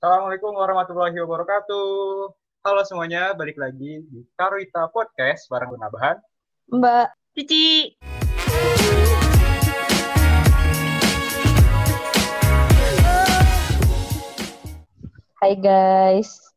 Assalamualaikum 0.00 0.56
warahmatullahi 0.56 1.12
wabarakatuh. 1.12 2.32
Halo 2.64 2.80
semuanya, 2.88 3.36
balik 3.36 3.60
lagi 3.60 4.00
di 4.00 4.24
Karwita 4.32 4.88
Podcast 4.88 5.44
bareng 5.52 5.76
Gunabahan. 5.76 6.16
Mbak 6.72 7.12
Cici. 7.36 8.00
Hai 15.36 15.52
guys, 15.60 16.48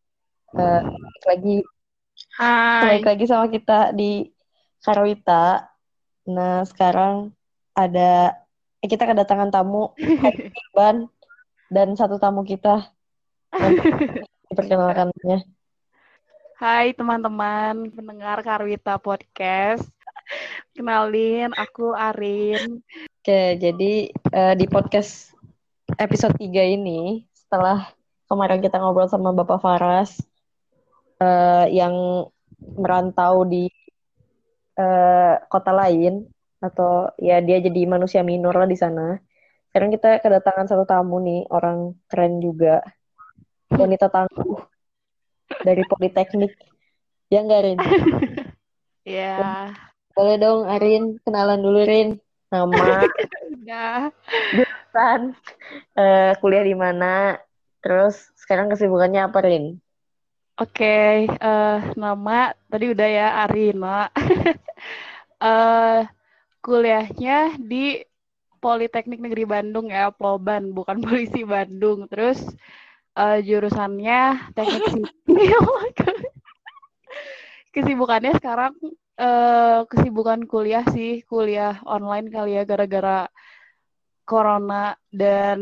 uh, 0.56 0.88
balik 0.88 1.26
lagi 1.28 1.58
Hai. 2.40 2.80
balik 2.80 3.08
lagi 3.12 3.26
sama 3.28 3.52
kita 3.52 3.92
di 3.92 4.24
Karwita. 4.80 5.68
Nah 6.32 6.64
sekarang 6.64 7.36
ada 7.76 8.40
eh, 8.80 8.88
kita 8.88 9.04
kedatangan 9.04 9.52
tamu 9.52 9.92
Ban 10.80 11.12
dan 11.68 11.92
satu 12.00 12.16
tamu 12.24 12.48
kita 12.48 12.93
diperkenalkannya. 14.50 15.46
Hai 16.58 16.96
teman-teman 16.98 17.94
pendengar 17.94 18.42
Karwita 18.42 18.98
Podcast. 18.98 19.86
Kenalin, 20.74 21.54
aku 21.54 21.94
Arin. 21.94 22.82
Oke, 23.22 23.60
jadi 23.60 24.10
uh, 24.34 24.54
di 24.58 24.66
podcast 24.66 25.36
episode 26.02 26.34
3 26.40 26.78
ini 26.80 27.28
setelah 27.36 27.94
kemarin 28.26 28.64
kita 28.64 28.82
ngobrol 28.82 29.06
sama 29.12 29.36
Bapak 29.36 29.62
Faras 29.62 30.18
uh, 31.22 31.70
yang 31.70 32.26
merantau 32.80 33.46
di 33.46 33.70
uh, 34.80 35.36
kota 35.52 35.76
lain 35.76 36.26
atau 36.64 37.12
ya 37.20 37.44
dia 37.44 37.60
jadi 37.60 37.86
manusia 37.86 38.26
minor 38.26 38.56
lah 38.56 38.70
di 38.70 38.80
sana. 38.80 39.20
Sekarang 39.70 39.94
kita 39.94 40.22
kedatangan 40.22 40.70
satu 40.70 40.86
tamu 40.86 41.22
nih, 41.22 41.50
orang 41.54 41.98
keren 42.10 42.42
juga. 42.42 42.82
Wanita 43.74 44.08
tangguh 44.10 44.62
dari 45.64 45.84
Politeknik. 45.88 46.54
Ya 47.32 47.40
enggak, 47.42 47.62
Rin? 47.66 47.80
Ya, 49.04 49.68
Boleh 50.16 50.40
dong, 50.40 50.64
Arin. 50.64 51.20
Kenalan 51.28 51.60
dulu, 51.60 51.84
Rin. 51.84 52.16
Nama, 52.48 53.04
udah. 53.52 54.08
jurusan, 54.56 55.22
eh, 56.00 56.32
kuliah 56.40 56.64
di 56.64 56.72
mana, 56.72 57.36
terus 57.84 58.32
sekarang 58.40 58.72
kesibukannya 58.72 59.28
apa, 59.28 59.44
Rin? 59.44 59.76
Oke, 60.56 61.28
eh, 61.28 61.78
nama 62.00 62.56
tadi 62.72 62.96
udah 62.96 63.10
ya 63.10 63.28
Arina. 63.44 64.08
Eh, 65.44 66.08
kuliahnya 66.64 67.60
di 67.60 68.00
Politeknik 68.64 69.20
Negeri 69.20 69.44
Bandung 69.44 69.92
ya, 69.92 70.08
Polban, 70.08 70.72
bukan 70.72 71.02
Polisi 71.04 71.44
Bandung. 71.44 72.08
Terus 72.08 72.40
eh, 73.18 73.40
jurusannya 73.46 74.52
Teknik 74.58 74.84
Sipil. 74.90 75.64
Kesibukannya 77.74 78.38
sekarang 78.38 78.74
eh, 79.18 79.80
kesibukan 79.90 80.46
kuliah 80.46 80.86
sih, 80.94 81.26
kuliah 81.26 81.82
online 81.86 82.30
kali 82.30 82.58
ya 82.58 82.64
gara-gara 82.66 83.30
corona 84.24 84.96
dan 85.12 85.60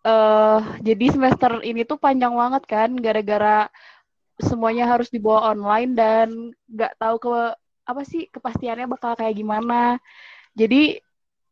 eh 0.00 0.60
jadi 0.80 1.06
semester 1.12 1.60
ini 1.60 1.84
tuh 1.84 2.00
panjang 2.00 2.32
banget 2.32 2.64
kan 2.64 2.90
gara-gara 2.98 3.68
semuanya 4.40 4.88
harus 4.88 5.12
dibawa 5.12 5.52
online 5.52 5.92
dan 5.92 6.28
nggak 6.72 6.96
tahu 6.96 7.16
ke 7.20 7.30
apa 7.84 8.02
sih 8.06 8.26
kepastiannya 8.32 8.88
bakal 8.88 9.12
kayak 9.18 9.36
gimana. 9.36 10.00
Jadi 10.56 10.98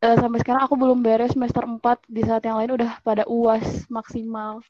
eh, 0.01 0.17
sampai 0.17 0.39
sekarang 0.41 0.63
aku 0.65 0.75
belum 0.79 0.99
beres 1.05 1.35
semester 1.35 1.63
4 1.65 2.09
di 2.09 2.21
saat 2.25 2.43
yang 2.47 2.57
lain 2.59 2.73
udah 2.79 2.91
pada 3.05 3.23
UAS 3.29 3.85
maksimal. 3.91 4.65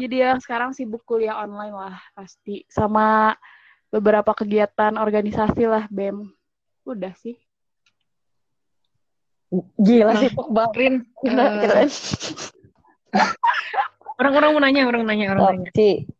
Jadi 0.00 0.24
ya 0.24 0.40
sekarang 0.40 0.72
sibuk 0.72 1.04
kuliah 1.04 1.44
online 1.44 1.76
lah 1.76 2.00
pasti 2.16 2.64
sama 2.72 3.36
beberapa 3.92 4.32
kegiatan 4.32 4.96
organisasi 4.96 5.68
lah 5.68 5.84
BEM. 5.92 6.24
Udah 6.88 7.12
sih. 7.20 7.36
Gila 9.80 10.12
Nah, 10.12 10.20
sih, 10.20 10.30
Bang. 10.52 10.72
Rin, 10.76 10.94
eh, 11.24 11.56
keren. 11.64 11.88
orang-orang 14.20 14.50
mau 14.52 14.60
nanya, 14.60 14.82
orang 14.84 15.02
nanya, 15.08 15.26
orang 15.32 15.40
Oh, 15.40 15.50
nanya. 15.56 15.72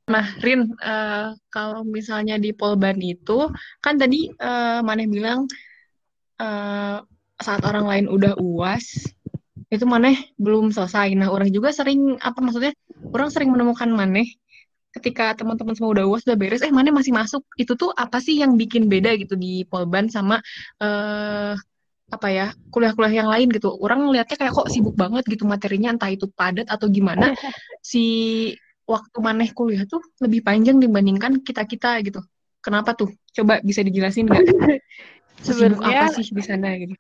Nah, 0.09 0.27
Rin, 0.41 0.73
eh, 0.81 1.27
kalau 1.53 1.85
misalnya 1.85 2.41
di 2.41 2.57
Polban 2.57 2.97
itu, 3.05 3.53
kan 3.85 4.01
tadi 4.01 4.33
eh, 4.33 4.81
Maneh 4.81 5.09
bilang 5.09 5.45
eh, 6.41 6.97
saat 7.39 7.63
orang 7.69 7.85
lain 7.85 8.07
udah 8.09 8.33
UAS, 8.41 9.13
itu 9.69 9.85
Maneh 9.85 10.17
belum 10.41 10.73
selesai. 10.73 11.13
Nah, 11.17 11.29
orang 11.29 11.53
juga 11.53 11.69
sering, 11.73 12.17
apa 12.21 12.39
maksudnya, 12.41 12.73
orang 13.13 13.29
sering 13.29 13.53
menemukan 13.53 13.89
Maneh 13.93 14.29
ketika 14.97 15.37
teman-teman 15.37 15.77
semua 15.77 15.93
udah 15.93 16.05
UAS, 16.09 16.25
udah 16.25 16.39
beres, 16.41 16.65
eh 16.65 16.73
Maneh 16.73 16.93
masih 16.93 17.13
masuk. 17.13 17.45
Itu 17.61 17.77
tuh 17.77 17.93
apa 17.93 18.19
sih 18.19 18.41
yang 18.41 18.57
bikin 18.57 18.89
beda 18.89 19.15
gitu 19.21 19.37
di 19.37 19.69
Polban 19.69 20.09
sama 20.09 20.41
eh, 20.81 21.53
apa 22.09 22.29
ya 22.33 22.49
kuliah-kuliah 22.73 23.25
yang 23.25 23.29
lain 23.29 23.53
gitu? 23.53 23.69
Orang 23.77 24.09
ngelihatnya 24.09 24.37
kayak 24.41 24.53
kok 24.57 24.69
sibuk 24.73 24.97
banget 24.97 25.29
gitu 25.29 25.45
materinya 25.45 25.93
entah 25.93 26.09
itu 26.09 26.27
padat 26.33 26.67
atau 26.69 26.89
gimana. 26.89 27.29
Si 27.79 28.05
waktu 28.89 29.17
maneh 29.21 29.53
kuliah 29.53 29.85
tuh 29.85 30.01
lebih 30.25 30.41
panjang 30.45 30.81
dibandingkan 30.81 31.45
kita 31.45 31.69
kita 31.69 32.01
gitu. 32.05 32.21
Kenapa 32.65 32.97
tuh? 32.97 33.13
Coba 33.37 33.61
bisa 33.61 33.85
dijelasin 33.85 34.29
nggak? 34.29 34.45
Sebenarnya 35.47 36.09
apa 36.11 36.19
sih 36.19 36.33
di 36.35 36.43
sana 36.43 36.75
gitu? 36.75 36.97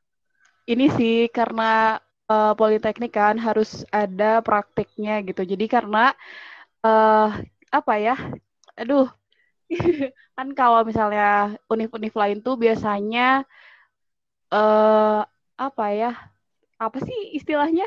Ini 0.68 0.86
sih 0.94 1.16
karena 1.32 1.96
eh, 2.30 2.52
politeknik 2.60 3.12
kan 3.18 3.34
harus 3.46 3.68
ada 3.92 4.40
praktiknya 4.46 5.12
gitu. 5.28 5.42
Jadi 5.52 5.64
karena 5.74 5.98
eh 6.86 7.28
apa 7.78 7.94
ya? 8.06 8.14
Aduh. 8.80 9.06
kan 10.36 10.48
kalau 10.58 10.80
misalnya 10.88 11.56
univ-univ 11.72 12.14
lain 12.22 12.38
tuh 12.46 12.54
biasanya 12.64 13.44
eh 14.58 15.20
apa 15.66 15.84
ya? 16.00 16.10
Apa 16.84 16.98
sih 17.06 17.18
istilahnya? 17.38 17.86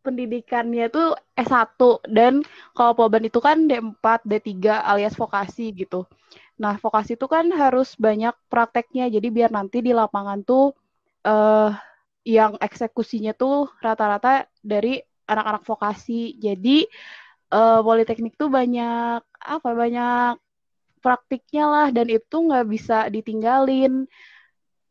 Pendidikannya 0.00 0.88
tuh 0.88 1.12
S1 1.36 2.00
dan 2.08 2.40
kalau 2.72 2.96
Polban 2.96 3.20
itu 3.28 3.36
kan 3.36 3.68
D4, 3.68 4.24
D3 4.24 4.80
alias 4.80 5.12
vokasi 5.12 5.76
gitu. 5.76 6.08
Nah, 6.60 6.76
vokasi 6.84 7.16
itu 7.16 7.26
kan 7.28 7.48
harus 7.52 7.96
banyak 7.96 8.36
prakteknya. 8.52 9.08
Jadi 9.08 9.28
biar 9.32 9.50
nanti 9.56 9.80
di 9.80 9.96
lapangan 9.96 10.44
tuh 10.44 10.76
eh 11.24 11.72
yang 12.24 12.56
eksekusinya 12.60 13.32
tuh 13.36 13.70
rata-rata 13.80 14.46
dari 14.60 15.00
anak-anak 15.28 15.62
vokasi. 15.64 16.36
Jadi 16.36 16.86
eh, 17.54 17.80
politeknik 17.82 18.34
tuh 18.40 18.50
banyak 18.52 19.20
apa 19.40 19.70
banyak 19.72 20.34
praktiknya 21.00 21.64
lah 21.66 21.86
dan 21.92 22.06
itu 22.12 22.36
nggak 22.36 22.66
bisa 22.68 23.08
ditinggalin. 23.08 24.04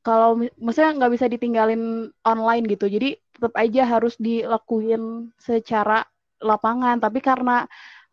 Kalau 0.01 0.39
mi- 0.39 0.53
maksudnya 0.57 0.95
nggak 0.97 1.13
bisa 1.15 1.25
ditinggalin 1.29 2.09
online 2.25 2.65
gitu. 2.71 2.87
Jadi 2.89 3.19
tetap 3.35 3.53
aja 3.59 3.83
harus 3.85 4.15
dilakuin 4.17 5.29
secara 5.37 6.03
lapangan. 6.41 6.97
Tapi 7.03 7.19
karena 7.21 7.67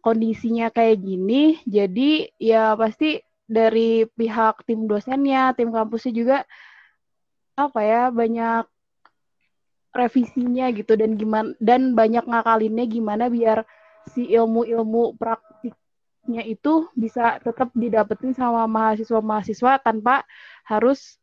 kondisinya 0.05 0.71
kayak 0.71 1.03
gini, 1.03 1.59
jadi 1.67 2.31
ya 2.39 2.79
pasti 2.79 3.19
dari 3.47 4.07
pihak 4.07 4.67
tim 4.67 4.87
dosennya, 4.91 5.55
tim 5.59 5.71
kampusnya 5.75 6.13
juga 6.15 6.37
apa 7.57 7.81
ya 7.83 8.03
banyak 8.13 8.63
revisinya 9.97 10.69
gitu 10.71 10.95
dan 10.95 11.17
gimana 11.17 11.51
dan 11.59 11.97
banyak 11.97 12.25
ngakalinnya 12.29 12.85
gimana 12.87 13.27
biar 13.33 13.65
si 14.13 14.31
ilmu-ilmu 14.31 15.19
praktiknya 15.19 16.43
itu 16.47 16.87
bisa 16.95 17.43
tetap 17.43 17.75
didapetin 17.75 18.37
sama 18.37 18.69
mahasiswa-mahasiswa 18.71 19.83
tanpa 19.83 20.23
harus 20.63 21.19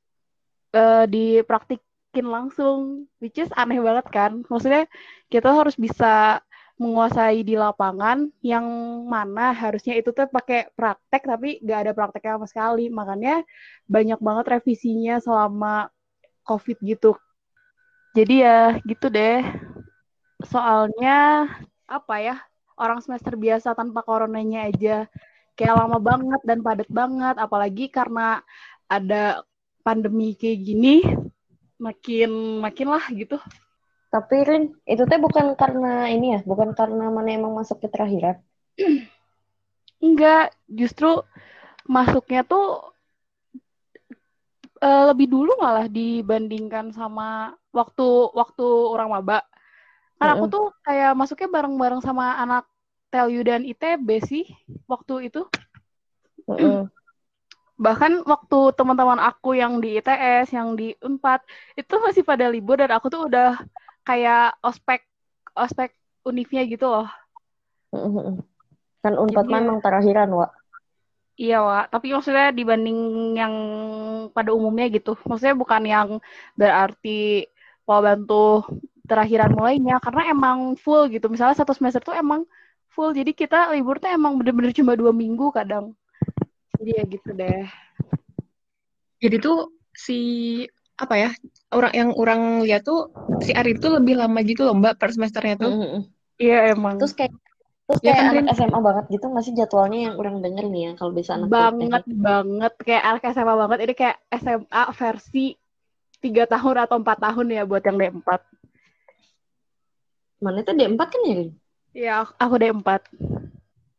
eh, 0.75 1.05
dipraktikin 1.07 2.27
langsung 2.27 3.07
which 3.23 3.39
is 3.39 3.51
aneh 3.55 3.79
banget 3.79 4.05
kan. 4.11 4.31
Maksudnya 4.47 4.89
kita 5.31 5.49
harus 5.53 5.79
bisa 5.79 6.43
menguasai 6.73 7.45
di 7.45 7.53
lapangan 7.53 8.33
yang 8.41 8.65
mana 9.05 9.53
harusnya 9.53 9.93
itu 9.93 10.09
tuh 10.09 10.25
pakai 10.25 10.73
praktek 10.73 11.21
tapi 11.23 11.61
nggak 11.61 11.79
ada 11.87 11.91
prakteknya 11.95 12.41
sama 12.41 12.47
sekali. 12.49 12.85
Makanya 12.91 13.45
banyak 13.87 14.19
banget 14.19 14.45
revisinya 14.59 15.21
selama 15.23 15.87
COVID 16.43 16.83
gitu 16.83 17.15
jadi 18.13 18.35
ya 18.45 18.59
gitu 18.85 19.09
deh. 19.09 19.41
Soalnya 20.45 21.49
apa 21.89 22.15
ya? 22.21 22.37
Orang 22.73 23.01
semester 23.05 23.37
biasa 23.37 23.77
tanpa 23.77 24.01
coronanya 24.01 24.69
aja 24.69 25.05
kayak 25.53 25.77
lama 25.77 26.01
banget 26.01 26.41
dan 26.41 26.65
padat 26.65 26.89
banget 26.89 27.37
apalagi 27.37 27.85
karena 27.93 28.41
ada 28.89 29.45
pandemi 29.85 30.33
kayak 30.33 30.59
gini 30.65 31.05
makin 31.77 32.61
makin 32.63 32.87
lah 32.89 33.05
gitu. 33.13 33.37
Tapi 34.13 34.35
Rin, 34.45 34.63
itu 34.85 35.03
teh 35.09 35.17
bukan 35.17 35.57
karena 35.57 36.05
ini 36.05 36.37
ya, 36.37 36.39
bukan 36.45 36.77
karena 36.77 37.09
mana 37.09 37.33
emang 37.33 37.57
masuk 37.57 37.81
ke 37.81 37.89
terakhiran. 37.89 38.37
Enggak, 40.05 40.53
justru 40.69 41.25
masuknya 41.89 42.45
tuh 42.45 42.93
eh, 44.85 45.03
lebih 45.09 45.27
dulu 45.33 45.57
malah 45.57 45.89
dibandingkan 45.89 46.93
sama 46.93 47.57
waktu 47.73 48.07
waktu 48.31 48.65
orang 48.87 49.09
maba. 49.11 49.41
Kan 50.21 50.39
aku 50.39 50.45
tuh 50.47 50.65
kayak 50.85 51.17
masuknya 51.17 51.49
bareng-bareng 51.51 51.99
sama 51.99 52.37
anak 52.39 52.63
TELU 53.11 53.41
dan 53.43 53.65
ITB 53.65 54.07
sih 54.23 54.45
waktu 54.87 55.27
itu. 55.33 55.43
Bahkan 57.83 58.23
waktu 58.23 58.59
teman-teman 58.77 59.19
aku 59.19 59.57
yang 59.57 59.81
di 59.81 59.97
ITS, 59.99 60.53
yang 60.53 60.77
di 60.77 60.93
Unpad, 61.01 61.41
itu 61.75 61.93
masih 61.99 62.23
pada 62.23 62.47
libur 62.47 62.79
dan 62.79 62.93
aku 62.93 63.09
tuh 63.09 63.27
udah 63.27 63.57
kayak 64.05 64.55
ospek 64.61 65.03
ospek 65.57 65.91
univnya 66.23 66.63
gitu 66.69 66.87
loh. 66.87 67.09
Heeh. 67.91 68.39
Kan 69.03 69.13
Unpad 69.19 69.49
Jadi- 69.49 69.53
memang 69.59 69.77
terakhiran, 69.83 70.31
Wak. 70.31 70.51
Iya, 71.33 71.65
Wak. 71.65 71.85
Tapi 71.89 72.13
maksudnya 72.13 72.53
dibanding 72.53 72.99
yang 73.35 73.53
pada 74.31 74.53
umumnya 74.53 74.85
gitu. 74.93 75.17
Maksudnya 75.25 75.57
bukan 75.57 75.83
yang 75.83 76.09
berarti 76.53 77.49
Polban 77.83 78.23
tuh 78.23 78.63
terakhiran 79.05 79.51
mulainya. 79.53 79.99
Karena 79.99 80.31
emang 80.31 80.79
full 80.79 81.11
gitu. 81.11 81.27
Misalnya 81.27 81.55
satu 81.59 81.75
semester 81.75 82.01
tuh 82.01 82.15
emang 82.15 82.47
full. 82.91 83.11
Jadi 83.11 83.35
kita 83.35 83.71
libur 83.75 83.99
tuh 83.99 84.11
emang 84.11 84.39
bener-bener 84.39 84.71
cuma 84.71 84.95
dua 84.95 85.11
minggu 85.11 85.51
kadang. 85.51 85.91
Jadi 86.79 86.91
ya 86.97 87.03
gitu 87.05 87.29
deh. 87.35 87.63
Jadi 89.23 89.35
tuh 89.39 89.71
si 89.93 90.19
apa 90.93 91.15
ya 91.17 91.29
orang 91.73 91.93
yang 91.93 92.09
orang 92.13 92.41
lihat 92.65 92.85
tuh 92.85 93.09
si 93.41 93.49
Ari 93.55 93.77
tuh 93.81 93.97
lebih 93.97 94.19
lama 94.19 94.39
gitu 94.45 94.67
loh 94.67 94.77
Mbak 94.77 94.99
per 94.99 95.09
semesternya 95.15 95.55
tuh. 95.57 95.71
Heeh, 95.73 95.79
heeh. 95.79 96.03
Iya 96.41 96.57
emang. 96.75 96.97
Terus 96.99 97.13
kayak 97.15 97.31
terus 97.83 97.99
Ya 98.03 98.15
kayak 98.15 98.19
kan, 98.19 98.35
anak 98.35 98.55
SMA 98.57 98.79
banget 98.79 99.05
gitu 99.11 99.25
nggak 99.27 99.43
sih 99.43 99.53
jadwalnya 99.55 99.99
yang 100.11 100.15
orang 100.19 100.35
denger 100.39 100.65
nih 100.71 100.81
ya 100.87 100.91
kalau 100.95 101.11
bisa 101.11 101.31
anak 101.35 101.47
banget 101.51 102.03
politeknik. 102.03 102.23
banget 102.23 102.73
kayak 102.83 103.03
anak 103.03 103.21
SMA 103.31 103.53
banget. 103.59 103.79
Ini 103.83 103.93
kayak 103.95 104.17
SMA 104.39 104.83
versi 104.95 105.45
tiga 106.23 106.47
tahun 106.47 106.87
atau 106.87 106.95
empat 107.03 107.19
tahun 107.19 107.47
ya 107.51 107.63
buat 107.67 107.83
yang 107.83 107.99
D4. 107.99 108.39
Mana 110.39 110.63
itu 110.63 110.71
D4 110.71 111.01
kan 111.03 111.21
ya? 111.23 111.35
Iya, 111.93 112.13
aku 112.39 112.55
D4. 112.57 112.89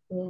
Iya. 0.08 0.28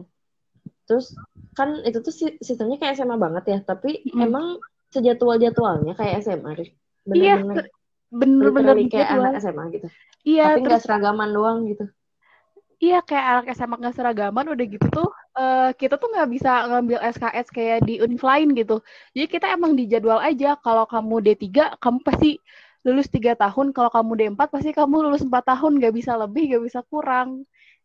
Terus 0.84 1.14
kan 1.54 1.80
itu 1.86 1.98
tuh 2.02 2.12
si- 2.12 2.38
sistemnya 2.42 2.76
kayak 2.76 2.98
SMA 2.98 3.16
banget 3.16 3.44
ya, 3.46 3.58
tapi 3.62 4.02
Mm. 4.10 4.20
emang 4.20 4.46
sejadwal-jadwalnya 4.90 5.94
kayak 5.94 6.20
SMA, 6.20 6.50
Rin. 6.54 6.70
Iya, 7.08 7.34
Bener-bener 7.40 7.66
Bener-bener 8.14 8.76
kayak 8.86 9.08
jadwal. 9.10 9.22
anak 9.26 9.32
SMA 9.42 9.64
gitu. 9.74 9.88
Iya, 10.22 10.44
Tapi 10.44 10.58
terus 10.60 10.66
nggak 10.66 10.82
seragaman 10.82 11.28
doang 11.30 11.58
gitu. 11.66 11.84
Iya 12.78 12.98
kayak 13.00 13.26
anak 13.26 13.46
SMA 13.54 13.74
nggak 13.80 13.96
seragaman 13.96 14.46
udah 14.50 14.66
gitu 14.66 14.86
tuh 14.92 15.10
eh, 15.38 15.70
kita 15.80 15.94
tuh 16.00 16.08
nggak 16.12 16.28
bisa 16.34 16.50
ngambil 16.70 16.98
SKS 17.14 17.46
kayak 17.50 17.78
di 17.88 17.98
univ 18.04 18.22
lain 18.22 18.54
gitu. 18.54 18.76
Jadi 19.16 19.26
kita 19.30 19.46
emang 19.54 19.74
di 19.78 19.84
jadwal 19.90 20.18
aja. 20.22 20.56
Kalau 20.60 20.84
kamu 20.86 21.14
D3 21.24 21.76
kamu 21.82 21.98
pasti 22.06 22.38
lulus 22.86 23.08
tiga 23.10 23.32
tahun. 23.38 23.72
Kalau 23.76 23.90
kamu 23.92 24.12
D4 24.34 24.40
pasti 24.50 24.70
kamu 24.74 24.94
lulus 25.10 25.22
empat 25.26 25.44
tahun. 25.50 25.78
Nggak 25.80 25.94
bisa 25.98 26.12
lebih, 26.18 26.42
nggak 26.54 26.64
bisa 26.68 26.80
kurang. 26.86 27.44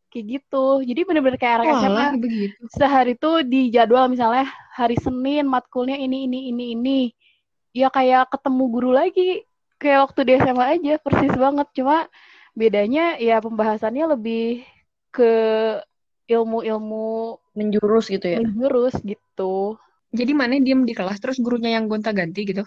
Kayak 0.10 0.26
gitu. 0.42 0.66
Jadi 0.86 1.02
bener-bener 1.06 1.38
kayak 1.38 1.56
anak 1.62 1.70
SMA 1.82 2.06
Walah 2.06 2.18
begitu. 2.18 2.64
sehari 2.74 3.14
tuh 3.18 3.46
di 3.46 3.70
jadwal 3.70 4.10
misalnya 4.10 4.50
hari 4.74 4.98
Senin 4.98 5.46
matkulnya 5.46 5.98
ini 5.98 6.26
ini 6.30 6.50
ini 6.54 6.66
ini. 6.78 7.00
Ya 7.74 7.90
kayak 7.94 8.34
ketemu 8.34 8.64
guru 8.74 8.92
lagi 8.94 9.46
kayak 9.82 10.10
waktu 10.10 10.22
di 10.28 10.32
SMA 10.42 10.66
aja 10.78 10.94
persis 11.02 11.34
banget. 11.38 11.68
Cuma 11.78 12.10
bedanya 12.58 13.16
ya 13.22 13.38
pembahasannya 13.40 14.06
lebih 14.18 14.66
ke 15.14 15.32
ilmu-ilmu 16.30 17.42
Menjurus 17.58 18.06
gitu 18.08 18.24
ya. 18.24 18.38
menjurus 18.40 18.96
gitu. 19.02 19.76
Jadi 20.14 20.32
mana 20.38 20.58
diem 20.62 20.86
di 20.86 20.94
kelas 20.94 21.18
terus 21.18 21.42
gurunya 21.42 21.74
yang 21.76 21.90
gonta-ganti 21.90 22.46
gitu. 22.46 22.64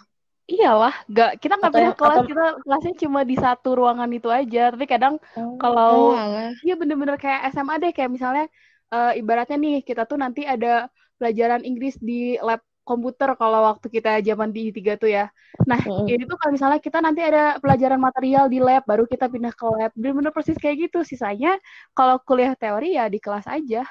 Iyalah, 0.51 0.91
nggak 1.07 1.31
kita 1.39 1.55
nggak 1.55 1.71
yang- 1.73 1.95
kelas, 1.95 2.17
atau- 2.19 2.27
kita 2.27 2.45
kelasnya 2.67 2.95
cuma 3.07 3.21
di 3.23 3.37
satu 3.39 3.79
ruangan 3.79 4.11
itu 4.11 4.27
aja. 4.27 4.75
Tapi 4.75 4.85
kadang 4.91 5.15
Oh 5.39 5.55
kalau. 5.57 6.19
Iya 6.61 6.75
bener-bener 6.75 7.15
kayak 7.17 7.55
SMA 7.55 7.79
deh 7.79 7.95
kayak 7.95 8.11
misalnya 8.11 8.45
eh, 8.93 9.13
ibaratnya 9.17 9.57
nih 9.57 9.81
kita 9.81 10.05
tuh 10.05 10.21
nanti 10.21 10.45
ada 10.45 10.91
pelajaran 11.17 11.63
Inggris 11.65 11.97
di 12.03 12.37
lab 12.43 12.61
komputer 12.83 13.31
kalau 13.39 13.63
waktu 13.73 13.87
kita 13.87 14.19
zaman 14.23 14.51
di 14.51 14.75
tiga 14.75 14.99
tuh 14.99 15.11
ya. 15.11 15.31
Nah 15.67 15.79
Mm-mm. 15.79 16.11
ini 16.11 16.27
tuh 16.27 16.35
kalau 16.35 16.53
misalnya 16.55 16.81
kita 16.83 16.99
nanti 16.99 17.23
ada 17.23 17.57
pelajaran 17.63 17.99
material 18.03 18.51
di 18.51 18.59
lab 18.59 18.83
baru 18.85 19.07
kita 19.07 19.31
pindah 19.31 19.55
ke 19.55 19.65
lab 19.67 19.91
bener-bener 19.95 20.35
persis 20.35 20.59
kayak 20.59 20.91
gitu. 20.91 21.07
Sisanya 21.07 21.57
kalau 21.95 22.19
kuliah 22.23 22.59
teori 22.59 22.99
ya 22.99 23.07
di 23.07 23.23
kelas 23.23 23.47
aja. 23.47 23.87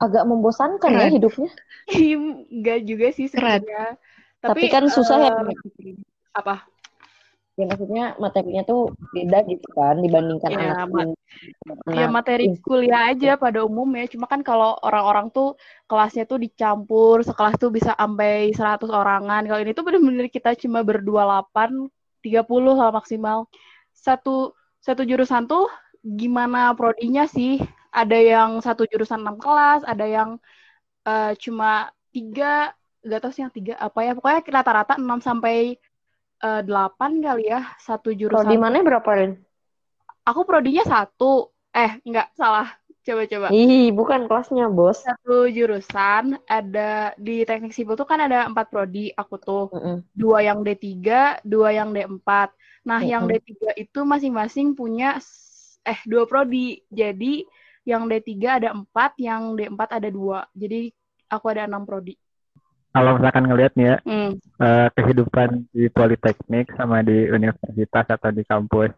Agak 0.00 0.24
membosankan 0.26 0.90
ya 0.90 1.06
Keren. 1.06 1.14
hidupnya. 1.14 1.50
Enggak 2.56 2.78
juga 2.88 3.06
sih 3.14 3.28
sebenarnya. 3.30 4.00
Tapi 4.42 4.66
kan 4.66 4.90
susah 4.90 5.16
ya. 5.22 5.30
eh, 5.30 5.94
apa? 6.34 6.66
Ya 7.60 7.64
maksudnya 7.68 8.04
materinya 8.16 8.62
tuh 8.64 8.80
beda 9.12 9.38
gitu 9.44 9.66
kan 9.76 10.00
dibandingkan 10.00 10.50
Ya, 10.56 10.72
anak 10.72 10.88
ma- 10.88 11.04
anak 11.04 11.16
Ya 11.92 12.06
materi 12.08 12.44
kuliah 12.64 13.12
aja 13.12 13.36
pada 13.36 13.60
umumnya. 13.68 14.08
Cuma 14.08 14.24
kan 14.32 14.40
kalau 14.40 14.80
orang-orang 14.80 15.28
tuh 15.36 15.60
kelasnya 15.90 16.24
tuh 16.24 16.38
dicampur, 16.40 17.20
sekelas 17.28 17.54
tuh 17.60 17.68
bisa 17.68 17.92
sampai 18.00 18.52
100 18.56 18.88
orangan. 18.88 19.44
Kalau 19.44 19.60
ini 19.60 19.72
tuh 19.76 19.84
bener-bener 19.84 20.26
kita 20.32 20.56
cuma 20.56 20.80
berdua 20.80 21.22
8, 21.28 21.70
30 22.24 22.72
lah 22.72 22.88
maksimal. 22.88 23.44
Satu 23.92 24.56
satu 24.80 25.02
jurusan 25.04 25.44
tuh 25.50 25.68
gimana 26.00 26.72
prodinya 26.78 27.28
sih? 27.28 27.60
Ada 27.92 28.16
yang 28.16 28.50
satu 28.64 28.88
jurusan 28.88 29.20
6 29.20 29.36
kelas, 29.36 29.84
ada 29.84 30.04
yang 30.08 30.30
eh, 31.08 31.32
cuma 31.44 31.92
tiga, 32.14 32.72
gak 33.04 33.20
tahu 33.22 33.32
sih 33.34 33.42
yang 33.44 33.54
tiga 33.54 33.74
apa 33.76 33.98
ya. 34.06 34.10
Pokoknya 34.16 34.40
rata-rata 34.62 34.92
6 35.02 35.18
sampai 35.20 35.76
eh, 36.42 36.60
8 36.66 37.22
kali 37.22 37.48
ya 37.48 37.62
satu 37.78 38.10
jurusan. 38.10 38.50
di 38.50 38.58
mana 38.58 38.82
berapa 38.82 39.10
Rin? 39.14 39.32
Aku 40.26 40.42
prodinya 40.42 40.82
satu. 40.86 41.50
Eh, 41.72 41.98
enggak, 42.04 42.30
salah. 42.36 42.68
Coba-coba. 43.02 43.50
Ih, 43.50 43.90
bukan 43.90 44.30
kelasnya, 44.30 44.70
Bos. 44.70 45.02
Satu 45.02 45.50
jurusan, 45.50 46.38
ada 46.46 47.10
di 47.18 47.42
teknik 47.42 47.74
sipil 47.74 47.98
tuh 47.98 48.06
kan 48.06 48.22
ada 48.22 48.46
empat 48.46 48.70
prodi, 48.70 49.10
aku 49.10 49.34
tuh. 49.42 49.66
Mm-mm. 49.74 50.06
Dua 50.14 50.38
yang 50.46 50.62
D3, 50.62 51.42
dua 51.42 51.74
yang 51.74 51.90
D4. 51.90 52.54
Nah, 52.86 53.02
yang 53.02 53.26
Mm-mm. 53.26 53.42
D3 53.42 53.74
itu 53.74 54.00
masing-masing 54.06 54.78
punya, 54.78 55.18
eh, 55.82 56.00
dua 56.06 56.30
prodi. 56.30 56.78
Jadi, 56.94 57.42
yang 57.82 58.06
D3 58.06 58.62
ada 58.62 58.68
empat, 58.70 59.18
yang 59.18 59.58
D4 59.58 59.98
ada 59.98 60.06
dua. 60.06 60.46
Jadi, 60.54 60.94
aku 61.26 61.46
ada 61.50 61.66
enam 61.66 61.82
prodi. 61.82 62.14
Kalau 62.92 63.16
misalkan 63.16 63.48
ngelihat 63.48 63.72
nih 63.72 63.86
ya, 63.88 63.96
Hmm. 64.04 64.32
eh, 64.60 64.88
kehidupan 64.92 65.64
di 65.72 65.88
politeknik 65.88 66.68
sama 66.76 67.00
di 67.00 67.24
universitas 67.28 68.06
atau 68.06 68.30
di 68.30 68.44
kampus 68.44 68.92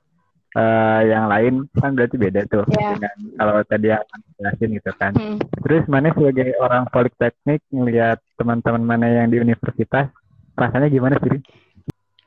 eh, 0.54 1.00
yang 1.10 1.26
lain 1.26 1.66
kan 1.82 1.98
berarti 1.98 2.14
beda 2.14 2.46
tuh 2.46 2.62
Iya. 2.70 2.94
dengan 2.94 3.14
kalau 3.34 3.54
tadi 3.66 3.90
yang 3.90 4.06
jelasin 4.38 4.70
gitu 4.78 4.90
kan. 4.94 5.10
Hmm. 5.14 5.38
Terus 5.66 5.82
mana 5.90 6.14
sebagai 6.14 6.54
orang 6.62 6.86
politeknik 6.94 7.58
ngelihat 7.74 8.22
teman-teman 8.38 8.82
mana 8.86 9.06
yang 9.10 9.34
di 9.34 9.42
universitas 9.42 10.10
rasanya 10.54 10.86
gimana 10.86 11.18
sih? 11.26 11.42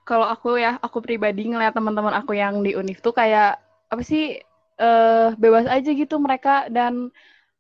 Kalau 0.04 0.28
aku 0.28 0.60
ya, 0.60 0.76
aku 0.80 1.00
pribadi 1.00 1.48
ngeliat 1.48 1.72
teman-teman 1.72 2.16
aku 2.16 2.36
yang 2.36 2.64
di 2.64 2.76
univ 2.76 3.00
tuh 3.00 3.16
kayak 3.16 3.60
apa 3.88 4.04
sih 4.04 4.40
eh 4.78 5.30
bebas 5.40 5.64
aja 5.72 5.90
gitu 5.90 6.20
mereka 6.20 6.68
dan 6.68 7.08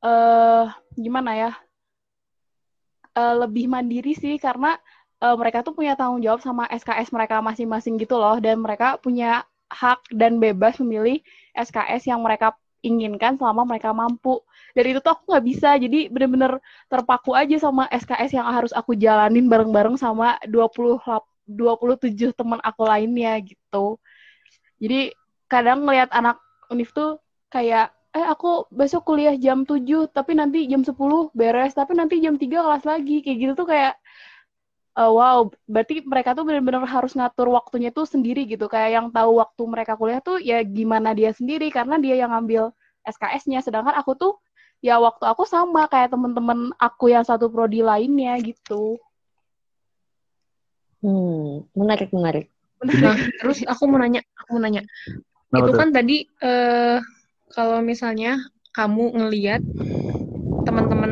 eh 0.03 0.65
gimana 0.99 1.31
ya 1.33 1.51
eh, 3.17 3.35
lebih 3.41 3.65
mandiri 3.71 4.13
sih 4.13 4.37
karena 4.37 4.77
eh, 5.23 5.35
mereka 5.35 5.65
tuh 5.65 5.73
punya 5.73 5.97
tanggung 5.97 6.21
jawab 6.21 6.39
sama 6.45 6.69
SKS 6.69 7.09
mereka 7.15 7.41
masing-masing 7.41 7.97
gitu 7.97 8.15
loh 8.21 8.37
dan 8.37 8.61
mereka 8.61 9.01
punya 9.01 9.43
hak 9.67 9.99
dan 10.15 10.39
bebas 10.39 10.79
memilih 10.79 11.19
SKS 11.57 12.07
yang 12.07 12.21
mereka 12.23 12.55
inginkan 12.85 13.35
selama 13.35 13.65
mereka 13.65 13.91
mampu. 13.91 14.39
Dari 14.77 14.93
itu 14.93 15.01
tuh 15.01 15.17
aku 15.17 15.33
nggak 15.33 15.45
bisa, 15.45 15.69
jadi 15.81 16.07
bener-bener 16.13 16.61
terpaku 16.87 17.33
aja 17.33 17.57
sama 17.57 17.89
SKS 17.89 18.37
yang 18.37 18.47
harus 18.47 18.69
aku 18.71 18.93
jalanin 18.93 19.49
bareng-bareng 19.49 19.97
sama 19.97 20.37
20 20.45 21.01
lap- 21.01 21.27
27 21.47 22.35
teman 22.35 22.59
aku 22.61 22.83
lainnya 22.85 23.39
gitu. 23.41 23.97
Jadi 24.77 25.15
kadang 25.49 25.87
ngelihat 25.87 26.11
anak 26.13 26.37
univ 26.69 26.91
tuh 26.93 27.17
kayak 27.49 27.96
eh 28.17 28.25
aku 28.25 28.65
besok 28.73 29.05
kuliah 29.05 29.37
jam 29.37 29.61
7 29.61 30.09
tapi 30.09 30.33
nanti 30.33 30.65
jam 30.65 30.81
10 30.81 31.29
beres 31.37 31.77
tapi 31.77 31.93
nanti 31.93 32.17
jam 32.17 32.33
3 32.33 32.65
kelas 32.65 32.83
lagi 32.89 33.21
kayak 33.21 33.37
gitu 33.37 33.53
tuh 33.53 33.67
kayak 33.69 33.93
eh, 34.97 35.11
wow 35.11 35.45
berarti 35.69 36.01
mereka 36.01 36.33
tuh 36.33 36.41
benar-benar 36.49 36.89
harus 36.89 37.13
ngatur 37.13 37.53
waktunya 37.53 37.93
tuh 37.93 38.09
sendiri 38.09 38.49
gitu 38.49 38.65
kayak 38.65 38.97
yang 38.97 39.07
tahu 39.13 39.37
waktu 39.37 39.63
mereka 39.69 39.93
kuliah 39.93 40.17
tuh 40.17 40.41
ya 40.41 40.65
gimana 40.65 41.13
dia 41.13 41.29
sendiri 41.29 41.69
karena 41.69 42.01
dia 42.01 42.17
yang 42.17 42.33
ngambil 42.33 42.73
SKS-nya 43.05 43.61
sedangkan 43.61 43.93
aku 43.93 44.17
tuh 44.17 44.33
ya 44.81 44.97
waktu 44.97 45.29
aku 45.29 45.45
sama 45.45 45.85
kayak 45.85 46.09
temen-temen 46.09 46.73
aku 46.81 47.13
yang 47.13 47.21
satu 47.21 47.53
prodi 47.53 47.85
lainnya 47.85 48.33
gitu 48.41 48.97
Hmm, 50.97 51.61
menarik, 51.77 52.09
menarik. 52.09 52.49
Nah, 52.81 53.13
terus 53.37 53.61
aku 53.69 53.85
mau 53.85 54.01
nanya, 54.01 54.25
aku 54.33 54.57
mau 54.57 54.61
nanya. 54.65 54.81
Itu 55.53 55.71
kan 55.77 55.93
tadi 55.93 56.25
eh 56.41 56.97
kalau 57.53 57.79
misalnya 57.89 58.39
kamu 58.75 59.03
ngeliat 59.17 59.61
teman-teman 60.65 61.11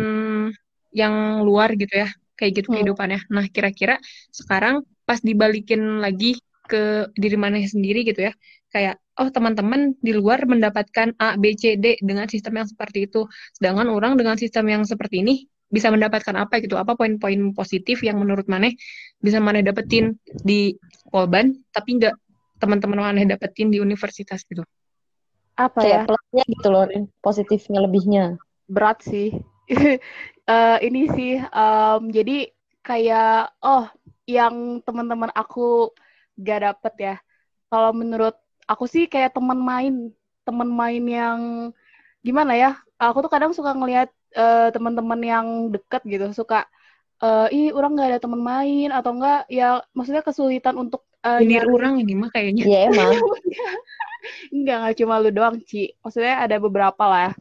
yang 0.91 1.43
luar 1.47 1.75
gitu 1.75 1.91
ya, 2.03 2.09
kayak 2.39 2.51
gitu 2.61 2.67
Hmm. 2.71 2.75
kehidupannya. 2.79 3.19
Nah, 3.31 3.45
kira-kira 3.51 3.99
sekarang 4.31 4.83
pas 5.07 5.19
dibalikin 5.23 5.99
lagi 6.03 6.39
ke 6.65 7.07
diri 7.15 7.37
maneh 7.37 7.63
sendiri 7.67 8.03
gitu 8.07 8.27
ya. 8.31 8.33
Kayak 8.73 8.99
oh 9.15 9.29
teman-teman 9.31 9.95
di 10.03 10.11
luar 10.11 10.43
mendapatkan 10.43 11.15
A, 11.21 11.39
B, 11.39 11.55
C, 11.55 11.79
D 11.79 11.95
dengan 12.03 12.27
sistem 12.27 12.59
yang 12.63 12.67
seperti 12.67 13.07
itu. 13.07 13.23
Sedangkan 13.55 13.87
orang 13.87 14.19
dengan 14.19 14.35
sistem 14.35 14.67
yang 14.67 14.83
seperti 14.83 15.23
ini 15.23 15.33
bisa 15.71 15.87
mendapatkan 15.93 16.35
apa 16.35 16.59
gitu? 16.63 16.75
Apa 16.75 16.99
poin-poin 16.99 17.39
positif 17.55 18.03
yang 18.03 18.19
menurut 18.19 18.47
maneh 18.51 18.75
bisa 19.23 19.39
maneh 19.39 19.63
dapetin 19.63 20.15
di 20.43 20.75
Polban 21.11 21.55
tapi 21.71 21.95
nggak 22.01 22.15
teman-teman 22.59 22.99
maneh 23.13 23.23
dapetin 23.29 23.71
di 23.71 23.79
universitas 23.79 24.43
gitu. 24.47 24.63
Apa 25.55 25.81
Kayak 25.81 25.87
ya? 25.87 26.03
Plusnya 26.29 26.43
gitu 26.53 26.67
loh, 26.73 26.83
Rin. 26.89 27.03
positifnya 27.25 27.79
lebihnya. 27.85 28.23
berat 28.67 28.97
sih. 29.05 29.27
Eh, 30.45 30.77
ini 30.85 31.09
sih, 31.09 31.41
em, 31.41 32.01
jadi 32.13 32.53
kayak, 32.85 33.57
oh, 33.65 33.89
yang 34.29 34.77
teman-teman 34.85 35.33
aku 35.33 35.89
gak 36.37 36.59
dapet 36.69 36.93
ya. 37.01 37.13
Kalau 37.69 37.89
menurut 37.97 38.37
aku 38.69 38.85
sih 38.85 39.09
kayak 39.09 39.33
teman 39.33 39.57
main, 39.57 39.93
teman 40.45 40.69
main 40.69 41.01
yang 41.01 41.39
gimana 42.27 42.53
ya? 42.53 42.69
Aku 43.01 43.17
tuh 43.25 43.31
kadang 43.33 43.51
suka 43.57 43.71
ngelihat 43.73 44.09
eh, 44.37 44.69
teman-teman 44.75 45.21
yang 45.25 45.47
deket 45.73 46.01
gitu, 46.05 46.25
suka, 46.35 46.69
eh, 47.23 47.47
ih, 47.55 47.67
orang 47.77 47.97
gak 47.99 48.09
ada 48.13 48.19
teman 48.25 48.41
main 48.43 48.89
atau 48.97 49.11
enggak, 49.15 49.39
ya 49.49 49.81
maksudnya 49.97 50.21
kesulitan 50.27 50.75
untuk 50.83 51.01
eh, 51.25 51.39
Ini 51.41 51.49
nyari 51.57 51.69
orang 51.73 51.93
ini 52.01 52.13
mah 52.13 52.29
kayaknya. 52.29 52.63
Iya 52.63 52.79
emang. 52.93 53.11
Enggak, 54.55 54.77
nggak 54.81 54.95
cuma 55.01 55.21
lu 55.21 55.29
doang, 55.29 55.57
Ci. 55.65 55.93
Maksudnya 56.01 56.41
ada 56.41 56.57
beberapa 56.57 57.03
lah 57.05 57.31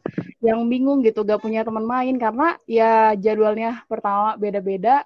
yang 0.45 0.61
bingung 0.69 1.01
gitu, 1.01 1.25
gak 1.25 1.41
punya 1.41 1.65
teman 1.65 1.81
main 1.81 2.13
karena 2.21 2.53
ya 2.69 3.17
jadwalnya 3.17 3.81
pertama 3.89 4.37
beda-beda, 4.37 5.01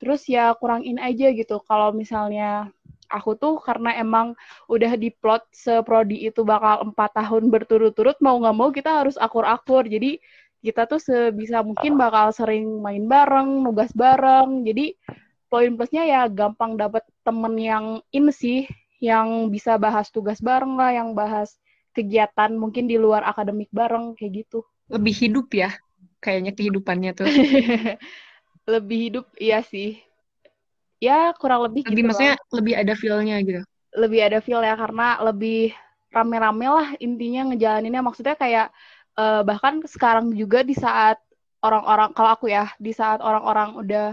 terus 0.00 0.24
ya 0.24 0.56
kurang 0.56 0.80
in 0.88 0.96
aja 0.96 1.28
gitu. 1.36 1.60
Kalau 1.68 1.92
misalnya 1.92 2.72
aku 3.12 3.36
tuh 3.36 3.60
karena 3.60 3.98
emang 4.00 4.32
udah 4.70 4.96
diplot 4.96 5.44
seprodi 5.52 6.24
itu 6.24 6.40
bakal 6.46 6.88
empat 6.88 7.12
tahun 7.12 7.52
berturut-turut, 7.52 8.16
mau 8.24 8.40
nggak 8.40 8.56
mau 8.56 8.70
kita 8.72 9.04
harus 9.04 9.20
akur-akur. 9.20 9.84
Jadi 9.84 10.16
kita 10.64 10.88
tuh 10.88 11.00
sebisa 11.00 11.60
mungkin 11.64 11.96
bakal 12.00 12.32
sering 12.32 12.80
main 12.80 13.04
bareng, 13.04 13.64
nugas 13.64 13.92
bareng. 13.92 14.64
Jadi 14.64 14.96
poin 15.50 15.74
plusnya 15.74 16.06
ya 16.06 16.22
gampang 16.30 16.78
dapet 16.78 17.02
temen 17.26 17.54
yang 17.58 17.86
in 18.14 18.30
sih, 18.30 18.70
yang 19.02 19.50
bisa 19.50 19.74
bahas 19.76 20.08
tugas 20.08 20.38
bareng 20.38 20.78
lah, 20.78 20.94
yang 20.94 21.12
bahas 21.12 21.58
kegiatan 21.90 22.54
mungkin 22.54 22.86
di 22.86 22.94
luar 22.96 23.26
akademik 23.26 23.68
bareng 23.74 24.14
kayak 24.14 24.46
gitu. 24.46 24.62
Lebih 24.86 25.14
hidup 25.26 25.50
ya 25.50 25.74
kayaknya 26.22 26.54
kehidupannya 26.54 27.10
tuh. 27.18 27.26
Lebih 28.72 28.98
hidup 29.10 29.26
iya 29.40 29.60
sih. 29.66 29.98
Ya 31.00 31.32
kurang 31.34 31.64
lebih 31.64 31.88
Lebih 31.88 32.04
gitu 32.04 32.08
maksudnya 32.12 32.34
lah. 32.36 32.54
lebih 32.60 32.74
ada 32.76 32.94
feel-nya 32.94 33.36
gitu. 33.42 33.62
Lebih 33.96 34.20
ada 34.20 34.38
feel 34.44 34.60
ya 34.62 34.76
karena 34.76 35.18
lebih 35.24 35.72
rame-rame 36.12 36.66
lah 36.68 36.88
intinya 37.00 37.50
ngejalaninnya 37.50 38.02
maksudnya 38.04 38.36
kayak 38.36 38.68
eh, 39.16 39.42
bahkan 39.42 39.80
sekarang 39.88 40.30
juga 40.36 40.60
di 40.60 40.76
saat 40.76 41.16
orang-orang 41.64 42.12
kalau 42.12 42.30
aku 42.36 42.52
ya 42.52 42.68
di 42.76 42.92
saat 42.92 43.24
orang-orang 43.24 43.80
udah 43.80 44.08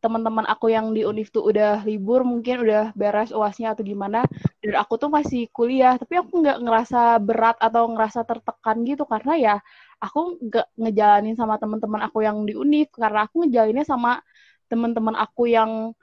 teman-teman 0.00 0.44
aku 0.46 0.70
yang 0.70 0.92
di 0.92 1.02
univ 1.02 1.32
tuh 1.32 1.48
udah 1.50 1.82
libur 1.82 2.22
mungkin 2.22 2.62
udah 2.62 2.92
beres 2.92 3.32
uasnya 3.32 3.72
atau 3.72 3.82
gimana 3.82 4.22
dan 4.60 4.74
aku 4.76 5.00
tuh 5.00 5.10
masih 5.10 5.48
kuliah 5.50 5.96
tapi 5.96 6.20
aku 6.20 6.44
nggak 6.44 6.58
ngerasa 6.62 7.18
berat 7.18 7.56
atau 7.58 7.88
ngerasa 7.90 8.22
tertekan 8.28 8.76
gitu 8.84 9.08
karena 9.08 9.32
ya 9.36 9.54
aku 9.98 10.36
nggak 10.40 10.66
ngejalanin 10.76 11.34
sama 11.34 11.56
teman-teman 11.56 12.00
aku 12.06 12.22
yang 12.22 12.44
di 12.44 12.54
univ 12.54 12.92
karena 12.92 13.24
aku 13.24 13.44
ngejalaninnya 13.46 13.86
sama 13.88 14.20
teman-teman 14.68 15.16
aku 15.16 15.48
yang 15.48 15.96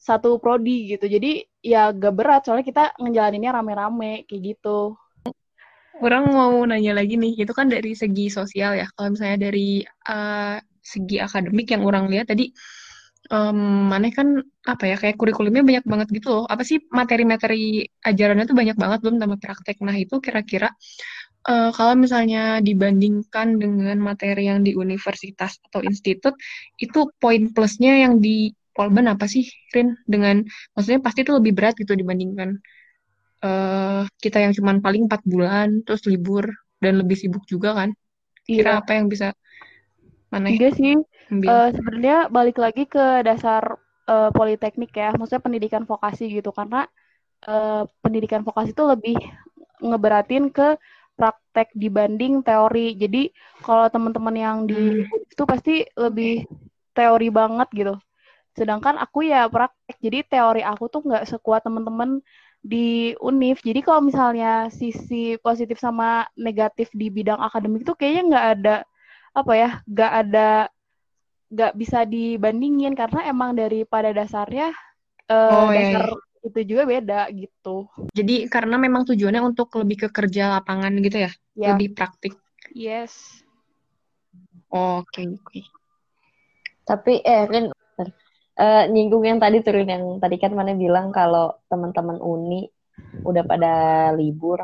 satu 0.00 0.40
prodi 0.40 0.96
gitu 0.96 1.04
jadi 1.04 1.44
ya 1.60 1.92
gak 1.92 2.14
berat 2.16 2.40
soalnya 2.48 2.64
kita 2.64 2.84
ngejalaninnya 2.96 3.52
rame-rame 3.52 4.24
kayak 4.24 4.56
gitu 4.56 4.96
Orang 6.00 6.32
mau 6.32 6.56
nanya 6.64 6.96
lagi 6.96 7.20
nih, 7.20 7.44
itu 7.44 7.52
kan 7.52 7.68
dari 7.68 7.92
segi 7.92 8.32
sosial 8.32 8.72
ya. 8.72 8.88
Kalau 8.96 9.12
misalnya 9.12 9.52
dari 9.52 9.84
eh, 9.84 10.56
segi 10.80 11.20
akademik 11.20 11.68
yang 11.68 11.84
orang 11.84 12.08
lihat 12.08 12.32
tadi, 12.32 12.48
em, 13.34 13.58
mana 13.92 14.06
kan 14.18 14.28
apa 14.72 14.84
ya 14.90 14.96
kayak 15.00 15.16
kurikulumnya 15.20 15.62
banyak 15.68 15.84
banget 15.92 16.08
gitu 16.16 16.28
loh. 16.34 16.44
Apa 16.52 16.62
sih 16.68 16.78
materi-materi 16.98 17.86
ajarannya 18.08 18.44
tuh 18.50 18.56
banyak 18.60 18.76
banget 18.82 18.98
belum 19.04 19.16
tambah 19.22 19.38
praktek. 19.44 19.76
Nah 19.86 19.96
itu 20.04 20.14
kira-kira 20.26 20.68
eh, 21.50 21.70
kalau 21.76 21.94
misalnya 22.04 22.60
dibandingkan 22.68 23.48
dengan 23.62 23.96
materi 24.08 24.42
yang 24.50 24.60
di 24.66 24.72
universitas 24.84 25.52
atau 25.66 25.80
institut, 25.90 26.34
itu 26.84 26.98
poin 27.22 27.42
plusnya 27.54 27.92
yang 28.04 28.14
di 28.24 28.52
Polban 28.76 29.06
apa 29.12 29.26
sih, 29.28 29.44
Rin? 29.74 29.88
Dengan 30.06 30.36
maksudnya 30.74 31.00
pasti 31.04 31.20
itu 31.26 31.32
lebih 31.38 31.52
berat 31.58 31.74
gitu 31.82 31.92
dibandingkan 31.98 32.50
eh 33.40 34.02
kita 34.22 34.38
yang 34.44 34.52
cuman 34.58 34.76
paling 34.84 35.02
empat 35.08 35.22
bulan 35.24 35.68
terus 35.84 36.04
libur 36.10 36.44
dan 36.82 37.00
lebih 37.00 37.16
sibuk 37.16 37.44
juga 37.48 37.72
kan 37.78 37.90
kira 38.44 38.70
iya 38.70 38.80
apa 38.80 38.92
yang 39.00 39.06
bisa 39.12 39.32
mana 40.32 40.50
Iya 40.52 40.66
sih 40.78 40.92
Eh, 41.50 41.66
sebenarnya 41.76 42.14
balik 42.36 42.56
lagi 42.64 42.82
ke 42.94 43.00
dasar 43.28 43.64
eh, 44.10 44.28
politeknik 44.38 44.90
ya, 45.00 45.06
maksudnya 45.16 45.42
pendidikan 45.46 45.84
vokasi 45.90 46.22
gitu, 46.36 46.50
karena 46.58 46.76
eh, 47.48 47.82
pendidikan 48.04 48.42
vokasi 48.48 48.70
itu 48.76 48.84
lebih 48.92 49.14
ngeberatin 49.88 50.44
ke 50.56 50.64
praktek 51.18 51.68
dibanding 51.82 52.34
teori. 52.48 52.80
Jadi 53.02 53.18
kalau 53.64 53.86
teman-teman 53.94 54.36
yang 54.44 54.58
di 54.70 54.74
Hmm. 54.76 55.02
itu 55.32 55.42
pasti 55.52 55.72
lebih 56.04 56.30
teori 56.96 57.26
banget 57.38 57.68
gitu. 57.78 57.94
Sedangkan 58.58 58.96
aku 59.04 59.18
ya 59.32 59.46
praktek, 59.54 59.96
jadi 60.04 60.18
teori 60.32 60.60
aku 60.70 60.84
tuh 60.92 61.00
nggak 61.06 61.24
sekuat 61.30 61.60
teman-teman 61.66 62.20
di 62.60 63.14
univ. 63.22 63.56
Jadi 63.64 63.80
kalau 63.86 64.02
misalnya 64.04 64.68
sisi 64.74 65.38
positif 65.40 65.78
sama 65.80 66.26
negatif 66.36 66.88
di 66.92 67.08
bidang 67.08 67.40
akademik 67.40 67.82
tuh 67.88 67.96
kayaknya 67.98 68.22
nggak 68.30 68.46
ada 68.58 68.74
apa 69.30 69.52
ya, 69.54 69.70
nggak 69.86 70.12
ada 70.26 70.50
nggak 71.50 71.72
bisa 71.74 72.06
dibandingin 72.06 72.94
karena 72.94 73.26
emang 73.26 73.58
dari 73.58 73.82
pada 73.82 74.14
dasarnya 74.14 74.70
eh, 75.26 75.50
oh 75.50 75.70
ya 75.74 75.98
dasar 75.98 76.04
itu 76.40 76.60
juga 76.72 76.88
beda 76.88 77.20
gitu. 77.34 77.84
jadi 78.16 78.48
karena 78.48 78.80
memang 78.80 79.04
tujuannya 79.04 79.42
untuk 79.44 79.68
lebih 79.76 80.06
ke 80.06 80.08
kerja 80.08 80.56
lapangan 80.56 80.94
gitu 81.02 81.28
ya 81.28 81.32
Ya, 81.58 81.74
lebih 81.76 81.92
praktik 81.92 82.38
yes. 82.72 83.42
oke 84.72 85.20
oke 85.36 85.60
Tapi 86.86 87.22
eh 87.22 87.44
Rin. 87.46 87.70
Eh, 88.60 88.84
nyinggung 88.92 89.24
yang 89.24 89.38
tadi 89.40 89.64
turun 89.64 89.88
yang 89.88 90.04
tadi 90.20 90.36
kan 90.36 90.52
mana 90.52 90.76
bilang 90.76 91.14
kalau 91.14 91.54
teman-teman 91.72 92.20
uni 92.20 92.68
udah 93.24 93.40
pada 93.46 93.74
libur, 94.12 94.60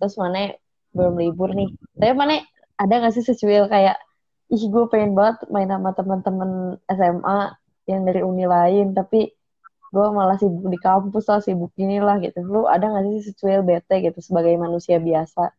terus 0.00 0.16
mana 0.16 0.56
belum 0.96 1.20
libur 1.20 1.52
nih. 1.52 1.68
Tapi 2.00 2.12
mana 2.16 2.40
ada 2.76 2.92
nggak 3.00 3.14
sih 3.16 3.24
secuil 3.24 3.68
kayak 3.68 3.96
ih 4.46 4.62
gue 4.70 4.84
pengen 4.86 5.18
banget 5.18 5.42
main 5.50 5.66
sama 5.66 5.90
teman-teman 5.96 6.78
SMA 6.86 7.40
yang 7.90 8.02
dari 8.06 8.22
uni 8.22 8.46
lain, 8.46 8.94
tapi 8.94 9.34
gue 9.90 10.06
malah 10.12 10.38
sibuk 10.38 10.66
di 10.70 10.78
kampus 10.78 11.24
lah, 11.30 11.40
sibuk 11.42 11.72
inilah 11.78 12.18
gitu. 12.22 12.42
Lu 12.42 12.66
ada 12.66 12.86
nggak 12.86 13.04
sih 13.10 13.32
secuil 13.32 13.62
bete 13.66 14.02
gitu 14.02 14.18
sebagai 14.22 14.54
manusia 14.58 14.98
biasa? 15.02 15.50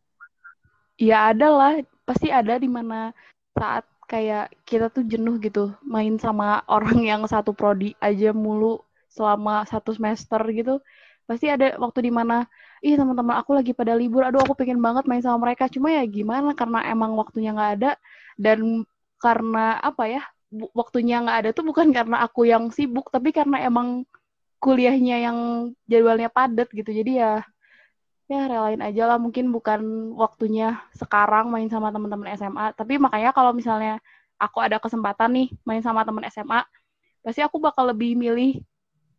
Ya 1.00 1.32
ada 1.32 1.48
lah, 1.52 1.72
pasti 2.04 2.32
ada 2.32 2.56
di 2.56 2.68
mana 2.68 3.12
saat 3.52 3.84
kayak 4.08 4.56
kita 4.64 4.88
tuh 4.88 5.04
jenuh 5.04 5.36
gitu 5.36 5.76
main 5.84 6.16
sama 6.16 6.64
orang 6.64 7.04
yang 7.04 7.22
satu 7.28 7.52
prodi 7.52 7.92
aja 8.00 8.32
mulu 8.32 8.80
selama 9.12 9.68
satu 9.68 9.92
semester 9.92 10.40
gitu. 10.52 10.80
Pasti 11.28 11.46
ada 11.52 11.76
waktu 11.76 12.08
di 12.08 12.12
mana, 12.18 12.48
ih 12.80 12.96
teman-teman 12.96 13.36
aku 13.40 13.52
lagi 13.58 13.72
pada 13.76 13.92
libur, 13.92 14.24
aduh 14.24 14.40
aku 14.40 14.54
pengen 14.56 14.80
banget 14.80 15.04
main 15.04 15.20
sama 15.20 15.38
mereka. 15.44 15.68
Cuma 15.68 15.92
ya 15.92 16.02
gimana 16.08 16.56
karena 16.56 16.78
emang 16.88 17.12
waktunya 17.20 17.52
nggak 17.52 17.70
ada 17.80 17.90
dan 18.40 18.88
karena 19.20 19.76
apa 19.88 20.04
ya, 20.08 20.22
waktunya 20.72 21.20
nggak 21.20 21.36
ada 21.44 21.48
tuh 21.56 21.64
bukan 21.68 21.92
karena 21.92 22.16
aku 22.24 22.48
yang 22.48 22.72
sibuk, 22.72 23.12
tapi 23.12 23.28
karena 23.36 23.60
emang 23.68 24.08
kuliahnya 24.62 25.16
yang 25.26 25.38
jadwalnya 25.90 26.32
padat 26.32 26.68
gitu. 26.72 26.90
Jadi 26.90 27.20
ya 27.20 27.44
ya 28.28 28.44
relain 28.44 28.80
aja 28.84 29.08
lah 29.08 29.16
mungkin 29.16 29.48
bukan 29.48 30.12
waktunya 30.12 30.84
sekarang 30.92 31.48
main 31.48 31.68
sama 31.72 31.88
teman-teman 31.88 32.28
SMA 32.36 32.76
tapi 32.76 33.00
makanya 33.00 33.32
kalau 33.32 33.56
misalnya 33.56 33.96
aku 34.36 34.60
ada 34.60 34.76
kesempatan 34.76 35.32
nih 35.32 35.48
main 35.64 35.80
sama 35.80 36.04
teman 36.04 36.28
SMA 36.28 36.60
pasti 37.24 37.40
aku 37.40 37.56
bakal 37.56 37.88
lebih 37.88 38.20
milih 38.20 38.60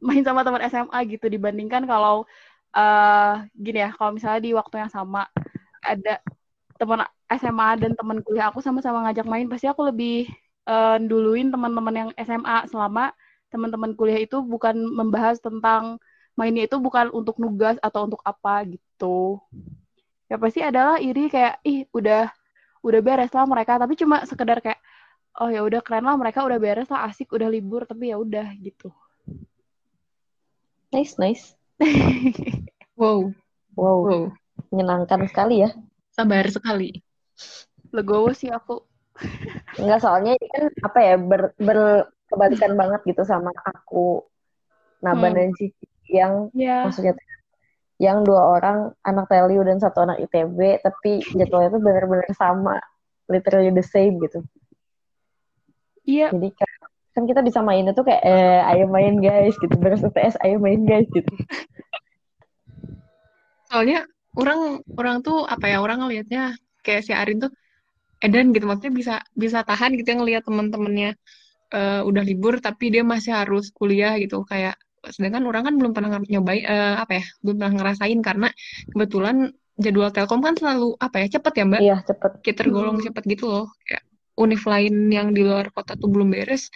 main 0.07 0.23
sama 0.23 0.41
teman 0.47 0.61
SMA 0.71 0.99
gitu 1.11 1.25
dibandingkan 1.27 1.83
kalau 1.89 2.25
eh 2.75 3.33
gini 3.57 3.79
ya 3.85 3.89
kalau 3.97 4.11
misalnya 4.15 4.41
di 4.45 4.51
waktu 4.53 4.75
yang 4.81 4.91
sama 4.93 5.25
ada 5.81 6.21
teman 6.79 7.03
SMA 7.29 7.69
dan 7.81 7.91
teman 7.97 8.19
kuliah 8.25 8.49
aku 8.49 8.59
sama-sama 8.63 9.05
ngajak 9.09 9.25
main 9.27 9.47
pasti 9.51 9.67
aku 9.69 9.89
lebih 9.89 10.29
eh, 10.69 10.97
duluin 11.09 11.49
teman-teman 11.53 11.95
yang 11.95 12.09
SMA 12.17 12.69
selama 12.71 13.11
teman-teman 13.49 13.91
kuliah 13.97 14.21
itu 14.21 14.39
bukan 14.45 14.75
membahas 14.77 15.41
tentang 15.41 15.97
mainnya 16.37 16.63
itu 16.69 16.77
bukan 16.79 17.11
untuk 17.11 17.35
nugas 17.41 17.75
atau 17.83 18.07
untuk 18.07 18.21
apa 18.23 18.63
gitu. 18.69 19.41
Ya 20.29 20.37
pasti 20.37 20.61
adalah 20.61 21.01
iri 21.01 21.27
kayak 21.27 21.59
ih 21.65 21.89
udah 21.91 22.29
udah 22.85 23.01
beres 23.03 23.31
lah 23.35 23.45
mereka 23.49 23.75
tapi 23.81 23.93
cuma 23.99 24.23
sekedar 24.29 24.63
kayak 24.63 24.79
oh 25.41 25.49
ya 25.51 25.61
udah 25.67 25.81
keren 25.83 26.05
lah 26.07 26.15
mereka 26.15 26.45
udah 26.47 26.59
beres 26.61 26.89
lah 26.93 27.09
asik 27.09 27.33
udah 27.35 27.49
libur 27.51 27.83
tapi 27.89 28.13
ya 28.13 28.17
udah 28.21 28.47
gitu. 28.61 28.93
Nice, 30.89 31.21
nice. 31.21 31.53
Wow, 32.99 33.31
Wow, 33.77 33.97
wow. 34.03 34.23
menyenangkan 34.73 35.23
sekali 35.29 35.63
ya. 35.63 35.71
Sabar 36.11 36.43
sekali. 36.49 36.99
Legowo 37.95 38.33
sih 38.35 38.49
aku. 38.51 38.83
Enggak, 39.79 40.03
soalnya 40.03 40.35
ini 40.35 40.47
kan 40.51 40.63
apa 40.83 40.99
ya, 40.99 41.15
ber, 41.15 41.41
berkebalikan 41.55 42.73
banget 42.75 43.01
gitu 43.07 43.23
sama 43.23 43.53
aku, 43.63 44.25
Naban 44.99 45.31
Hmm. 45.31 45.39
dan 45.39 45.51
Cici 45.55 45.87
yang 46.11 46.51
Ya. 46.51 46.83
maksudnya 46.83 47.15
yang 47.99 48.23
dua 48.23 48.59
orang 48.59 48.95
anak 49.03 49.27
Teliu 49.27 49.63
dan 49.63 49.79
satu 49.79 50.03
anak 50.03 50.23
ITB, 50.25 50.79
tapi 50.83 51.23
jadwalnya 51.35 51.75
tuh 51.75 51.83
benar-benar 51.83 52.31
sama, 52.35 52.79
literally 53.27 53.71
the 53.71 53.83
same 53.83 54.19
gitu. 54.23 54.39
Iya, 56.07 56.31
Jadi 56.33 56.49
kayak, 56.55 56.78
kan 57.19 57.27
kita 57.27 57.43
disamainnya 57.43 57.91
tuh 57.91 58.07
kayak, 58.07 58.23
eh, 58.23 58.63
ayo 58.71 58.87
main 58.87 59.19
guys, 59.19 59.59
gitu. 59.59 59.75
Beres 59.75 59.99
UTS, 59.99 60.39
ayo 60.39 60.55
main 60.63 60.87
guys, 60.87 61.03
gitu. 61.11 61.27
Soalnya 63.69 64.07
orang 64.39 64.79
orang 64.95 65.19
tuh 65.21 65.43
apa 65.45 65.67
ya 65.67 65.83
orang 65.83 65.99
ngelihatnya 66.01 66.55
kayak 66.81 67.03
si 67.03 67.11
Arin 67.11 67.43
tuh 67.43 67.51
Eden 68.23 68.51
gitu 68.55 68.67
maksudnya 68.67 68.93
bisa 68.95 69.15
bisa 69.35 69.59
tahan 69.63 69.95
gitu 69.99 70.07
ya 70.11 70.17
ngelihat 70.19 70.43
teman-temannya 70.47 71.15
eh, 71.75 72.01
udah 72.03 72.23
libur 72.23 72.57
tapi 72.63 72.89
dia 72.93 73.03
masih 73.03 73.35
harus 73.35 73.69
kuliah 73.75 74.15
gitu 74.17 74.47
kayak 74.47 74.79
sedangkan 74.99 75.43
orang 75.47 75.63
kan 75.67 75.73
belum 75.79 75.91
pernah 75.95 76.19
nyobain 76.23 76.63
eh, 76.63 76.95
apa 76.99 77.19
ya 77.19 77.25
belum 77.43 77.55
pernah 77.59 77.73
ngerasain 77.79 78.19
karena 78.19 78.47
kebetulan 78.91 79.35
jadwal 79.79 80.11
Telkom 80.11 80.41
kan 80.43 80.55
selalu 80.59 80.95
apa 80.99 81.15
ya 81.23 81.27
cepet 81.39 81.53
ya 81.55 81.63
Mbak 81.69 81.81
Iya, 81.83 81.97
cepet. 82.03 82.31
kayak 82.43 82.57
tergolong 82.59 82.97
Hmm. 82.99 83.05
cepet 83.07 83.23
gitu 83.27 83.45
loh 83.47 83.65
kayak 83.87 84.03
univ 84.39 84.63
lain 84.67 84.95
yang 85.11 85.27
di 85.31 85.41
luar 85.43 85.71
kota 85.71 85.95
tuh 85.95 86.07
belum 86.11 86.31
beres 86.31 86.67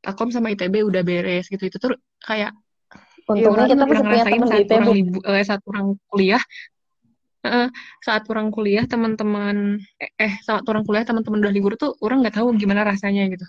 Telkom 0.00 0.28
sama 0.32 0.52
ITB 0.52 0.84
udah 0.84 1.02
beres 1.04 1.46
gitu 1.48 1.64
itu 1.68 1.76
tuh 1.76 1.96
kayak 2.24 2.56
Untungnya 3.28 3.52
orang 3.52 3.68
kita 3.70 3.84
masih 3.84 3.86
pernah 3.86 4.02
punya 4.02 4.24
ngerasain 4.24 4.32
teman 4.32 4.48
di 4.48 4.50
saat 4.50 4.64
ITB. 4.64 4.72
orang 4.74 4.90
libur 4.96 5.22
eh, 5.22 5.44
saat 5.46 5.62
orang 5.68 5.86
kuliah 6.10 6.42
eh, 7.46 7.68
saat 8.02 8.22
orang 8.32 8.48
kuliah 8.50 8.84
teman-teman 8.88 9.56
eh, 10.00 10.10
eh 10.18 10.32
saat 10.42 10.64
orang 10.66 10.82
kuliah 10.82 11.04
teman-teman 11.06 11.38
udah 11.44 11.52
libur 11.54 11.72
tuh 11.78 11.94
orang 12.02 12.24
nggak 12.24 12.40
tahu 12.40 12.50
gimana 12.56 12.82
rasanya 12.82 13.28
gitu 13.30 13.46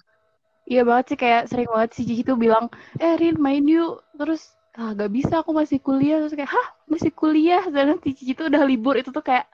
iya 0.72 0.88
banget 0.88 1.06
sih 1.14 1.18
kayak 1.20 1.52
sering 1.52 1.68
banget 1.68 1.92
si 2.00 2.02
Cici 2.08 2.24
tuh 2.24 2.40
bilang, 2.40 2.72
eh 2.96 3.20
Rin 3.20 3.36
main 3.36 3.64
yuk. 3.68 4.00
Terus, 4.16 4.56
ah 4.80 4.96
gak 4.96 5.12
bisa 5.12 5.44
aku 5.44 5.52
masih 5.52 5.84
kuliah. 5.84 6.24
Terus 6.24 6.32
kayak, 6.38 6.52
hah 6.56 6.68
masih 6.88 7.12
kuliah? 7.12 7.64
Dan 7.68 8.00
si 8.00 8.16
Cici 8.16 8.34
tuh 8.38 8.48
udah 8.48 8.64
libur. 8.64 8.96
Itu 8.96 9.12
tuh 9.12 9.20
kayak, 9.20 9.52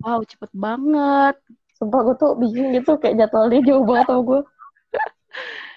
wow 0.00 0.24
cepet 0.24 0.50
banget. 0.56 1.36
Sumpah 1.76 2.00
gue 2.08 2.16
tuh 2.16 2.32
bingung 2.40 2.72
gitu, 2.72 2.96
kayak 2.96 3.20
jadwalnya 3.20 3.60
jauh 3.68 3.84
banget 3.84 4.06
sama 4.08 4.22
gue. 4.24 4.40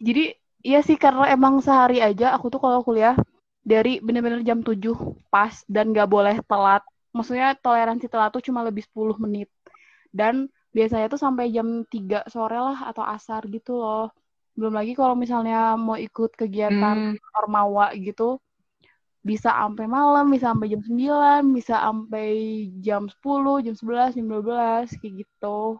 Jadi, 0.00 0.32
iya 0.64 0.80
sih 0.86 0.96
karena 0.96 1.28
emang 1.36 1.60
sehari 1.66 2.00
aja 2.00 2.32
aku 2.36 2.46
tuh 2.52 2.60
kalau 2.64 2.80
kuliah 2.86 3.16
dari 3.64 4.00
bener-bener 4.00 4.40
jam 4.48 4.60
7 4.64 4.96
pas 5.32 5.54
dan 5.68 5.92
gak 5.96 6.08
boleh 6.10 6.36
telat. 6.48 6.82
Maksudnya 7.16 7.54
toleransi 7.64 8.06
telat 8.12 8.30
tuh 8.34 8.42
cuma 8.48 8.60
lebih 8.68 8.82
10 8.88 9.16
menit. 9.20 9.48
Dan 10.10 10.48
biasanya 10.76 11.06
tuh 11.12 11.20
sampai 11.20 11.52
jam 11.56 11.84
3 11.92 12.24
sore 12.32 12.58
lah 12.58 12.78
atau 12.90 13.04
asar 13.04 13.44
gitu 13.50 13.78
loh. 13.78 14.10
Belum 14.58 14.74
lagi 14.74 14.92
kalau 14.98 15.14
misalnya 15.14 15.76
mau 15.78 15.96
ikut 15.98 16.30
kegiatan 16.40 16.96
Hmm, 16.98 17.16
Ormawa 17.38 17.92
gitu, 17.96 18.38
bisa 19.28 19.50
sampai 19.52 19.86
malam, 19.96 20.24
bisa 20.32 20.52
sampai 20.52 20.68
jam 20.72 20.82
9, 20.84 21.42
bisa 21.56 21.74
sampai 21.86 22.26
jam 22.86 23.02
10, 23.12 23.60
jam 23.64 23.74
11, 23.76 24.10
jam 24.16 24.26
12, 24.28 24.88
kayak 25.00 25.14
gitu. 25.24 25.76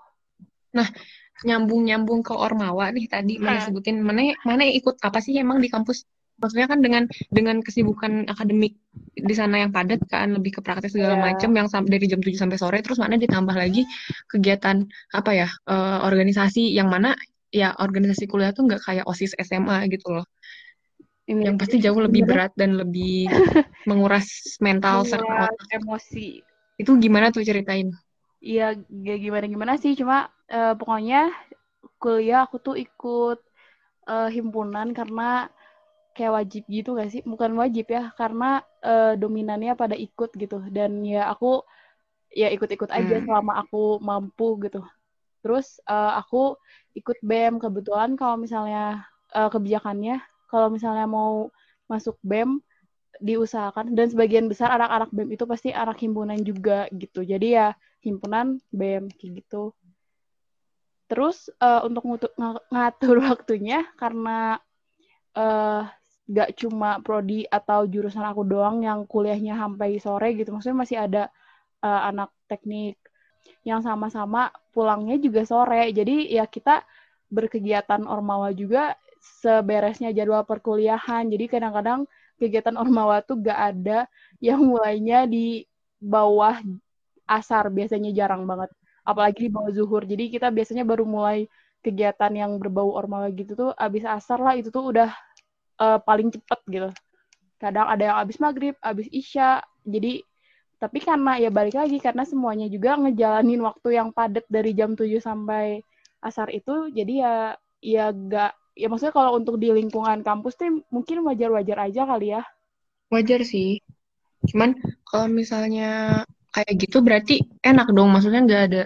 Nyambung-nyambung 1.44 2.20
ke 2.20 2.34
Ormawa 2.34 2.92
nih 2.92 3.06
tadi 3.08 3.40
mana 3.40 3.60
Hmm. 3.60 3.66
sebutin 3.70 3.96
mana 4.00 4.32
mana 4.44 4.62
ikut 4.66 5.00
apa 5.00 5.18
sih 5.18 5.36
emang 5.38 5.58
di 5.58 5.68
kampus 5.68 6.04
maksudnya 6.40 6.72
kan 6.72 6.80
dengan 6.80 7.04
dengan 7.28 7.60
kesibukan 7.60 8.24
akademik 8.24 8.72
di 9.12 9.34
sana 9.36 9.60
yang 9.60 9.76
padat 9.76 10.00
kan 10.08 10.32
lebih 10.32 10.56
ke 10.56 10.60
praktek 10.64 10.88
segala 10.88 11.20
Iya. 11.20 11.24
macam 11.36 11.50
yang 11.52 11.66
dari 11.84 12.06
jam 12.08 12.20
7 12.24 12.32
sampai 12.40 12.56
sore 12.56 12.78
terus 12.80 12.96
mana 12.96 13.20
ditambah 13.20 13.52
lagi 13.52 13.84
kegiatan 14.26 14.88
apa 15.12 15.30
ya 15.36 15.48
eh, 15.68 15.98
organisasi 16.00 16.72
yang 16.72 16.88
mana 16.88 17.12
ya 17.52 17.76
organisasi 17.76 18.24
kuliah 18.24 18.56
tuh 18.56 18.64
nggak 18.64 18.80
kayak 18.80 19.04
OSIS 19.04 19.36
SMA 19.36 19.84
gitu 19.92 20.16
loh 20.16 20.24
Ini 21.30 21.46
yang 21.46 21.56
pasti 21.60 21.78
jauh 21.78 22.00
lebih 22.00 22.26
berat 22.26 22.50
dan 22.58 22.74
lebih 22.74 23.28
menguras 23.88 24.26
mental 24.58 25.06
serta 25.06 25.46
otak 25.46 25.68
emosi. 25.78 26.42
itu 26.74 26.90
gimana 26.96 27.28
tuh 27.30 27.44
ceritain 27.44 27.92
Iya, 28.48 28.62
gak 29.06 29.16
gimana-gimana 29.24 29.74
sih, 29.82 29.92
cuma 30.00 30.16
eh, 30.54 30.72
pokoknya 30.78 31.16
kuliah 32.02 32.38
aku 32.46 32.56
tuh 32.66 32.74
ikut 32.84 33.38
eh, 34.10 34.28
himpunan 34.36 34.88
karena 34.98 35.22
kayak 36.16 36.32
wajib 36.38 36.62
gitu 36.76 36.88
gak 37.00 37.10
sih? 37.14 37.22
Bukan 37.32 37.52
wajib 37.62 37.86
ya, 37.96 38.02
karena 38.20 38.44
eh, 38.86 39.12
dominannya 39.22 39.72
pada 39.82 39.96
ikut 40.06 40.30
gitu. 40.42 40.56
Dan 40.76 40.90
ya 41.14 41.20
aku 41.32 41.46
ya 42.40 42.46
ikut-ikut 42.54 42.90
aja 42.98 43.14
Hmm. 43.14 43.26
selama 43.26 43.52
aku 43.62 43.78
mampu 44.08 44.44
gitu. 44.64 44.78
Terus 45.42 45.66
eh, 45.90 46.12
aku 46.20 46.36
ikut 46.98 47.18
BEM 47.28 47.54
kebetulan 47.64 48.10
kalau 48.20 48.36
misalnya 48.44 48.80
eh, 49.36 49.48
kebijakannya 49.54 50.14
kalau 50.50 50.68
misalnya 50.74 51.06
mau 51.16 51.48
masuk 51.92 52.16
BEM 52.30 52.50
diusahakan 53.20 53.86
dan 53.98 54.06
sebagian 54.12 54.46
besar 54.52 54.68
anak-anak 54.76 55.10
BEM 55.16 55.28
itu 55.36 55.44
pasti 55.52 55.68
anak 55.82 55.96
himpunan 56.04 56.38
juga 56.48 56.88
gitu. 57.02 57.20
Jadi 57.32 57.46
ya 57.58 57.68
himpunan 58.00 58.60
BEM 58.72 59.12
kayak 59.12 59.44
gitu. 59.44 59.76
Terus 61.10 61.50
eh, 61.58 61.80
untuk 61.84 62.04
nga- 62.06 62.64
ngatur 62.70 63.16
waktunya 63.30 63.84
karena 63.96 64.58
eh 65.30 65.82
gak 66.30 66.50
cuma 66.62 67.02
prodi 67.02 67.42
atau 67.50 67.86
jurusan 67.90 68.22
aku 68.22 68.46
doang 68.46 68.86
yang 68.86 69.02
kuliahnya 69.06 69.58
sampai 69.58 69.98
sore 69.98 70.28
gitu. 70.38 70.54
Maksudnya 70.54 70.78
masih 70.78 70.98
ada 71.02 71.22
eh, 71.82 72.02
anak 72.10 72.30
teknik 72.50 72.96
yang 73.66 73.80
sama-sama 73.84 74.50
pulangnya 74.72 75.16
juga 75.18 75.42
sore. 75.44 75.90
Jadi 75.90 76.30
ya 76.30 76.46
kita 76.46 76.86
berkegiatan 77.30 78.06
ormawa 78.06 78.50
juga 78.54 78.94
seberesnya 79.42 80.10
jadwal 80.14 80.46
perkuliahan. 80.46 81.28
Jadi 81.28 81.44
kadang-kadang 81.50 82.06
kegiatan 82.40 82.74
ormawa 82.80 83.20
tuh 83.20 83.36
gak 83.42 83.60
ada 83.76 84.08
yang 84.40 84.64
mulainya 84.64 85.28
di 85.28 85.68
bawah 86.00 86.56
asar 87.30 87.70
biasanya 87.70 88.10
jarang 88.10 88.42
banget. 88.50 88.70
Apalagi 89.06 89.46
di 89.46 89.50
bawah 89.54 89.70
zuhur. 89.70 90.02
Jadi 90.02 90.34
kita 90.34 90.50
biasanya 90.50 90.82
baru 90.82 91.06
mulai 91.06 91.46
kegiatan 91.80 92.32
yang 92.34 92.58
berbau 92.60 92.92
ormawa 92.92 93.30
gitu 93.32 93.56
tuh 93.56 93.70
abis 93.72 94.04
asar 94.04 94.36
lah 94.42 94.52
itu 94.58 94.68
tuh 94.68 94.90
udah 94.90 95.10
eh, 95.80 95.98
paling 96.02 96.28
cepet 96.34 96.60
gitu. 96.68 96.90
Kadang 97.62 97.86
ada 97.86 98.02
yang 98.02 98.16
abis 98.18 98.36
maghrib, 98.42 98.74
abis 98.82 99.06
isya. 99.14 99.62
Jadi 99.86 100.26
tapi 100.80 100.98
karena 101.04 101.36
ya 101.36 101.52
balik 101.52 101.76
lagi 101.76 102.00
karena 102.00 102.24
semuanya 102.24 102.64
juga 102.72 102.96
ngejalanin 102.96 103.60
waktu 103.60 104.00
yang 104.00 104.16
padat 104.16 104.48
dari 104.48 104.72
jam 104.72 104.96
7 104.96 105.20
sampai 105.20 105.84
asar 106.24 106.48
itu 106.48 106.88
jadi 106.88 107.12
ya 107.20 107.34
ya 107.84 108.04
gak 108.16 108.56
ya 108.72 108.88
maksudnya 108.88 109.12
kalau 109.12 109.36
untuk 109.36 109.60
di 109.60 109.68
lingkungan 109.68 110.24
kampus 110.24 110.56
tuh 110.56 110.80
mungkin 110.88 111.20
wajar-wajar 111.28 111.84
aja 111.84 112.08
kali 112.08 112.32
ya. 112.32 112.42
wajar 113.12 113.44
sih 113.44 113.84
cuman 114.48 114.72
kalau 115.04 115.28
misalnya 115.28 116.24
kayak 116.50 116.74
gitu 116.78 116.98
berarti 117.02 117.42
enak 117.62 117.90
dong. 117.94 118.10
Maksudnya 118.10 118.40
nggak 118.46 118.62
ada 118.70 118.82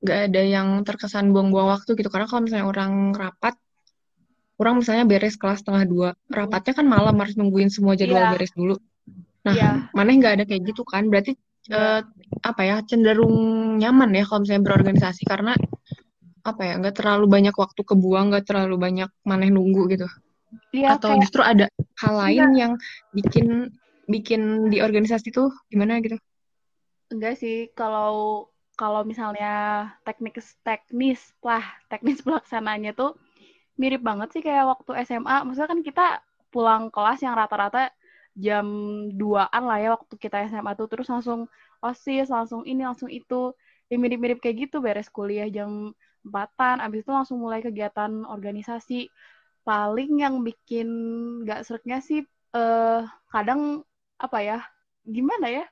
nggak 0.00 0.18
ada 0.32 0.40
yang 0.44 0.68
terkesan 0.84 1.32
buang-buang 1.32 1.68
waktu 1.76 1.96
gitu. 1.96 2.08
Karena 2.08 2.26
kalau 2.28 2.44
misalnya 2.44 2.66
orang 2.68 2.92
rapat 3.16 3.54
orang 4.60 4.84
misalnya 4.84 5.04
beres 5.08 5.40
kelas 5.40 5.64
setengah 5.64 5.84
dua 5.88 6.08
rapatnya 6.28 6.76
kan 6.76 6.84
malam 6.84 7.16
harus 7.16 7.32
nungguin 7.36 7.72
semua 7.72 7.96
jadwal 7.96 8.20
Iya. 8.28 8.32
beres 8.36 8.52
dulu. 8.52 8.76
Nah 9.48 9.54
Iya. 9.56 9.70
mana 9.96 10.08
nggak 10.12 10.32
ada 10.40 10.44
kayak 10.44 10.62
gitu 10.68 10.84
kan. 10.84 11.08
Berarti 11.08 11.32
Iya. 11.68 11.76
eh, 11.76 12.00
apa 12.44 12.62
ya 12.64 12.76
cenderung 12.84 13.36
nyaman 13.80 14.12
ya 14.12 14.24
kalau 14.28 14.44
misalnya 14.44 14.64
berorganisasi. 14.68 15.24
Karena 15.24 15.56
apa 16.40 16.62
ya 16.64 16.80
nggak 16.80 16.96
terlalu 16.96 17.26
banyak 17.28 17.52
waktu 17.56 17.80
kebuang 17.84 18.32
nggak 18.32 18.44
terlalu 18.48 18.76
banyak 18.80 19.10
maneh 19.28 19.48
nunggu 19.52 19.92
gitu. 19.92 20.08
Iya 20.72 20.96
atau 20.98 21.14
kayak 21.14 21.22
justru 21.28 21.40
ada 21.44 21.66
hal 22.00 22.14
lain 22.16 22.46
yang 22.56 22.72
bikin 23.14 23.70
bikin 24.10 24.72
di 24.72 24.82
organisasi 24.82 25.30
tuh 25.30 25.54
gimana 25.70 26.02
gitu 26.02 26.18
enggak 27.12 27.34
sih 27.42 27.54
kalau 27.78 28.46
kalau 28.80 29.00
misalnya 29.10 29.46
teknis 30.06 30.46
teknis 30.66 31.20
lah 31.46 31.62
teknis 31.90 32.18
pelaksanaannya 32.26 32.92
tuh 33.00 33.10
mirip 33.80 34.00
banget 34.08 34.28
sih 34.34 34.42
kayak 34.46 34.64
waktu 34.72 34.90
SMA. 35.06 35.36
Maksudnya 35.46 35.70
kan 35.74 35.82
kita 35.88 36.04
pulang 36.52 36.82
kelas 36.94 37.18
yang 37.26 37.34
rata-rata 37.40 37.90
jam 38.38 38.66
2-an 39.20 39.62
lah 39.68 39.78
ya 39.82 39.88
waktu 39.96 40.14
kita 40.24 40.36
SMA 40.50 40.72
tuh 40.80 40.88
terus 40.92 41.08
langsung 41.12 41.40
OSIS, 41.84 42.28
langsung 42.32 42.62
ini, 42.70 42.82
langsung 42.88 43.10
itu. 43.12 43.54
Ya 43.90 43.96
mirip-mirip 44.02 44.38
kayak 44.44 44.56
gitu 44.70 44.76
beres 44.84 45.08
kuliah 45.10 45.48
jam 45.50 45.92
4-an, 46.26 46.78
abis 46.84 47.02
itu 47.04 47.12
langsung 47.12 47.38
mulai 47.44 47.60
kegiatan 47.64 48.12
organisasi. 48.28 49.10
Paling 49.66 50.10
yang 50.24 50.34
bikin 50.46 50.88
gak 51.48 51.62
seretnya 51.68 51.98
sih 52.04 52.20
eh 52.56 53.00
kadang 53.32 53.84
apa 54.20 54.38
ya? 54.42 54.58
Gimana 55.06 55.46
ya? 55.52 55.64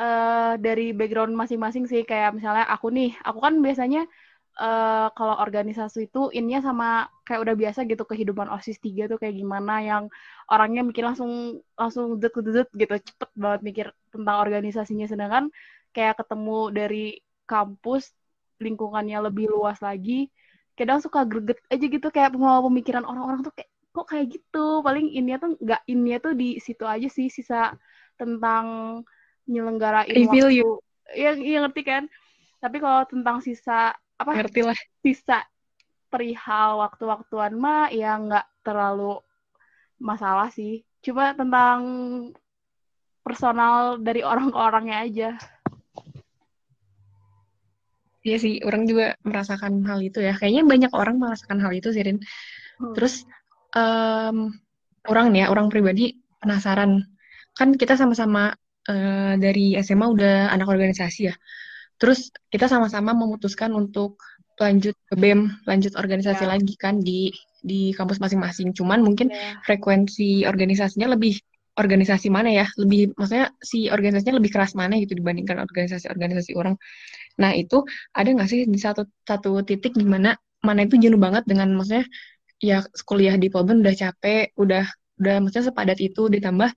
Eh 0.00 0.52
dari 0.64 0.82
background 0.98 1.32
masing-masing 1.40 1.84
sih. 1.90 2.02
Kayak 2.10 2.30
misalnya 2.36 2.64
aku 2.74 2.86
nih, 2.96 3.08
aku 3.28 3.38
kan 3.46 3.54
biasanya 3.64 4.00
eh, 4.60 5.06
kalau 5.16 5.34
organisasi 5.44 5.98
itu 6.08 6.18
innya 6.38 6.58
sama 6.66 6.86
kayak 7.26 7.40
udah 7.44 7.54
biasa 7.62 7.80
gitu 7.90 8.02
kehidupan 8.10 8.48
OSIS 8.54 8.78
3 8.84 9.02
tuh 9.10 9.18
kayak 9.22 9.34
gimana 9.40 9.72
yang 9.84 10.04
orangnya 10.52 10.80
mikir 10.88 11.04
langsung 11.08 11.60
langsung 11.80 12.04
dut 12.22 12.32
dut 12.40 12.68
gitu 12.80 12.94
cepet 13.08 13.30
banget 13.42 13.60
mikir 13.68 13.86
tentang 14.14 14.36
organisasinya. 14.44 15.06
Sedangkan 15.12 15.44
kayak 15.94 16.14
ketemu 16.20 16.58
dari 16.76 17.04
kampus 17.48 18.12
lingkungannya 18.64 19.18
lebih 19.28 19.46
luas 19.52 19.78
lagi 19.84 20.32
kadang 20.76 21.00
suka 21.00 21.24
greget 21.24 21.56
aja 21.72 21.84
gitu 21.88 22.08
kayak 22.12 22.36
pemikiran 22.36 23.04
orang-orang 23.08 23.40
tuh 23.46 23.52
kayak 23.56 23.70
kok 23.96 24.06
kayak 24.12 24.26
gitu? 24.28 24.84
Paling 24.84 25.08
innya 25.16 25.36
tuh 25.40 25.56
nggak 25.56 25.80
innya 25.88 26.16
tuh 26.20 26.32
di 26.36 26.60
situ 26.60 26.84
aja 26.84 27.08
sih 27.08 27.28
sisa 27.32 27.72
tentang 28.20 28.66
nyelenggarain 29.46 30.26
waktu 30.26 30.62
you. 30.62 30.82
yang 31.14 31.38
yang 31.38 31.62
ngerti 31.66 31.82
kan 31.86 32.02
tapi 32.58 32.82
kalau 32.82 33.06
tentang 33.06 33.38
sisa 33.40 33.94
apa 34.16 34.30
Ngerti 34.32 34.60
lah. 34.64 34.78
sisa 35.04 35.44
perihal 36.10 36.80
waktu-waktuan 36.82 37.54
mah 37.54 37.92
ya 37.92 38.16
nggak 38.16 38.46
terlalu 38.66 39.20
masalah 40.02 40.50
sih 40.50 40.82
cuma 41.04 41.36
tentang 41.36 41.80
personal 43.22 43.98
dari 44.02 44.22
orang 44.22 44.50
ke 44.50 44.58
orangnya 44.58 44.98
aja 45.02 45.30
Iya 48.26 48.42
sih, 48.42 48.54
orang 48.66 48.90
juga 48.90 49.14
merasakan 49.22 49.86
hal 49.86 50.02
itu 50.02 50.18
ya. 50.18 50.34
Kayaknya 50.34 50.66
banyak 50.66 50.92
orang 50.98 51.22
merasakan 51.22 51.62
hal 51.62 51.70
itu 51.70 51.94
sih, 51.94 52.02
Rin. 52.02 52.18
Hmm. 52.82 52.90
Terus 52.98 53.22
em, 53.70 54.50
orang 55.06 55.30
nih 55.30 55.46
ya, 55.46 55.54
orang 55.54 55.70
pribadi 55.70 56.18
penasaran. 56.42 57.06
Kan 57.54 57.78
kita 57.78 57.94
sama-sama 57.94 58.50
eh, 58.90 59.34
dari 59.40 59.74
SMA 59.80 60.06
udah 60.14 60.34
anak 60.54 60.68
organisasi 60.70 61.20
ya. 61.30 61.34
Terus 61.96 62.28
kita 62.52 62.68
sama-sama 62.68 63.16
memutuskan 63.16 63.72
untuk 63.72 64.20
lanjut 64.60 64.96
ke 65.08 65.14
BEM, 65.16 65.64
lanjut 65.68 65.92
organisasi 65.96 66.44
Ya. 66.44 66.50
lagi 66.56 66.74
kan 66.80 67.00
di 67.00 67.32
di 67.64 67.92
kampus 67.96 68.20
masing-masing. 68.22 68.72
Cuman 68.76 69.00
mungkin 69.04 69.28
Ya. 69.32 69.60
frekuensi 69.64 70.44
organisasinya 70.48 71.12
lebih 71.16 71.40
organisasi 71.76 72.28
mana 72.32 72.48
ya? 72.52 72.66
Lebih 72.80 73.12
maksudnya 73.20 73.52
si 73.60 73.88
organisasinya 73.92 74.40
lebih 74.40 74.52
keras 74.54 74.72
mana 74.72 74.96
gitu 74.96 75.12
dibandingkan 75.16 75.60
organisasi-organisasi 75.60 76.56
orang. 76.56 76.76
Nah, 77.40 77.52
itu 77.52 77.84
ada 78.16 78.28
nggak 78.32 78.48
sih 78.48 78.60
di 78.64 78.80
satu 78.80 79.04
satu 79.28 79.60
titik 79.64 79.92
di 79.96 80.04
mana 80.08 80.36
mana 80.64 80.84
itu 80.88 80.96
jenuh 80.96 81.20
banget 81.20 81.44
dengan 81.44 81.68
maksudnya 81.76 82.04
ya 82.60 82.80
kuliah 83.04 83.36
di 83.36 83.48
Polban 83.52 83.84
udah 83.84 83.92
capek, 83.92 84.56
udah 84.56 84.84
udah 85.20 85.34
maksudnya 85.44 85.66
sepadat 85.72 85.98
itu 86.00 86.28
ditambah 86.32 86.70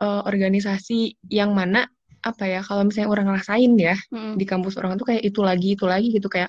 eh, 0.00 0.22
organisasi 0.26 1.18
yang 1.30 1.52
mana 1.54 1.86
apa 2.24 2.48
ya 2.48 2.60
kalau 2.64 2.88
misalnya 2.88 3.10
orang 3.12 3.26
ngerasain 3.28 3.72
ya 3.76 3.96
Mm-mm. 4.08 4.40
di 4.40 4.44
kampus 4.48 4.80
orang 4.80 4.96
tuh 4.96 5.12
kayak 5.12 5.22
itu 5.28 5.44
lagi 5.44 5.76
itu 5.76 5.84
lagi 5.84 6.08
gitu 6.08 6.32
kayak 6.32 6.48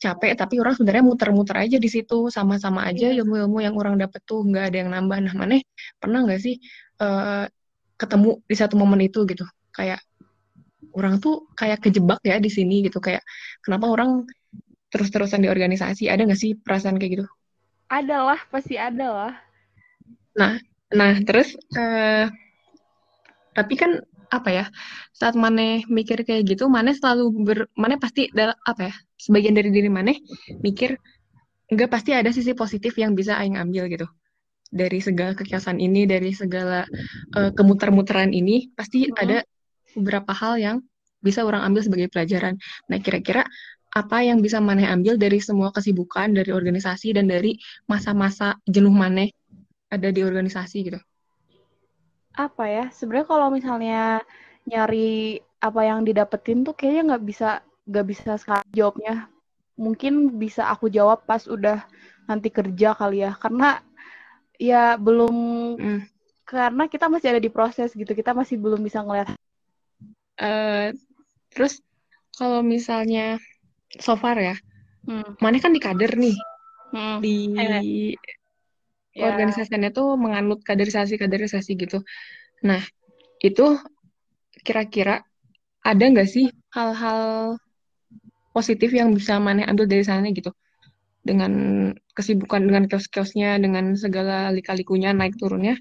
capek 0.00 0.32
tapi 0.32 0.56
orang 0.56 0.72
sebenarnya 0.72 1.04
muter-muter 1.04 1.56
aja 1.60 1.76
di 1.76 1.84
situ 1.92 2.32
sama-sama 2.32 2.88
aja 2.88 3.12
Iya. 3.12 3.20
ilmu-ilmu 3.20 3.60
yang 3.60 3.76
orang 3.76 4.00
dapet 4.00 4.24
tuh 4.24 4.40
nggak 4.48 4.72
ada 4.72 4.76
yang 4.80 4.90
nambah. 4.96 5.18
Nah 5.28 5.34
mana 5.36 5.60
pernah 6.00 6.24
nggak 6.24 6.40
sih 6.40 6.56
eh, 7.04 7.44
ketemu 8.00 8.40
di 8.48 8.56
satu 8.56 8.80
momen 8.80 9.04
itu 9.04 9.28
gitu? 9.28 9.44
Kayak 9.76 10.00
orang 10.96 11.20
tuh 11.20 11.44
kayak 11.52 11.84
kejebak 11.84 12.24
ya 12.24 12.40
di 12.40 12.48
sini 12.48 12.88
gitu 12.88 12.96
kayak 12.96 13.20
kenapa 13.60 13.92
orang 13.92 14.24
terus-terusan 14.88 15.44
di 15.44 15.52
organisasi? 15.52 16.08
Ada 16.08 16.24
nggak 16.24 16.40
sih 16.40 16.56
perasaan 16.56 16.96
kayak 16.96 17.20
gitu? 17.20 17.26
Ada 17.92 18.16
lah 18.24 18.40
pasti 18.48 18.80
ada 18.80 19.06
lah. 19.12 19.34
Nah 20.96 21.12
terus 21.28 21.52
eh, 21.76 22.24
tapi 23.60 23.74
kan 23.76 24.00
apa 24.30 24.48
ya 24.48 24.64
saat 25.12 25.34
Maneh 25.36 25.84
mikir 25.90 26.22
kayak 26.22 26.48
gitu 26.48 26.70
Maneh 26.70 26.94
selalu 26.96 27.24
ber 27.44 27.58
Maneh 27.76 27.98
pasti 28.00 28.30
dal- 28.32 28.56
apa 28.64 28.88
ya 28.88 28.94
sebagian 29.20 29.52
dari 29.52 29.68
diri 29.68 29.90
Maneh 29.92 30.16
mikir 30.64 30.96
enggak 31.68 31.90
pasti 31.92 32.10
ada 32.16 32.30
sisi 32.32 32.56
positif 32.56 32.96
yang 32.96 33.12
bisa 33.12 33.36
aing 33.36 33.60
ambil 33.60 33.86
gitu. 33.92 34.06
Dari 34.70 35.02
segala 35.02 35.34
kekiasan 35.34 35.82
ini 35.82 36.06
dari 36.06 36.30
segala 36.30 36.86
eh, 37.36 37.50
kemuter-muteran 37.54 38.30
ini 38.30 38.70
pasti 38.72 39.10
Mhm. 39.10 39.14
ada 39.18 39.38
beberapa 39.98 40.32
hal 40.32 40.54
yang 40.62 40.76
bisa 41.20 41.44
orang 41.44 41.66
ambil 41.68 41.82
sebagai 41.84 42.08
pelajaran. 42.08 42.56
Nah 42.88 42.98
kira-kira 43.02 43.44
apa 43.90 44.22
yang 44.22 44.38
bisa 44.38 44.62
Maneh 44.62 44.86
ambil 44.86 45.18
dari 45.18 45.42
semua 45.42 45.74
kesibukan 45.74 46.30
dari 46.30 46.54
organisasi 46.54 47.10
dan 47.18 47.26
dari 47.26 47.58
masa-masa 47.90 48.54
jenuh 48.70 48.94
Maneh 48.94 49.34
ada 49.90 50.14
di 50.14 50.22
organisasi 50.22 50.86
gitu 50.86 51.02
apa 52.34 52.64
ya 52.70 52.84
sebenarnya 52.94 53.28
kalau 53.28 53.48
misalnya 53.50 54.22
nyari 54.68 55.40
apa 55.60 55.80
yang 55.84 56.06
didapetin 56.06 56.64
tuh 56.64 56.72
kayaknya 56.72 57.14
nggak 57.14 57.24
bisa 57.26 57.48
nggak 57.84 58.06
bisa 58.06 58.30
sekarang 58.40 58.66
jawabnya. 58.72 59.28
Mungkin 59.80 60.36
bisa 60.36 60.68
aku 60.68 60.92
jawab 60.92 61.24
pas 61.24 61.48
udah 61.48 61.84
nanti 62.28 62.52
kerja 62.52 62.92
kali 62.94 63.24
ya. 63.24 63.32
Karena 63.36 63.80
ya 64.60 64.94
belum 65.00 65.36
Mm. 65.80 66.00
karena 66.44 66.84
kita 66.90 67.06
masih 67.06 67.34
ada 67.36 67.42
di 67.42 67.50
proses 67.50 67.94
gitu. 67.94 68.12
Kita 68.12 68.34
masih 68.36 68.58
belum 68.58 68.82
bisa 68.82 69.00
ngeliat. 69.00 69.34
Eh, 70.40 70.96
terus 71.52 71.84
kalau 72.36 72.64
misalnya 72.64 73.36
so 74.00 74.16
far 74.16 74.40
ya, 74.40 74.56
hmm, 75.04 75.36
Maneh 75.42 75.60
kan 75.60 75.74
di 75.74 75.82
kader 75.82 76.16
nih, 76.16 76.36
hmm, 76.94 77.16
di 77.20 77.36
ya, 79.16 79.32
organisasinya 79.32 79.90
tuh 79.90 80.14
menganut 80.16 80.60
kaderisasi-kaderisasi 80.62 81.76
gitu. 81.78 82.02
Nah, 82.66 82.80
itu 83.40 83.78
kira-kira 84.66 85.24
ada 85.80 86.04
nggak 86.04 86.28
sih 86.28 86.52
hal-hal 86.76 87.56
positif 88.52 88.92
yang 88.92 89.14
bisa 89.16 89.40
Maneh 89.40 89.64
ambil 89.64 89.88
dari 89.88 90.04
sana 90.04 90.28
gitu? 90.30 90.52
Dengan 91.20 91.52
kesibukan, 92.16 92.64
dengan 92.64 92.88
kios-kiosnya, 92.88 93.60
dengan 93.60 93.92
segala 93.96 94.48
lika-likunya, 94.52 95.12
naik 95.12 95.36
turunnya, 95.36 95.76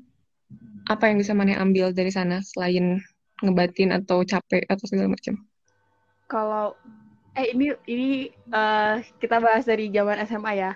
apa 0.87 1.11
yang 1.11 1.17
bisa 1.19 1.35
Maneh 1.35 1.55
ambil 1.55 1.91
dari 1.95 2.11
sana 2.11 2.43
selain 2.43 2.99
ngebatin 3.39 3.95
atau 3.95 4.23
capek 4.27 4.67
atau 4.67 4.83
segala 4.83 5.15
macam? 5.15 5.39
kalau 6.29 6.77
eh 7.33 7.49
ini 7.51 7.73
ini 7.89 8.29
eh, 8.29 8.95
kita 9.17 9.41
bahas 9.41 9.65
dari 9.65 9.89
zaman 9.89 10.21
SMA 10.29 10.51
ya 10.55 10.71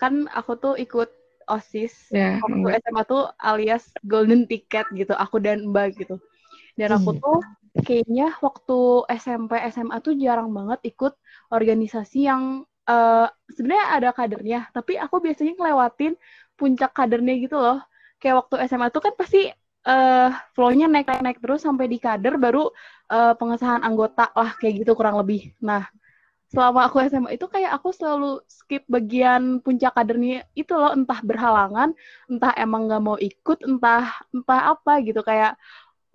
kan 0.00 0.26
aku 0.32 0.56
tuh 0.56 0.74
ikut 0.80 1.12
osis 1.52 1.94
Ya, 2.10 2.42
waktu 2.42 2.64
enggak. 2.64 2.78
SMA 2.82 3.02
tuh 3.10 3.20
alias 3.48 3.84
golden 4.10 4.40
ticket 4.50 4.84
gitu 4.98 5.12
aku 5.22 5.36
dan 5.44 5.58
mbak 5.72 5.86
gitu 6.00 6.14
dan 6.80 6.90
aku 6.96 7.10
Hmm. 7.10 7.18
tuh 7.22 7.36
kayaknya 7.86 8.24
waktu 8.46 8.74
SMP 9.22 9.52
SMA 9.74 9.96
tuh 10.06 10.14
jarang 10.24 10.48
banget 10.58 10.78
ikut 10.90 11.12
organisasi 11.54 12.16
yang 12.30 12.42
eh, 12.90 13.26
sebenarnya 13.56 13.86
ada 13.96 14.08
kadernya 14.18 14.58
tapi 14.76 14.92
aku 15.04 15.16
biasanya 15.24 15.52
ngelewatin 15.58 16.12
puncak 16.58 16.90
kadernya 16.98 17.34
gitu 17.44 17.56
loh 17.64 17.78
kayak 18.20 18.34
waktu 18.40 18.54
SMA 18.68 18.88
tuh 18.94 19.02
kan 19.06 19.14
pasti 19.20 19.38
eh 19.88 20.28
flow-nya 20.54 20.86
naik 20.92 21.06
naik 21.10 21.22
naik 21.26 21.38
terus 21.44 21.60
sampai 21.66 21.86
di 21.92 21.98
kader 22.00 22.34
baru 22.44 22.60
eh, 23.12 23.32
pengesahan 23.38 23.82
anggota 23.88 24.22
lah 24.38 24.50
kayak 24.60 24.74
gitu 24.84 24.92
kurang 24.98 25.16
lebih 25.20 25.40
nah 25.68 25.82
selama 26.54 26.80
aku 26.86 26.96
SMA 27.10 27.30
itu 27.36 27.46
kayak 27.54 27.70
aku 27.76 27.88
selalu 27.98 28.26
skip 28.58 28.82
bagian 28.94 29.42
puncak 29.64 29.92
kadernya 29.96 30.34
itu 30.60 30.72
loh. 30.80 30.90
Entah 30.98 31.20
berhalangan 31.28 31.88
entah 32.30 32.52
emang 32.62 32.80
nggak 32.86 33.02
mau 33.06 33.16
ikut 33.28 33.58
entah 33.68 34.02
entah 34.34 34.60
apa 34.72 34.92
gitu. 35.06 35.20
Kayak 35.28 35.52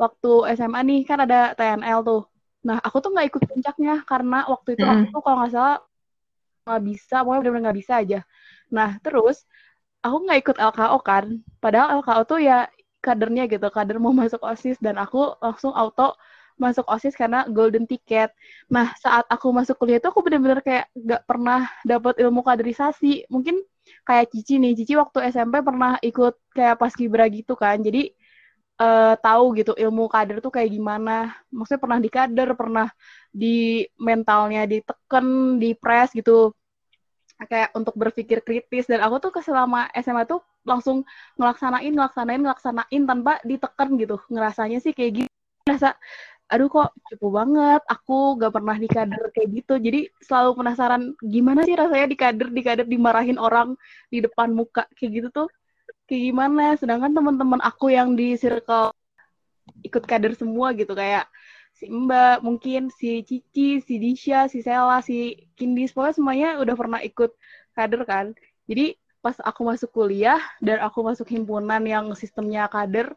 waktu 0.02 0.28
SMA 0.58 0.82
nih 0.90 1.00
kan 1.10 1.20
ada 1.26 1.38
TNL 1.58 2.00
tuh. 2.10 2.22
Nah 2.68 2.78
aku 2.86 2.98
tuh 3.04 3.10
nggak 3.14 3.28
ikut 3.32 3.44
puncaknya 3.50 3.92
karena 4.10 4.36
waktu 4.54 4.70
itu 4.76 4.86
aku 4.94 5.04
Mm-mm. 5.04 5.14
tuh 5.14 5.22
kalau 5.26 5.38
nggak 5.42 5.54
salah 5.56 5.76
nggak 6.66 6.82
bisa 6.90 7.16
pokoknya 7.24 7.40
benar-benar 7.42 7.66
nggak 7.68 7.80
bisa 7.82 7.94
aja. 8.02 8.18
Nah 8.76 8.90
terus 9.04 9.38
aku 10.06 10.18
nggak 10.26 10.40
ikut 10.44 10.58
LKO 10.70 10.98
kan. 11.10 11.26
Padahal 11.64 11.88
LKO 12.00 12.24
tuh 12.32 12.40
ya 12.50 12.56
kadernya 13.06 13.44
gitu 13.54 13.68
kader 13.76 13.98
mau 14.04 14.14
masuk 14.22 14.42
OSIS 14.44 14.78
dan 14.86 14.96
aku 15.04 15.18
langsung 15.44 15.74
auto 15.82 16.04
masuk 16.60 16.86
OSIS 16.92 17.16
karena 17.16 17.48
golden 17.48 17.88
ticket 17.88 18.30
Nah, 18.70 18.94
saat 19.02 19.26
aku 19.34 19.50
masuk 19.50 19.76
kuliah 19.82 19.98
itu 19.98 20.08
aku 20.12 20.22
bener-bener 20.22 20.62
kayak 20.62 20.86
gak 20.94 21.24
pernah 21.26 21.66
dapat 21.82 22.22
ilmu 22.22 22.46
kaderisasi. 22.46 23.26
Mungkin 23.34 23.58
kayak 24.06 24.30
Cici 24.30 24.62
nih, 24.62 24.78
Cici 24.78 24.94
waktu 24.94 25.34
SMP 25.34 25.66
pernah 25.66 25.98
ikut 26.06 26.38
kayak 26.54 26.78
paskibra 26.78 27.26
gitu 27.34 27.58
kan. 27.58 27.82
Jadi 27.82 28.14
eh, 28.80 29.14
tahu 29.20 29.46
gitu 29.60 29.74
ilmu 29.74 30.06
kader 30.06 30.38
tuh 30.46 30.54
kayak 30.54 30.70
gimana. 30.70 31.34
Maksudnya 31.50 31.82
pernah 31.82 32.00
di 32.00 32.10
kader, 32.14 32.50
pernah 32.54 32.88
di 33.34 33.86
mentalnya 33.98 34.70
diteken, 34.70 35.58
di 35.62 35.74
press 35.74 36.14
gitu. 36.14 36.54
Kayak 37.40 37.72
untuk 37.74 37.96
berpikir 37.96 38.44
kritis 38.44 38.86
dan 38.86 39.00
aku 39.00 39.16
tuh 39.24 39.32
selama 39.42 39.88
SMA 39.96 40.28
tuh 40.28 40.44
langsung 40.68 41.08
ngelaksanain, 41.40 41.90
ngelaksanain, 41.96 42.42
ngelaksanain 42.44 43.02
tanpa 43.10 43.40
diteken 43.48 43.90
gitu. 43.98 44.16
Ngerasanya 44.30 44.78
sih 44.84 44.94
kayak 44.94 45.26
gitu. 45.26 45.32
Ngerasa 45.66 45.96
aduh 46.50 46.66
kok 46.66 46.90
cukup 47.14 47.32
banget 47.46 47.82
aku 47.86 48.42
gak 48.42 48.54
pernah 48.58 48.76
di 48.76 48.90
kader 48.90 49.24
kayak 49.30 49.50
gitu. 49.62 49.74
Jadi 49.78 50.00
selalu 50.26 50.52
penasaran 50.58 51.04
gimana 51.22 51.62
sih 51.64 51.78
rasanya 51.78 52.08
di 52.10 52.18
kader 52.18 52.50
di 52.50 52.62
kader 52.66 52.86
dimarahin 52.90 53.38
orang 53.38 53.78
di 54.10 54.20
depan 54.26 54.50
muka 54.52 54.90
kayak 54.98 55.12
gitu 55.14 55.28
tuh? 55.30 55.48
Kayak 56.10 56.34
gimana? 56.34 56.66
Sedangkan 56.82 57.14
teman-teman 57.14 57.62
aku 57.62 57.94
yang 57.94 58.18
di 58.18 58.34
circle 58.34 58.90
ikut 59.86 60.04
kader 60.10 60.34
semua 60.34 60.74
gitu 60.74 60.98
kayak 60.98 61.30
si 61.78 61.88
Mbak, 61.88 62.44
mungkin 62.44 62.92
si 62.92 63.24
Cici, 63.24 63.80
si 63.80 63.96
Disha, 64.02 64.52
si 64.52 64.60
Sela, 64.60 65.00
si 65.00 65.48
Kindis, 65.56 65.96
pokoknya 65.96 66.16
semuanya 66.18 66.50
udah 66.60 66.76
pernah 66.76 67.00
ikut 67.00 67.32
kader 67.72 68.04
kan. 68.04 68.26
Jadi 68.68 69.00
pas 69.24 69.36
aku 69.40 69.64
masuk 69.64 69.90
kuliah 69.96 70.40
dan 70.60 70.84
aku 70.84 71.04
masuk 71.04 71.28
himpunan 71.32 71.80
yang 71.88 72.12
sistemnya 72.20 72.68
kader, 72.68 73.16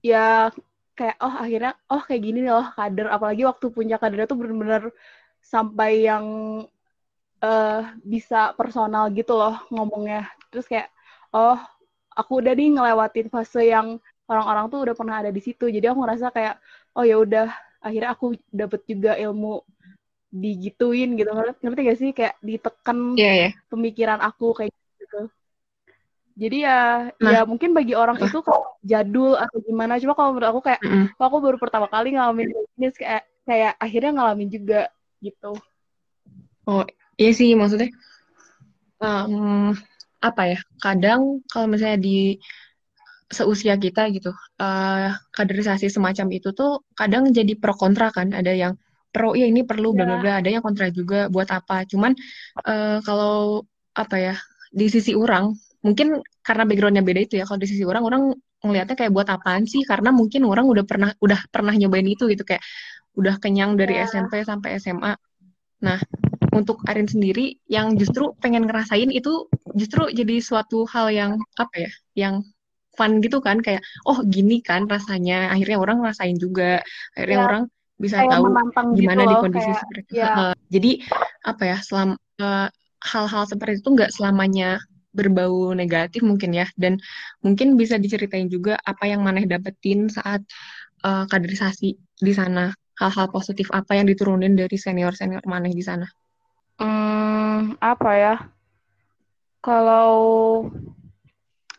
ya 0.00 0.48
kayak 0.94 1.16
oh 1.20 1.34
akhirnya 1.34 1.72
oh 1.90 2.02
kayak 2.02 2.22
gini 2.22 2.40
loh 2.46 2.66
kader. 2.78 3.06
Apalagi 3.10 3.42
waktu 3.44 3.66
punya 3.70 3.96
kader 4.00 4.26
itu 4.26 4.34
benar-benar 4.38 4.82
sampai 5.44 6.08
yang 6.08 6.26
uh, 7.44 7.80
bisa 8.02 8.56
personal 8.58 9.10
gitu 9.12 9.34
loh 9.36 9.58
ngomongnya. 9.74 10.30
Terus 10.50 10.66
kayak 10.70 10.88
oh 11.34 11.58
aku 12.14 12.32
udah 12.40 12.52
nih 12.54 12.78
ngelewatin 12.78 13.28
fase 13.28 13.68
yang 13.68 13.98
orang-orang 14.30 14.64
tuh 14.72 14.80
udah 14.88 14.94
pernah 14.96 15.16
ada 15.20 15.30
di 15.34 15.42
situ. 15.42 15.68
Jadi 15.68 15.84
aku 15.90 15.98
ngerasa 16.02 16.32
kayak 16.32 16.54
oh 16.96 17.04
ya 17.04 17.16
udah 17.20 17.50
akhirnya 17.84 18.10
aku 18.16 18.38
dapet 18.48 18.80
juga 18.88 19.12
ilmu 19.20 19.60
digituin 20.34 21.14
gitu 21.14 21.30
ngerti 21.30 21.80
gak 21.86 21.98
sih 22.00 22.10
kayak 22.10 22.34
ditekan 22.42 23.14
yeah, 23.14 23.34
yeah. 23.46 23.52
pemikiran 23.70 24.18
aku 24.18 24.50
kayak 24.50 24.74
gitu 24.98 25.30
jadi 26.34 26.56
ya 26.66 26.80
nah, 27.22 27.30
ya 27.30 27.40
mungkin 27.46 27.70
bagi 27.70 27.94
orang 27.94 28.18
itu 28.18 28.42
kok 28.42 28.82
jadul 28.82 29.38
atau 29.38 29.62
gimana. 29.62 30.02
Cuma 30.02 30.18
kalau 30.18 30.34
menurut 30.34 30.50
aku 30.50 30.60
kayak 30.66 30.82
mm 30.82 30.90
-hmm. 30.90 31.06
aku 31.22 31.36
baru 31.38 31.56
pertama 31.62 31.86
kali 31.86 32.18
ngalamin 32.18 32.50
ini 32.74 32.90
kayak 32.90 33.22
kayak 33.46 33.72
akhirnya 33.78 34.10
ngalamin 34.18 34.50
juga 34.50 34.90
gitu. 35.22 35.54
Oh 36.66 36.82
iya 37.14 37.30
sih 37.30 37.54
maksudnya 37.54 37.94
um, 38.98 39.78
apa 40.18 40.42
ya 40.56 40.58
kadang 40.82 41.44
kalau 41.46 41.70
misalnya 41.70 42.02
di 42.02 42.42
seusia 43.30 43.78
kita 43.78 44.10
gitu 44.10 44.34
uh, 44.58 45.14
kaderisasi 45.34 45.86
semacam 45.86 46.26
itu 46.34 46.50
tuh 46.50 46.82
kadang 46.98 47.30
jadi 47.30 47.54
pro 47.54 47.78
kontra 47.78 48.10
kan. 48.10 48.34
Ada 48.34 48.58
yang 48.58 48.74
pro 49.14 49.38
ya 49.38 49.46
ini 49.46 49.62
perlu 49.62 49.94
bla 49.94 50.02
bla 50.02 50.18
bla. 50.18 50.42
Ada 50.42 50.50
yang 50.50 50.66
kontra 50.66 50.90
juga 50.90 51.30
buat 51.30 51.46
apa? 51.54 51.86
Cuman 51.86 52.18
uh, 52.66 52.98
kalau 53.06 53.62
apa 53.94 54.16
ya 54.18 54.34
di 54.74 54.90
sisi 54.90 55.14
orang 55.14 55.54
mungkin 55.84 56.24
karena 56.40 56.64
backgroundnya 56.64 57.04
beda 57.04 57.20
itu 57.28 57.34
ya 57.36 57.44
kalau 57.44 57.60
di 57.60 57.68
sisi 57.68 57.84
orang 57.84 58.02
orang 58.08 58.22
ngelihatnya 58.64 58.96
kayak 58.96 59.12
buat 59.12 59.28
apaan 59.28 59.68
sih? 59.68 59.84
Karena 59.84 60.10
mungkin 60.10 60.48
orang 60.48 60.64
udah 60.64 60.84
pernah 60.88 61.10
udah 61.20 61.44
pernah 61.52 61.76
nyobain 61.76 62.08
itu 62.08 62.24
gitu 62.32 62.42
kayak 62.42 62.64
udah 63.14 63.36
kenyang 63.38 63.76
dari 63.76 64.00
yeah. 64.00 64.08
SMP 64.08 64.42
sampai 64.42 64.80
SMA 64.82 65.14
nah 65.84 66.00
untuk 66.56 66.80
Arin 66.88 67.04
sendiri 67.04 67.60
yang 67.68 67.98
justru 68.00 68.32
pengen 68.40 68.64
ngerasain 68.64 69.10
itu 69.12 69.50
justru 69.76 70.08
jadi 70.08 70.40
suatu 70.40 70.88
hal 70.88 71.12
yang 71.12 71.36
apa 71.60 71.74
ya 71.76 71.90
yang 72.16 72.34
fun 72.94 73.18
gitu 73.20 73.42
kan 73.42 73.58
kayak 73.60 73.82
oh 74.06 74.22
gini 74.24 74.62
kan 74.62 74.86
rasanya. 74.86 75.50
Akhirnya 75.50 75.78
orang 75.82 76.00
ngerasain 76.00 76.38
juga. 76.38 76.80
Akhirnya 77.18 77.38
ya, 77.42 77.44
orang 77.44 77.62
bisa 77.94 78.16
tahu 78.26 78.50
gitu 78.50 79.02
gimana 79.06 79.22
gitu 79.22 79.30
di 79.30 79.36
kondisi 79.38 79.70
kayak, 79.70 79.80
seperti 79.82 80.00
itu 80.02 80.14
ya. 80.18 80.26
uh, 80.34 80.54
jadi 80.66 80.90
apa 81.46 81.62
ya 81.62 81.78
selama 81.78 82.14
uh, 82.42 82.68
hal-hal 82.98 83.44
seperti 83.46 83.78
itu 83.78 83.88
nggak 83.94 84.10
selamanya 84.10 84.82
berbau 85.14 85.72
negatif 85.72 86.26
mungkin 86.26 86.52
ya. 86.52 86.66
Dan 86.74 86.98
mungkin 87.40 87.78
bisa 87.78 87.96
diceritain 87.96 88.50
juga 88.50 88.76
apa 88.82 89.06
yang 89.06 89.22
maneh 89.22 89.46
dapetin 89.46 90.10
saat 90.10 90.42
uh, 91.06 91.24
kaderisasi 91.30 91.96
di 92.18 92.32
sana. 92.34 92.74
Hal-hal 92.94 93.30
positif 93.30 93.70
apa 93.74 93.98
yang 93.98 94.06
diturunin 94.06 94.54
dari 94.54 94.78
senior 94.78 95.14
senior 95.14 95.42
maneh 95.46 95.74
di 95.74 95.82
sana? 95.82 96.06
Hmm, 96.78 97.78
apa 97.78 98.10
ya? 98.14 98.34
Kalau 99.64 100.12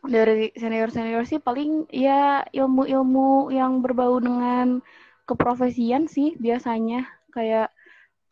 dari 0.05 0.53
senior-senior 0.53 1.25
sih 1.25 1.41
paling 1.41 1.89
ya 1.89 2.45
ilmu-ilmu 2.49 3.49
yang 3.53 3.81
berbau 3.81 4.17
dengan 4.21 4.81
keprofesian 5.29 6.09
sih 6.09 6.33
biasanya. 6.39 7.05
Kayak 7.35 7.75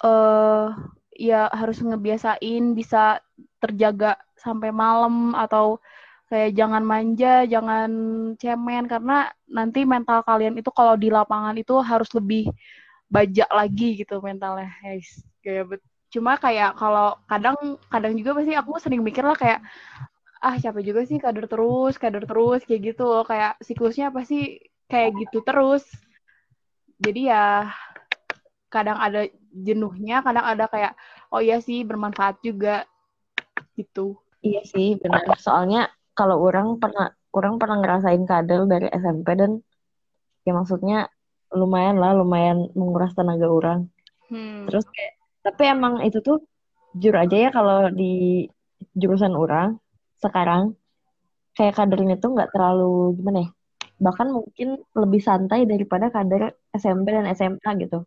uh, 0.02 0.74
ya 1.14 1.50
harus 1.54 1.82
ngebiasain 1.84 2.74
bisa 2.74 3.22
terjaga 3.62 4.18
sampai 4.44 4.70
malam 4.76 5.32
atau 5.34 5.80
kayak 6.28 6.52
jangan 6.54 6.84
manja, 6.84 7.48
jangan 7.48 7.90
cemen. 8.38 8.86
Karena 8.92 9.32
nanti 9.48 9.88
mental 9.88 10.22
kalian 10.28 10.60
itu 10.60 10.70
kalau 10.76 11.00
di 11.00 11.08
lapangan 11.08 11.56
itu 11.56 11.80
harus 11.80 12.12
lebih 12.12 12.52
bajak 13.08 13.50
lagi 13.50 14.04
gitu 14.04 14.20
mentalnya, 14.20 14.70
guys. 14.84 15.24
Kayak 15.40 15.80
cuma 16.14 16.38
kayak 16.38 16.78
kalau 16.78 17.18
kadang 17.26 17.58
kadang 17.90 18.14
juga 18.14 18.38
pasti 18.38 18.54
aku 18.54 18.78
sering 18.78 19.02
mikir 19.02 19.26
lah 19.26 19.34
kayak 19.34 19.66
ah 20.44 20.54
capek 20.62 20.94
juga 20.94 21.02
sih 21.10 21.18
kader 21.18 21.50
terus 21.50 21.98
kader 21.98 22.30
terus 22.30 22.62
kayak 22.70 22.94
gitu 22.94 23.26
kayak 23.26 23.58
siklusnya 23.66 24.14
apa 24.14 24.22
sih 24.28 24.60
kayak 24.92 25.18
gitu 25.26 25.42
terus. 25.42 25.88
Jadi 27.02 27.32
ya 27.32 27.72
kadang 28.74 28.98
ada 28.98 29.30
jenuhnya 29.54 30.26
kadang 30.26 30.46
ada 30.50 30.66
kayak 30.66 30.94
oh 31.30 31.42
iya 31.42 31.62
sih 31.62 31.86
bermanfaat 31.86 32.42
juga 32.42 32.90
gitu 33.78 34.18
iya 34.44 34.62
sih 34.68 35.00
benar 35.00 35.24
soalnya 35.40 35.90
kalau 36.14 36.44
orang 36.44 36.78
pernah 36.78 37.10
orang 37.34 37.58
pernah 37.58 37.82
ngerasain 37.82 38.24
kader 38.28 38.70
dari 38.70 38.88
SMP 38.94 39.34
dan 39.34 39.64
ya 40.46 40.54
maksudnya 40.54 41.10
lumayan 41.56 41.98
lah 41.98 42.14
lumayan 42.14 42.70
menguras 42.78 43.16
tenaga 43.16 43.48
orang. 43.50 43.90
Hmm. 44.28 44.66
terus 44.66 44.88
kayak 44.90 45.14
tapi 45.46 45.62
emang 45.70 46.02
itu 46.02 46.24
tuh 46.24 46.42
jujur 46.98 47.14
aja 47.14 47.36
ya 47.38 47.50
kalau 47.54 47.92
di 47.92 48.48
jurusan 48.98 49.36
orang 49.36 49.78
sekarang 50.18 50.74
kayak 51.54 51.78
kadernya 51.78 52.18
tuh 52.18 52.34
nggak 52.34 52.50
terlalu 52.50 53.14
gimana 53.20 53.40
ya 53.46 53.50
bahkan 54.02 54.28
mungkin 54.34 54.82
lebih 54.98 55.22
santai 55.22 55.70
daripada 55.70 56.10
kader 56.10 56.58
SMP 56.76 57.14
dan 57.14 57.30
SMA 57.32 57.70
gitu. 57.80 58.04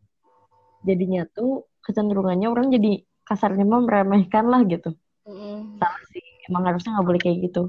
Jadinya 0.83 1.25
tuh 1.31 1.64
kecenderungannya 1.87 2.51
orang 2.51 2.75
jadi 2.75 3.01
kasarnya 3.25 3.64
mah 3.64 3.81
meremehkan 3.87 4.51
lah 4.51 4.61
gitu. 4.66 4.92
Mm. 5.27 5.83
salah 5.83 6.05
sih 6.14 6.26
emang 6.48 6.62
harusnya 6.66 6.96
nggak 6.96 7.06
boleh 7.06 7.20
kayak 7.20 7.38
gitu 7.50 7.62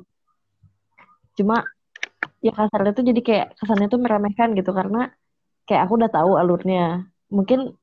cuma 1.37 1.65
ya 2.41 2.53
kasarnya 2.53 2.93
tuh 2.97 3.05
jadi 3.05 3.21
kayak 3.21 3.47
kesannya 3.57 3.87
tuh 3.89 4.01
meremehkan 4.01 4.57
gitu 4.57 4.73
karena 4.73 5.13
kayak 5.69 5.85
aku 5.85 6.01
udah 6.01 6.09
tahu 6.09 6.37
alurnya 6.37 7.05
mungkin 7.29 7.77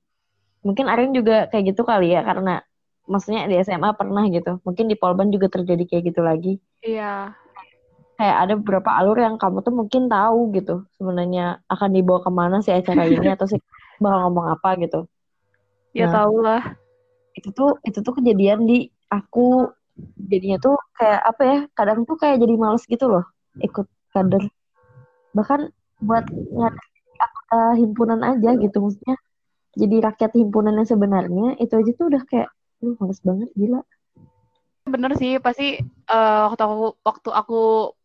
mungkin 0.65 0.89
Arin 0.89 1.13
juga 1.13 1.47
kayak 1.53 1.77
gitu 1.77 1.85
kali 1.85 2.17
ya 2.17 2.25
karena 2.25 2.65
maksudnya 3.05 3.45
di 3.49 3.61
SMA 3.61 3.93
pernah 3.95 4.25
gitu. 4.33 4.61
Mungkin 4.65 4.89
di 4.89 4.97
Polban 4.97 5.29
juga 5.29 5.53
terjadi 5.53 5.85
kayak 5.85 6.03
gitu 6.13 6.21
lagi. 6.25 6.53
Iya. 6.81 7.37
Kayak 8.15 8.37
ada 8.47 8.53
beberapa 8.57 8.91
alur 8.95 9.19
yang 9.19 9.37
kamu 9.37 9.61
tuh 9.61 9.75
mungkin 9.75 10.07
tahu 10.07 10.55
gitu 10.55 10.87
sebenarnya 10.97 11.61
akan 11.67 11.91
dibawa 11.91 12.23
ke 12.23 12.31
mana 12.31 12.57
sih 12.63 12.71
acara 12.71 13.11
ini 13.11 13.27
atau 13.29 13.47
sih 13.51 13.61
bakal 14.03 14.31
ngomong 14.31 14.47
apa 14.55 14.69
gitu. 14.81 15.01
Ya 15.95 16.09
nah, 16.09 16.25
tahu 16.25 16.37
lah. 16.43 16.63
Itu 17.35 17.51
tuh 17.51 17.77
itu 17.85 17.99
tuh 18.01 18.15
kejadian 18.23 18.65
di 18.65 18.89
aku 19.11 19.69
jadinya 20.19 20.59
tuh 20.59 20.75
kayak 20.99 21.21
apa 21.23 21.43
ya 21.43 21.59
kadang 21.79 22.03
tuh 22.03 22.17
kayak 22.19 22.43
jadi 22.43 22.55
males 22.59 22.85
gitu 22.87 23.07
loh 23.07 23.25
ikut 23.63 23.87
kader 24.11 24.43
bahkan 25.35 25.71
buat 26.03 26.27
uh, 27.55 27.75
himpunan 27.79 28.23
aja 28.23 28.59
gitu 28.59 28.83
maksudnya 28.83 29.15
jadi 29.75 29.97
rakyat 30.11 30.33
himpunan 30.39 30.75
yang 30.79 30.89
sebenarnya 30.89 31.59
itu 31.59 31.75
aja 31.75 31.91
tuh 31.99 32.07
udah 32.11 32.23
kayak 32.31 32.49
lu 32.83 32.95
males 32.99 33.19
banget 33.27 33.51
gila. 33.59 33.83
Bener 34.87 35.13
sih 35.19 35.43
pasti 35.43 35.83
uh, 36.11 36.43
waktu 36.51 36.63
aku 36.63 36.87
waktu 37.03 37.31
aku 37.35 37.61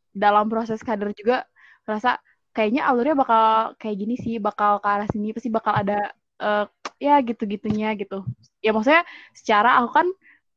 dalam 0.09 0.49
proses 0.49 0.81
kader 0.81 1.13
juga 1.13 1.45
rasa 1.85 2.17
kayaknya 2.57 2.89
alurnya 2.89 3.13
bakal 3.13 3.77
kayak 3.77 3.97
gini 4.01 4.15
sih 4.17 4.35
bakal 4.41 4.81
ke 4.81 4.87
arah 4.89 5.07
sini 5.13 5.29
pasti 5.35 5.53
bakal 5.53 5.77
ada 5.77 6.09
uh, 6.41 6.65
ya 6.97 7.21
gitu-gitunya 7.21 7.93
gitu. 7.99 8.25
Ya 8.65 8.73
maksudnya 8.73 9.05
secara 9.37 9.77
aku 9.83 9.89
kan 9.93 10.07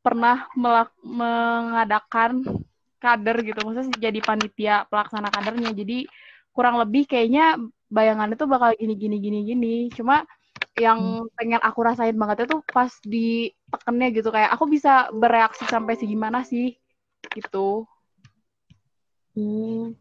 pernah 0.03 0.51
melak 0.59 0.91
mengadakan 1.03 2.43
kader 2.99 3.37
gitu 3.43 3.59
maksudnya 3.63 3.99
jadi 3.99 4.21
panitia 4.23 4.75
pelaksana 4.87 5.31
kadernya 5.31 5.75
jadi 5.75 6.07
kurang 6.55 6.79
lebih 6.79 7.07
kayaknya 7.07 7.59
bayangan 7.91 8.35
itu 8.35 8.45
bakal 8.47 8.75
gini 8.79 8.95
gini 8.99 9.17
gini 9.19 9.39
gini 9.47 9.75
cuma 9.95 10.27
yang 10.81 11.27
hmm. 11.27 11.37
pengen 11.37 11.61
aku 11.61 11.81
rasain 11.85 12.17
banget 12.17 12.49
itu 12.49 12.57
pas 12.73 12.89
di 13.05 13.53
tekennya 13.69 14.09
gitu 14.15 14.29
kayak 14.33 14.51
aku 14.57 14.65
bisa 14.69 15.13
bereaksi 15.13 15.69
sampai 15.69 16.01
segimana 16.01 16.45
sih 16.49 16.77
gitu. 17.37 17.85
Hmm, 19.33 19.97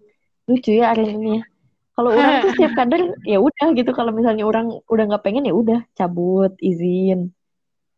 lucu 0.47 0.71
ya 0.75 0.95
hari 0.95 1.11
ini 1.15 1.39
ya. 1.39 1.43
Kalau 1.91 2.09
orang 2.15 2.35
tuh 2.43 2.51
setiap 2.55 2.73
kader 2.79 3.01
ya 3.27 3.37
udah 3.43 3.67
gitu. 3.75 3.91
Kalau 3.91 4.11
misalnya 4.15 4.43
orang 4.47 4.71
udah 4.87 5.03
nggak 5.11 5.23
pengen 5.23 5.47
ya 5.47 5.53
udah 5.55 5.79
cabut 5.95 6.55
izin 6.63 7.35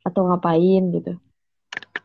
atau 0.01 0.29
ngapain 0.29 0.83
gitu. 0.93 1.13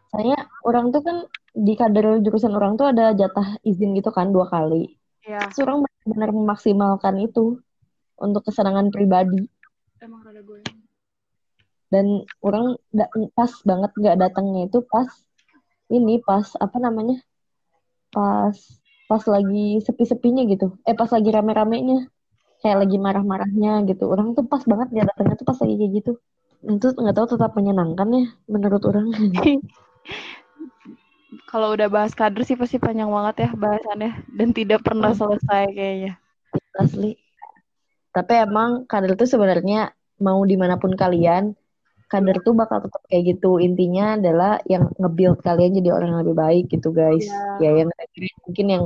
Saya 0.09 0.37
orang 0.64 0.88
tuh 0.94 1.05
kan 1.05 1.16
di 1.53 1.75
kader 1.77 2.25
jurusan 2.25 2.57
orang 2.57 2.81
tuh 2.81 2.88
ada 2.88 3.12
jatah 3.12 3.61
izin 3.64 3.92
gitu 3.97 4.09
kan 4.09 4.33
dua 4.33 4.49
kali. 4.49 4.97
Iya. 5.25 5.53
Terus 5.53 5.68
orang 5.68 5.85
benar-benar 5.85 6.31
memaksimalkan 6.33 7.21
itu 7.21 7.61
untuk 8.16 8.49
kesenangan 8.49 8.88
pribadi. 8.88 9.44
Emang 10.01 10.25
rada 10.25 10.40
gue 10.40 10.62
dan 11.88 12.25
orang 12.44 12.77
pas 13.33 13.53
banget 13.64 13.90
nggak 13.97 14.16
datangnya 14.21 14.68
itu 14.68 14.85
pas 14.85 15.09
ini 15.88 16.21
pas 16.21 16.44
apa 16.61 16.77
namanya 16.77 17.16
pas 18.12 18.53
pas 19.09 19.25
lagi 19.25 19.81
sepi-sepinya 19.81 20.44
gitu. 20.53 20.77
Eh 20.85 20.92
pas 20.92 21.09
lagi 21.09 21.33
rame-ramenya. 21.33 22.12
Kayak 22.61 22.79
lagi 22.85 22.97
marah-marahnya 23.01 23.88
gitu. 23.88 24.05
Orang 24.05 24.37
tuh 24.37 24.44
pas 24.44 24.61
banget 24.68 24.92
dia 24.92 25.05
datangnya 25.09 25.40
tuh 25.40 25.49
pas 25.49 25.59
lagi 25.64 25.75
kayak 25.81 25.92
gitu. 25.97 26.12
Itu 26.68 26.87
nggak 26.92 27.16
tahu 27.16 27.27
tetap 27.38 27.57
menyenangkan 27.57 28.09
ya 28.12 28.25
menurut 28.53 28.83
orang 28.85 29.09
Kalau 31.44 31.76
udah 31.76 31.88
bahas 31.92 32.16
kader 32.16 32.40
sih 32.44 32.56
pasti 32.56 32.80
panjang 32.80 33.08
banget 33.08 33.48
ya 33.48 33.50
bahasannya. 33.52 34.12
Dan 34.32 34.56
tidak 34.56 34.80
pernah 34.80 35.12
Hmm. 35.12 35.20
selesai 35.20 35.64
kayaknya. 35.72 36.12
asli. 36.78 37.18
Tapi 38.14 38.32
emang 38.38 38.86
kader 38.86 39.18
tuh 39.18 39.26
sebenarnya 39.26 39.90
mau 40.18 40.38
di 40.42 40.54
mana 40.54 40.78
pun 40.78 40.94
kalian 40.94 41.52
kader 42.08 42.40
tuh 42.40 42.54
bakal 42.56 42.80
tetap 42.80 43.02
kayak 43.10 43.36
gitu. 43.36 43.58
Intinya 43.58 44.16
adalah 44.16 44.62
yang 44.64 44.88
nge-build 44.96 45.42
kalian 45.42 45.76
jadi 45.76 45.90
orang 45.92 46.08
yang 46.16 46.20
lebih 46.24 46.38
baik 46.38 46.64
gitu 46.72 46.88
guys. 46.94 47.26
Iya. 47.60 47.76
ya 47.76 47.84
yang 47.84 47.88
mungkin 48.46 48.66
yang 48.70 48.84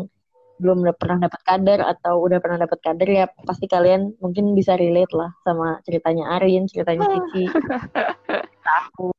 belum 0.58 0.78
pernah 0.94 1.26
dapat 1.26 1.40
kader 1.42 1.80
atau 1.82 2.22
udah 2.22 2.38
pernah 2.38 2.58
dapat 2.64 2.78
kader 2.80 3.08
ya 3.08 3.24
pasti 3.42 3.66
kalian 3.66 4.14
mungkin 4.22 4.54
bisa 4.54 4.78
relate 4.78 5.10
lah 5.10 5.30
sama 5.42 5.82
ceritanya 5.82 6.38
Arin 6.38 6.64
ceritanya 6.66 7.02
Cici 7.12 7.44
aku. 8.78 9.10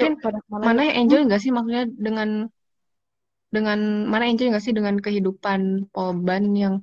Mungkin 0.00 0.12
mana 0.50 0.80
yang 0.86 1.06
enjoy 1.06 1.20
nggak 1.26 1.42
sih? 1.42 1.50
Maksudnya 1.54 1.86
dengan 1.92 2.50
dengan 3.54 4.10
mana 4.10 4.26
enjoy 4.26 4.50
nggak 4.50 4.64
sih 4.66 4.74
dengan 4.74 4.98
kehidupan 4.98 5.86
polban 5.94 6.50
yang 6.58 6.74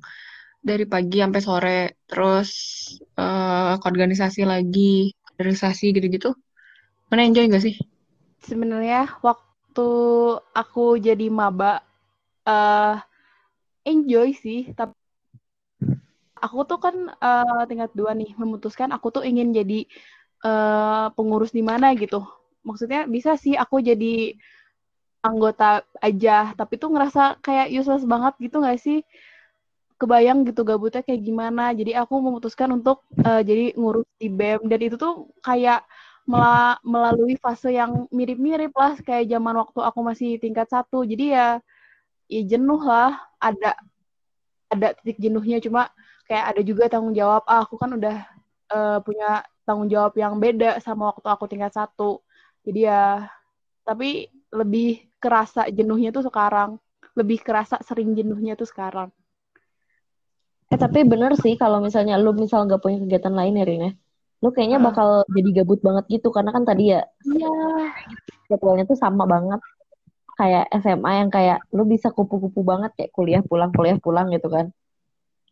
dari 0.63 0.87
pagi 0.87 1.19
sampai 1.19 1.41
sore? 1.43 1.81
Terus 2.07 2.49
ke 3.11 3.85
organisasi 3.85 4.47
lagi 4.47 5.11
kaderisasi 5.35 5.91
gitu-gitu. 5.91 6.31
Mana 7.11 7.27
enjoy 7.27 7.51
nggak 7.51 7.63
sih? 7.67 7.75
Sebenarnya 8.39 9.19
waktu 9.19 9.89
aku 10.55 10.95
jadi 10.97 11.27
maba 11.27 11.83
eh 12.47 12.97
enjoy 13.85 14.33
sih 14.33 14.71
tapi 14.73 14.95
aku 16.41 16.59
tuh 16.65 16.79
kan 16.81 16.95
eh, 17.11 17.63
tingkat 17.69 17.91
dua 17.93 18.17
nih 18.17 18.33
memutuskan 18.33 18.89
aku 18.89 19.13
tuh 19.13 19.23
ingin 19.25 19.53
jadi 19.53 19.85
eh, 20.45 21.05
pengurus 21.13 21.53
di 21.53 21.61
mana 21.61 21.93
gitu. 21.93 22.25
Maksudnya 22.65 23.05
bisa 23.09 23.37
sih 23.37 23.53
aku 23.57 23.81
jadi 23.81 24.37
anggota 25.27 25.85
aja 26.07 26.31
tapi 26.59 26.73
tuh 26.81 26.89
ngerasa 26.93 27.21
kayak 27.45 27.67
useless 27.77 28.03
banget 28.13 28.33
gitu 28.43 28.55
nggak 28.61 28.79
sih? 28.85 28.97
Kebayang 30.01 30.39
gitu 30.49 30.61
gabutnya 30.65 31.01
kayak 31.05 31.21
gimana. 31.27 31.61
Jadi 31.79 31.91
aku 31.93 32.13
memutuskan 32.25 32.69
untuk 32.77 33.05
eh, 33.21 33.41
jadi 33.45 33.63
ngurus 33.77 34.07
di 34.21 34.27
BEM. 34.33 34.61
Dan 34.71 34.79
itu 34.81 34.95
tuh 34.97 35.29
kayak 35.45 35.85
mela- 36.25 36.81
melalui 36.81 37.37
fase 37.37 37.69
yang 37.79 38.09
mirip-mirip 38.09 38.73
lah 38.73 38.97
kayak 39.07 39.29
zaman 39.29 39.53
waktu 39.61 39.79
aku 39.89 39.99
masih 40.09 40.29
tingkat 40.41 40.65
satu. 40.73 41.05
Jadi 41.05 41.23
ya 41.37 41.61
ya 42.33 42.41
jenuh 42.51 42.81
lah. 42.91 43.09
Ada 43.41 43.67
ada 44.73 44.87
titik 44.99 45.17
jenuhnya. 45.21 45.57
Cuma 45.63 45.81
kayak 46.27 46.45
ada 46.55 46.61
juga 46.63 46.83
tanggung 46.91 47.15
jawab. 47.15 47.43
Ah 47.49 47.63
aku 47.65 47.75
kan 47.81 47.91
udah 47.97 48.15
eh, 48.73 48.97
punya 49.05 49.43
tanggung 49.67 49.89
jawab 49.93 50.13
yang 50.17 50.33
beda 50.43 50.79
sama 50.83 51.11
waktu 51.11 51.27
aku 51.27 51.45
tingkat 51.51 51.71
satu. 51.75 52.23
Jadi 52.65 52.79
ya 52.89 53.27
tapi 53.87 54.29
lebih 54.51 55.11
kerasa 55.17 55.67
jenuhnya 55.71 56.11
tuh 56.11 56.27
sekarang. 56.27 56.77
Lebih 57.15 57.43
kerasa 57.43 57.79
sering 57.83 58.15
jenuhnya 58.15 58.55
tuh 58.55 58.67
sekarang. 58.67 59.11
Eh 60.71 60.79
tapi 60.79 61.03
bener 61.03 61.35
sih 61.35 61.59
kalau 61.59 61.83
misalnya 61.83 62.15
lu 62.15 62.31
misal 62.31 62.63
nggak 62.63 62.79
punya 62.79 62.97
kegiatan 63.03 63.35
lain 63.35 63.59
ya 63.59 63.65
Rin 63.67 63.81
ya. 63.87 63.91
Lu 64.39 64.49
kayaknya 64.55 64.79
Heeh. 64.79 64.87
bakal 64.87 65.07
jadi 65.27 65.49
gabut 65.61 65.79
banget 65.83 66.05
gitu 66.07 66.31
karena 66.31 66.55
kan 66.55 66.63
tadi 66.63 66.95
ya 66.95 67.03
iya. 67.27 67.51
jadwalnya 68.47 68.87
tuh 68.87 68.95
sama 68.95 69.27
banget. 69.27 69.59
Kayak 70.39 70.71
SMA 70.79 71.11
yang 71.21 71.29
kayak 71.29 71.59
lu 71.75 71.83
bisa 71.83 72.09
kupu-kupu 72.09 72.63
banget 72.63 72.95
kayak 72.95 73.11
kuliah 73.11 73.41
pulang 73.43 73.71
kuliah 73.75 73.99
pulang 73.99 74.31
gitu 74.31 74.47
kan. 74.47 74.71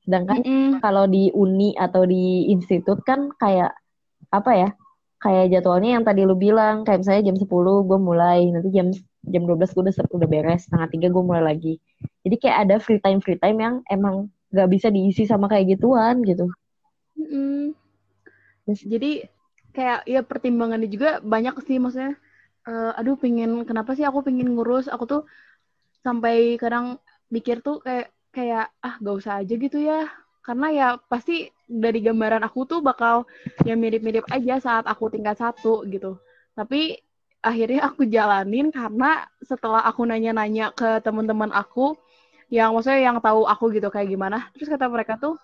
Sedangkan 0.08 0.40
Mm-mm. 0.40 0.80
kalau 0.80 1.06
di 1.06 1.30
uni 1.36 1.76
atau 1.76 2.08
di 2.08 2.48
institut 2.50 3.04
kan 3.04 3.30
kayak 3.36 3.76
apa 4.32 4.52
ya 4.56 4.70
kayak 5.20 5.52
jadwalnya 5.52 6.00
yang 6.00 6.06
tadi 6.08 6.24
lu 6.24 6.36
bilang 6.40 6.88
kayak 6.88 7.04
misalnya 7.04 7.24
jam 7.32 7.38
10 7.38 7.84
gue 7.84 8.00
mulai 8.00 8.40
nanti 8.50 8.70
jam 8.72 8.88
jam 9.28 9.42
12 9.44 9.76
gue 9.76 9.84
udah 9.84 9.94
udah 10.16 10.30
beres 10.32 10.66
setengah 10.68 10.88
tiga 10.92 11.08
gue 11.12 11.24
mulai 11.24 11.44
lagi 11.44 11.74
jadi 12.24 12.36
kayak 12.40 12.58
ada 12.68 12.76
free 12.80 13.02
time 13.04 13.20
free 13.20 13.40
time 13.40 13.58
yang 13.60 13.76
emang 13.92 14.32
gak 14.50 14.70
bisa 14.72 14.90
diisi 14.90 15.30
sama 15.30 15.46
kayak 15.46 15.78
gituan 15.78 16.26
gitu. 16.26 16.50
Yes. 18.66 18.86
Jadi 18.86 19.26
kayak 19.74 20.06
ya 20.10 20.22
pertimbangannya 20.26 20.90
juga 20.90 21.22
banyak 21.22 21.56
sih 21.66 21.78
maksudnya. 21.82 22.14
eh, 22.70 22.92
aduh 23.00 23.18
pengen 23.18 23.66
kenapa 23.66 23.98
sih 23.98 24.06
aku 24.06 24.22
pengen 24.22 24.54
ngurus 24.54 24.92
aku 24.92 25.04
tuh 25.10 25.22
sampai 26.06 26.60
kadang 26.62 27.02
mikir 27.34 27.66
tuh 27.66 27.82
kayak 27.82 28.14
kayak 28.30 28.70
ah 28.86 28.94
gak 29.02 29.16
usah 29.16 29.42
aja 29.42 29.54
gitu 29.58 29.80
ya 29.82 30.06
karena 30.46 30.68
ya 30.70 30.88
pasti 31.10 31.50
dari 31.70 32.02
gambaran 32.02 32.42
aku 32.42 32.66
tuh 32.66 32.82
bakal 32.82 33.30
ya 33.62 33.78
mirip-mirip 33.78 34.26
aja 34.34 34.58
saat 34.58 34.86
aku 34.90 35.14
tingkat 35.14 35.38
satu 35.38 35.86
gitu. 35.86 36.18
Tapi 36.58 36.98
akhirnya 37.40 37.88
aku 37.88 38.04
jalanin 38.10 38.74
karena 38.74 39.24
setelah 39.40 39.86
aku 39.86 40.04
nanya-nanya 40.04 40.76
ke 40.76 41.00
teman-teman 41.06 41.54
aku 41.54 41.96
yang 42.50 42.74
maksudnya 42.74 43.14
yang 43.14 43.18
tahu 43.22 43.46
aku 43.46 43.72
gitu 43.72 43.88
kayak 43.94 44.10
gimana 44.10 44.50
terus 44.58 44.68
kata 44.68 44.90
mereka 44.90 45.16
tuh 45.16 45.38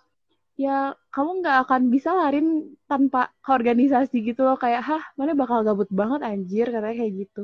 ya 0.60 0.92
kamu 1.14 1.46
nggak 1.46 1.58
akan 1.68 1.82
bisa 1.94 2.12
larin 2.12 2.76
tanpa 2.88 3.32
ke 3.44 3.50
organisasi 3.52 4.24
gitu 4.24 4.44
loh. 4.44 4.58
Kayak 4.60 4.82
hah 4.88 5.04
mana 5.20 5.36
bakal 5.36 5.64
gabut 5.64 5.88
banget 5.92 6.24
anjir 6.24 6.68
katanya 6.72 6.96
kayak 6.96 7.14
gitu. 7.28 7.44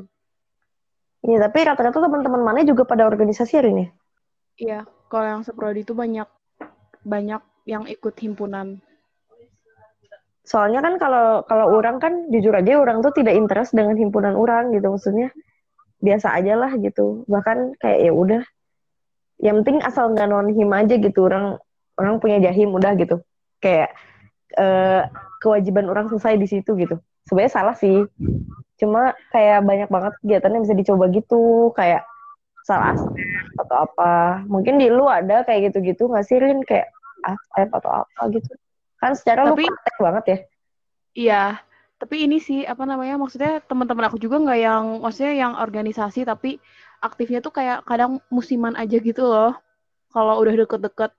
Iya 1.22 1.38
tapi 1.46 1.58
rata-rata 1.62 1.98
teman-teman 2.02 2.42
mana 2.42 2.60
juga 2.66 2.82
pada 2.82 3.06
organisasi 3.06 3.52
hari 3.56 3.70
ini? 3.72 3.86
Iya 4.58 4.84
kalau 5.06 5.26
yang 5.38 5.42
seprodi 5.44 5.84
itu 5.84 5.92
banyak 5.92 6.26
banyak 7.04 7.40
yang 7.68 7.86
ikut 7.86 8.14
himpunan? 8.18 8.82
Soalnya 10.42 10.82
kan 10.82 10.98
kalau 10.98 11.46
kalau 11.46 11.70
orang 11.70 12.02
kan 12.02 12.26
jujur 12.34 12.50
aja 12.50 12.82
orang 12.82 12.98
tuh 12.98 13.14
tidak 13.14 13.38
interest 13.38 13.72
dengan 13.78 13.94
himpunan 13.94 14.34
orang 14.34 14.74
gitu 14.74 14.90
maksudnya 14.90 15.30
biasa 16.02 16.34
aja 16.34 16.58
lah 16.58 16.74
gitu. 16.82 17.22
Bahkan 17.30 17.78
kayak 17.78 17.98
ya 18.10 18.12
udah. 18.12 18.42
Yang 19.42 19.54
penting 19.62 19.78
asal 19.86 20.10
nggak 20.10 20.28
non 20.30 20.50
him 20.50 20.70
aja 20.74 20.98
gitu 20.98 21.30
orang 21.30 21.58
orang 21.94 22.18
punya 22.18 22.42
jahim 22.42 22.74
udah 22.74 22.92
gitu. 22.98 23.22
Kayak 23.62 23.94
eh, 24.58 25.06
kewajiban 25.38 25.86
orang 25.86 26.10
selesai 26.10 26.34
di 26.34 26.46
situ 26.50 26.74
gitu. 26.74 26.98
Sebenarnya 27.30 27.54
salah 27.54 27.76
sih. 27.78 28.02
Cuma 28.82 29.14
kayak 29.30 29.62
banyak 29.62 29.88
banget 29.94 30.12
kegiatan 30.18 30.50
yang 30.58 30.62
bisa 30.66 30.74
dicoba 30.74 31.06
gitu. 31.14 31.70
Kayak 31.78 32.02
salah 32.66 32.98
atau 33.62 33.76
apa. 33.86 34.42
Mungkin 34.50 34.82
di 34.82 34.90
lu 34.90 35.06
ada 35.06 35.46
kayak 35.46 35.70
gitu-gitu 35.70 36.10
nggak 36.10 36.26
sih 36.26 36.42
Rin? 36.42 36.66
Kayak 36.66 36.90
aspek 37.24 37.68
atau 37.72 37.90
apa 38.04 38.20
gitu. 38.34 38.50
Kan 38.98 39.12
secara 39.18 39.48
Tapi- 39.50 39.66
lu 39.66 39.70
praktek 39.70 39.96
banget 39.98 40.24
ya. 40.26 40.38
Iya 41.12 41.44
tapi 42.02 42.26
ini 42.26 42.42
sih 42.42 42.66
apa 42.66 42.82
namanya 42.82 43.14
maksudnya 43.14 43.62
teman-teman 43.62 44.10
aku 44.10 44.18
juga 44.18 44.42
nggak 44.42 44.58
yang 44.58 44.84
maksudnya 45.06 45.34
yang 45.38 45.52
organisasi 45.54 46.26
tapi 46.26 46.58
aktifnya 46.98 47.38
tuh 47.38 47.54
kayak 47.54 47.86
kadang 47.86 48.18
musiman 48.26 48.74
aja 48.74 48.98
gitu 48.98 49.22
loh. 49.22 49.54
Kalau 50.10 50.42
udah 50.42 50.66
deket-deket 50.66 51.14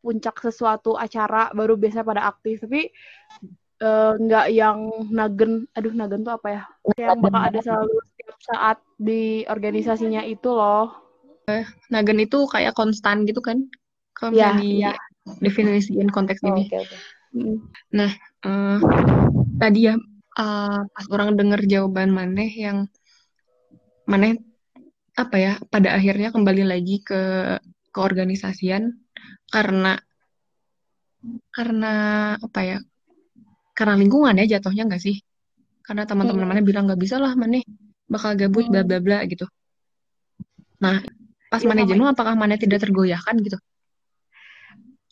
puncak 0.00 0.40
sesuatu 0.40 0.96
acara 0.96 1.52
baru 1.52 1.76
biasanya 1.76 2.08
pada 2.08 2.22
aktif. 2.32 2.64
Tapi 2.64 2.88
eh, 3.84 4.12
nggak 4.16 4.46
yang 4.56 4.88
nagen 5.12 5.68
aduh 5.76 5.92
nagen 5.92 6.24
tuh 6.24 6.32
apa 6.32 6.48
ya? 6.48 6.62
Yang 6.96 7.18
bakal 7.28 7.42
ada 7.52 7.60
selalu 7.60 7.94
setiap 8.08 8.38
saat 8.40 8.78
di 8.96 9.44
organisasinya 9.44 10.24
itu 10.24 10.48
loh. 10.48 10.96
Nagen 11.92 12.24
itu 12.24 12.48
kayak 12.48 12.72
konstan 12.72 13.28
gitu 13.28 13.44
kan? 13.44 13.68
Kalau 14.16 14.32
misalnya 14.32 14.64
di 14.64 14.80
iya. 14.80 14.96
Definisiin 15.42 16.10
konteks 16.10 16.42
Oh, 16.42 16.54
ini. 16.54 16.66
oke 16.66 16.76
oke. 16.82 16.96
Mm. 17.32 17.58
Eh, 18.42 18.78
tadi 19.62 19.80
ya 19.88 19.94
eh, 20.38 20.80
pas 20.82 21.06
orang 21.14 21.38
denger 21.38 21.60
jawaban 21.70 22.10
Maneh 22.10 22.50
yang 22.50 22.90
Maneh 24.06 24.36
apa 25.14 25.36
ya 25.38 25.52
pada 25.68 25.94
akhirnya 25.94 26.32
kembali 26.32 26.64
lagi 26.66 27.04
ke 27.04 27.54
keorganisasian 27.92 28.96
karena 29.52 30.00
karena 31.52 31.92
apa 32.40 32.60
ya 32.64 32.78
karena 33.78 33.94
lingkungan 33.94 34.36
ya 34.42 34.58
jatuhnya 34.58 34.90
nggak 34.90 35.02
sih? 35.02 35.22
Karena 35.86 36.02
teman-teman 36.08 36.44
Hmm. 36.44 36.50
Maneh 36.50 36.64
bilang 36.66 36.84
nggak 36.90 37.00
bisa 37.00 37.16
lah 37.22 37.32
Maneh 37.38 37.62
bakal 38.10 38.34
gabut 38.36 38.66
bla 38.68 38.82
bla 38.82 38.98
bla 38.98 39.22
gitu. 39.24 39.46
Nah 40.82 40.98
pas 41.46 41.62
Iya, 41.62 41.68
Maneh 41.68 41.84
jenuh 41.86 42.08
apakah 42.10 42.34
Maneh 42.34 42.58
tidak 42.58 42.82
tergoyahkan 42.82 43.38
gitu 43.44 43.56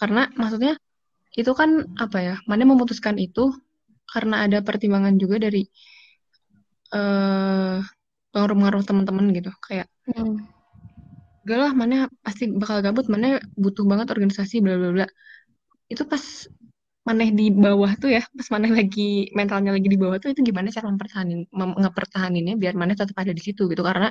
karena 0.00 0.22
maksudnya 0.40 0.74
itu 1.40 1.52
kan 1.60 1.70
apa 2.04 2.18
ya 2.26 2.34
Maneh 2.48 2.66
memutuskan 2.66 3.16
itu 3.20 3.54
karena 4.10 4.42
ada 4.44 4.58
pertimbangan 4.66 5.14
juga 5.22 5.36
dari 5.38 5.62
eh 6.90 7.78
pengaruh-pengaruh 8.32 8.82
teman-teman 8.88 9.26
gitu. 9.36 9.50
Kayak 9.66 9.86
Mm. 10.10 10.42
gak 11.46 11.58
lah 11.62 11.72
mana 11.72 11.96
pasti 12.26 12.50
bakal 12.50 12.82
gabut 12.84 13.06
mana 13.12 13.38
butuh 13.56 13.84
banget 13.90 14.10
organisasi 14.14 14.60
bla 14.64 14.74
bla 14.80 14.90
bla. 14.96 15.06
Itu 15.92 16.02
pas 16.08 16.22
maneh 17.08 17.30
di 17.32 17.48
bawah 17.54 17.92
tuh 17.96 18.10
ya 18.16 18.22
pas 18.38 18.48
maneh 18.54 18.70
lagi 18.78 19.32
mentalnya 19.38 19.72
lagi 19.76 19.88
di 19.88 19.98
bawah 19.98 20.18
tuh 20.22 20.30
itu 20.36 20.40
gimana 20.44 20.68
cara 20.68 20.86
mempertahanin 20.92 21.40
mem- 21.48 21.78
ngepertahaninnya 21.80 22.54
biar 22.60 22.74
maneh 22.80 22.94
tetap 22.98 23.16
ada 23.22 23.32
di 23.32 23.42
situ 23.42 23.62
gitu. 23.72 23.82
Karena 23.82 24.10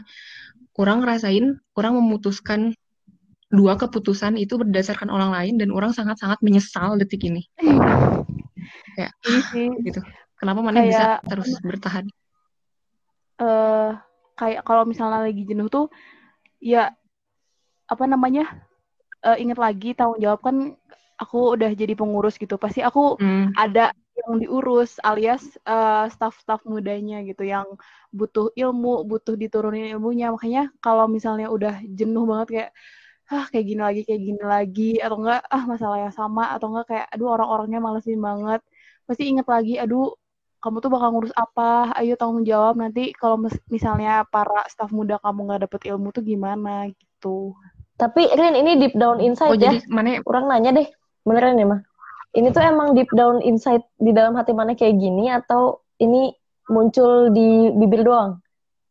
kurang 0.76 1.04
ngerasain 1.04 1.46
kurang 1.76 1.94
memutuskan 2.00 2.74
dua 3.50 3.74
keputusan 3.82 4.38
itu 4.38 4.62
berdasarkan 4.62 5.10
orang 5.10 5.34
lain 5.34 5.58
dan 5.58 5.70
orang 5.74 5.92
sangat-sangat 5.92 6.38
menyesal 6.46 6.96
detik 7.02 7.26
ini. 7.26 7.46
Kayak 8.96 9.14
Iya 9.26 9.74
gitu. 9.84 10.02
Kenapa 10.40 10.60
mana 10.64 10.80
bisa 10.86 11.20
terus 11.28 11.50
bertahan? 11.66 12.06
eh 13.40 13.92
kayak 14.36 14.62
kalau 14.68 14.84
misalnya 14.84 15.24
lagi 15.24 15.44
jenuh 15.48 15.68
tuh 15.72 15.88
ya 16.60 16.92
apa 17.88 18.04
namanya 18.06 18.44
eh 19.24 19.38
ingat 19.44 19.60
lagi 19.60 19.96
tanggung 19.96 20.20
jawab 20.20 20.40
kan 20.44 20.56
aku 21.20 21.56
udah 21.56 21.72
jadi 21.76 21.96
pengurus 21.96 22.40
gitu 22.40 22.56
pasti 22.56 22.80
aku 22.84 23.20
Hmm, 23.20 23.52
ada 23.56 23.92
yang 24.20 24.40
diurus 24.44 25.00
alias 25.04 25.44
eh, 25.64 26.06
staff-staff 26.12 26.64
mudanya 26.68 27.24
gitu 27.24 27.44
yang 27.48 27.68
butuh 28.12 28.52
ilmu 28.56 29.08
butuh 29.08 29.36
diturunin 29.40 29.92
ilmunya 29.96 30.32
makanya 30.36 30.72
kalau 30.84 31.08
misalnya 31.08 31.48
udah 31.52 31.80
jenuh 31.96 32.24
banget 32.28 32.48
kayak 32.52 32.72
ah 33.30 33.46
kayak 33.52 33.66
gini 33.70 33.82
lagi 33.88 34.02
kayak 34.08 34.22
gini 34.28 34.42
lagi 34.56 34.90
atau 35.04 35.16
enggak 35.22 35.42
ah 35.56 35.64
masalah 35.72 35.98
yang 36.06 36.14
sama 36.20 36.44
atau 36.56 36.66
enggak 36.74 36.86
kayak 36.92 37.06
aduh 37.14 37.28
orang-orangnya 37.36 37.80
malesin 37.86 38.20
banget 38.28 38.62
pasti 39.08 39.24
inget 39.32 39.48
lagi 39.54 39.74
aduh 39.84 40.14
kamu 40.64 40.78
tuh 40.84 40.92
bakal 40.92 41.10
ngurus 41.16 41.34
apa 41.44 41.94
ayo 42.00 42.14
tanggung 42.20 42.44
jawab 42.44 42.76
nanti 42.82 43.16
kalau 43.16 43.38
mis- 43.40 43.64
misalnya 43.72 44.28
para 44.34 44.62
staf 44.74 44.90
muda 44.92 45.16
kamu 45.24 45.40
nggak 45.48 45.62
dapet 45.70 45.82
ilmu 45.94 46.08
tuh 46.16 46.24
gimana 46.26 46.70
gitu 46.92 47.56
Tapi 48.00 48.32
Rin 48.32 48.56
ini 48.56 48.80
deep 48.80 48.96
down 48.96 49.20
oh 49.20 49.24
inside 49.28 49.60
ya. 49.60 49.72
jadi 49.76 49.78
mana 49.92 50.10
Orang 50.24 50.48
nanya 50.48 50.72
deh, 50.72 50.88
beneran 51.28 51.60
ya 51.60 51.68
mah. 51.68 51.82
Ini 52.32 52.48
tuh 52.56 52.64
emang 52.64 52.96
deep 52.96 53.10
down 53.12 53.42
inside 53.44 53.84
di 54.00 54.12
dalam 54.16 54.34
hati 54.40 54.56
mana 54.56 54.72
kayak 54.78 54.96
gini 54.96 55.28
atau 55.28 55.84
ini 56.00 56.32
muncul 56.72 57.34
di 57.34 57.74
bibir 57.76 58.02
doang? 58.08 58.40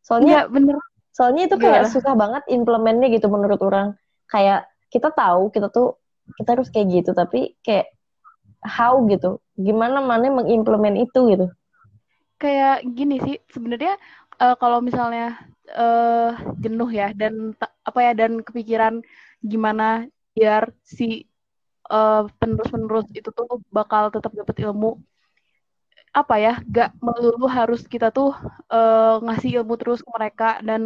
Soalnya 0.05 0.45
Iya 0.45 0.51
bener 0.53 0.75
soalnya 1.15 1.41
itu 1.49 1.55
kayak 1.57 1.89
Gimana? 1.89 1.93
susah 1.93 2.13
banget 2.15 2.43
implementnya 2.53 3.07
gitu 3.15 3.27
menurut 3.33 3.59
orang. 3.65 3.87
Kayak 4.31 4.69
kita 4.93 5.09
tahu 5.13 5.49
kita 5.53 5.67
tuh 5.75 5.97
kita 6.37 6.49
harus 6.55 6.69
kayak 6.73 6.87
gitu 6.95 7.11
tapi 7.17 7.57
kayak 7.65 7.87
how 8.63 8.95
gitu. 9.11 9.41
Gimana 9.57 9.99
mana 10.03 10.27
mengimplement 10.39 10.95
itu 11.05 11.19
gitu. 11.33 11.47
kayak 12.41 12.75
gini 12.97 13.15
sih 13.25 13.35
sebenarnya 13.53 13.91
eh, 14.41 14.55
kalau 14.61 14.79
misalnya 14.87 15.21
eh 15.69 16.31
jenuh 16.63 16.89
ya 16.99 17.05
dan 17.21 17.33
apa 17.89 17.99
ya 18.05 18.11
dan 18.19 18.31
kepikiran 18.47 18.95
gimana 19.51 19.83
biar 20.35 20.63
si 20.97 21.03
eh, 21.93 22.21
penerus-penerus 22.39 23.07
itu 23.19 23.29
tuh 23.37 23.45
bakal 23.77 24.03
tetap 24.15 24.31
dapat 24.39 24.55
ilmu 24.65 24.87
apa 26.19 26.35
ya 26.45 26.53
gak 26.75 26.89
melulu 27.05 27.45
harus 27.57 27.81
kita 27.93 28.07
tuh 28.17 28.29
eh, 28.73 29.13
ngasih 29.25 29.49
ilmu 29.61 29.73
terus 29.79 29.99
ke 30.05 30.09
mereka 30.17 30.45
dan 30.67 30.81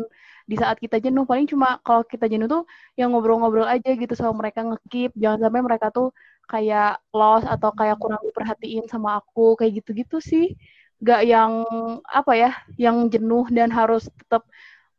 di 0.49 0.55
saat 0.59 0.77
kita 0.83 0.97
jenuh. 0.99 1.23
Paling 1.29 1.47
cuma 1.51 1.79
kalau 1.85 2.03
kita 2.03 2.25
jenuh 2.31 2.47
tuh 2.49 2.63
yang 2.99 3.11
ngobrol-ngobrol 3.13 3.67
aja 3.67 3.89
gitu 3.95 4.13
sama 4.17 4.33
mereka 4.45 4.59
ngekip 4.67 5.11
jangan 5.17 5.39
sampai 5.49 5.61
mereka 5.63 5.87
tuh 5.93 6.07
kayak 6.51 6.99
lost 7.15 7.47
atau 7.47 7.69
kayak 7.71 7.95
kurang 8.01 8.21
diperhatiin 8.27 8.85
sama 8.91 9.19
aku 9.23 9.55
kayak 9.59 9.83
gitu-gitu 9.83 10.17
sih. 10.19 10.45
Gak 11.03 11.21
yang 11.27 11.67
apa 12.07 12.31
ya 12.35 12.51
yang 12.79 13.11
jenuh 13.11 13.47
dan 13.51 13.69
harus 13.71 14.07
tetap 14.19 14.43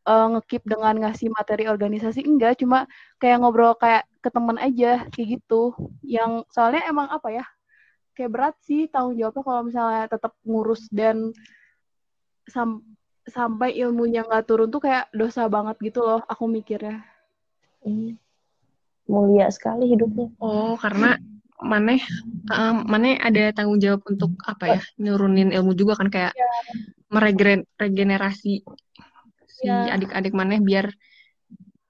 eh, 0.09 0.27
ngekip 0.37 0.63
dengan 0.69 0.95
ngasih 1.03 1.29
materi 1.33 1.65
organisasi 1.69 2.21
enggak. 2.25 2.61
Cuma 2.61 2.89
kayak 3.21 3.37
ngobrol 3.41 3.77
kayak 3.77 4.05
ke 4.25 4.29
teman 4.33 4.57
aja 4.61 5.07
kayak 5.13 5.41
gitu. 5.41 5.77
Yang 6.05 6.49
soalnya 6.55 6.83
emang 6.89 7.09
apa 7.13 7.29
ya 7.33 7.45
kayak 8.15 8.31
berat 8.31 8.55
sih 8.63 8.87
tanggung 8.89 9.19
jawabnya 9.19 9.43
kalau 9.43 9.63
misalnya 9.67 10.03
tetap 10.07 10.33
ngurus 10.47 10.87
dan 10.95 11.35
sam- 12.47 12.85
sampai 13.25 13.73
ilmunya 13.77 14.25
nggak 14.25 14.45
turun 14.45 14.69
tuh 14.69 14.85
kayak 14.85 15.09
dosa 15.17 15.49
banget 15.49 15.77
gitu 15.81 16.05
loh 16.05 16.21
aku 16.29 16.45
mikirnya 16.49 17.01
Hmm. 17.85 18.17
Mulia 19.05 19.53
sekali 19.53 19.85
hidupnya. 19.93 20.33
Oh, 20.41 20.81
karena 20.81 21.21
Maneh 21.61 22.01
eh, 22.49 22.75
Maneh 22.89 23.21
ada 23.21 23.53
tanggung 23.53 23.77
jawab 23.77 24.01
untuk 24.09 24.33
apa 24.49 24.65
ya? 24.73 24.81
Nurunin 24.97 25.53
ilmu 25.53 25.77
juga 25.77 26.01
kan 26.01 26.09
kayak 26.09 26.33
meregen 27.13 27.69
regenerasi 27.77 28.65
si 29.45 29.69
Iya. 29.69 30.01
adik-adik 30.01 30.33
Maneh 30.33 30.65
biar 30.65 30.89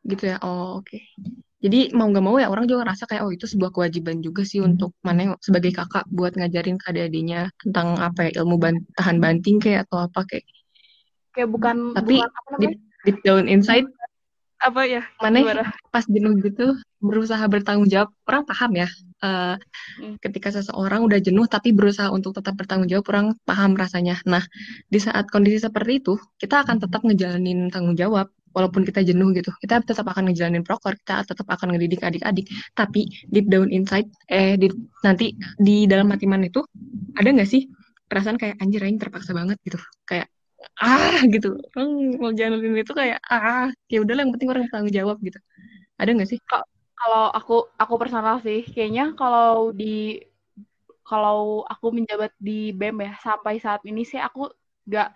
gitu 0.03 0.35
ya. 0.35 0.43
Oh, 0.43 0.83
oke. 0.83 0.99
Jadi 1.63 1.95
mau 1.95 2.11
nggak 2.11 2.25
mau 2.27 2.37
ya 2.43 2.51
orang 2.51 2.67
juga 2.67 2.85
ngerasa 2.91 3.07
kayak 3.07 3.23
oh 3.25 3.33
itu 3.33 3.47
sebuah 3.47 3.71
kewajiban 3.71 4.19
juga 4.19 4.43
sih 4.43 4.61
untuk 4.61 4.99
Maneh 5.07 5.31
sebagai 5.41 5.71
kakak 5.71 6.11
buat 6.11 6.35
ngajarin 6.35 6.77
ke 6.77 6.91
adik-adiknya 6.91 7.55
tentang 7.63 8.03
apa 8.03 8.29
ya 8.29 8.43
ilmu 8.43 8.59
ban 8.59 8.83
tahan 8.99 9.23
banting 9.23 9.63
kayak 9.63 9.87
atau 9.87 10.11
apa 10.11 10.27
kayak 10.27 10.45
kayak 11.35 11.51
bukan 11.51 11.93
Tapi 11.93 12.23
bukan 12.23 12.31
apa 12.31 12.49
namanya? 12.55 12.61
deep, 12.63 12.75
deep 13.05 13.19
down 13.27 13.45
inside 13.51 13.87
apa 14.65 14.81
ya? 14.89 15.03
Maneh 15.21 15.45
gimana? 15.45 15.65
Pas 15.93 16.09
jenuh 16.09 16.33
gitu 16.41 16.73
berusaha 17.05 17.45
bertanggung 17.53 17.85
jawab. 17.85 18.09
Orang 18.25 18.49
paham 18.49 18.73
ya 18.81 18.89
eh, 19.21 19.57
Hmm. 20.01 20.17
ketika 20.19 20.49
seseorang 20.51 21.05
udah 21.05 21.21
jenuh 21.21 21.45
tapi 21.47 21.71
berusaha 21.71 22.09
untuk 22.09 22.35
tetap 22.35 22.57
bertanggung 22.57 22.89
jawab 22.89 23.05
orang 23.13 23.27
paham 23.45 23.77
rasanya. 23.77 24.17
Nah 24.25 24.41
di 24.89 24.99
saat 24.99 25.29
kondisi 25.29 25.61
seperti 25.61 26.01
itu 26.01 26.17
kita 26.41 26.65
akan 26.65 26.81
tetap 26.81 27.05
ngejalanin 27.05 27.69
tanggung 27.69 27.95
jawab 27.95 28.33
walaupun 28.57 28.87
kita 28.89 29.05
jenuh 29.05 29.35
gitu. 29.37 29.53
Kita 29.61 29.85
tetap 29.85 30.09
akan 30.09 30.33
ngejalanin 30.33 30.65
proker 30.65 30.97
kita 30.97 31.29
tetap 31.29 31.45
akan 31.45 31.77
ngedidik 31.77 32.01
adik-adik. 32.01 32.49
Tapi 32.73 33.05
deep 33.29 33.53
down 33.53 33.69
inside 33.69 34.09
eh 34.33 34.57
di, 34.57 34.73
nanti 35.05 35.37
di 35.61 35.85
dalam 35.85 36.09
hati 36.09 36.25
man 36.25 36.41
itu 36.47 36.65
ada 37.19 37.29
nggak 37.29 37.51
sih 37.51 37.69
perasaan 38.09 38.41
kayak 38.41 38.57
anjir 38.65 38.81
aing 38.81 38.97
terpaksa 38.97 39.37
banget 39.37 39.61
gitu. 39.61 39.77
Kayak 40.09 40.33
ah 40.81 41.19
gitu. 41.29 41.57
Orang 41.75 41.91
mau 42.21 42.33
jalanin 42.35 42.75
itu 42.77 42.93
kayak 42.93 43.19
ah 43.29 43.71
ya 43.91 43.99
udahlah 44.03 44.23
yang 44.27 44.33
penting 44.35 44.51
orang 44.51 44.65
tanggung 44.73 44.95
jawab 44.95 45.17
gitu. 45.21 45.39
Ada 46.01 46.11
nggak 46.13 46.31
sih? 46.31 46.39
Kalau 46.95 47.31
aku 47.31 47.69
aku 47.77 47.95
personal 48.01 48.41
sih 48.41 48.65
kayaknya 48.65 49.13
kalau 49.19 49.71
di 49.71 50.23
kalau 51.05 51.69
aku 51.69 51.93
menjabat 51.93 52.33
di 52.41 52.73
BEM 52.73 53.05
ya 53.05 53.13
sampai 53.21 53.61
saat 53.61 53.85
ini 53.85 54.09
sih 54.09 54.17
aku 54.17 54.49
gak 54.89 55.13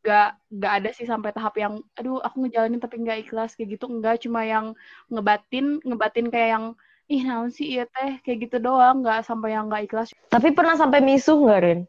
gak 0.00 0.32
gak 0.48 0.72
ada 0.80 0.90
sih 0.96 1.04
sampai 1.04 1.28
tahap 1.36 1.60
yang 1.60 1.84
aduh 1.92 2.24
aku 2.24 2.48
ngejalanin 2.48 2.80
tapi 2.80 3.04
nggak 3.04 3.28
ikhlas 3.28 3.52
kayak 3.52 3.76
gitu. 3.76 3.84
Enggak 3.88 4.24
cuma 4.24 4.48
yang 4.48 4.72
ngebatin 5.12 5.76
ngebatin 5.84 6.32
kayak 6.32 6.50
yang 6.56 6.66
ih 7.10 7.20
naon 7.26 7.52
sih 7.52 7.76
iya 7.76 7.84
teh 7.84 8.16
kayak 8.24 8.48
gitu 8.48 8.56
doang. 8.64 9.04
Nggak 9.04 9.28
sampai 9.28 9.52
yang 9.52 9.68
nggak 9.68 9.92
ikhlas. 9.92 10.16
Tapi 10.32 10.56
pernah 10.56 10.74
sampai 10.80 11.04
misuh 11.04 11.36
nggak 11.36 11.62
Rin? 11.62 11.80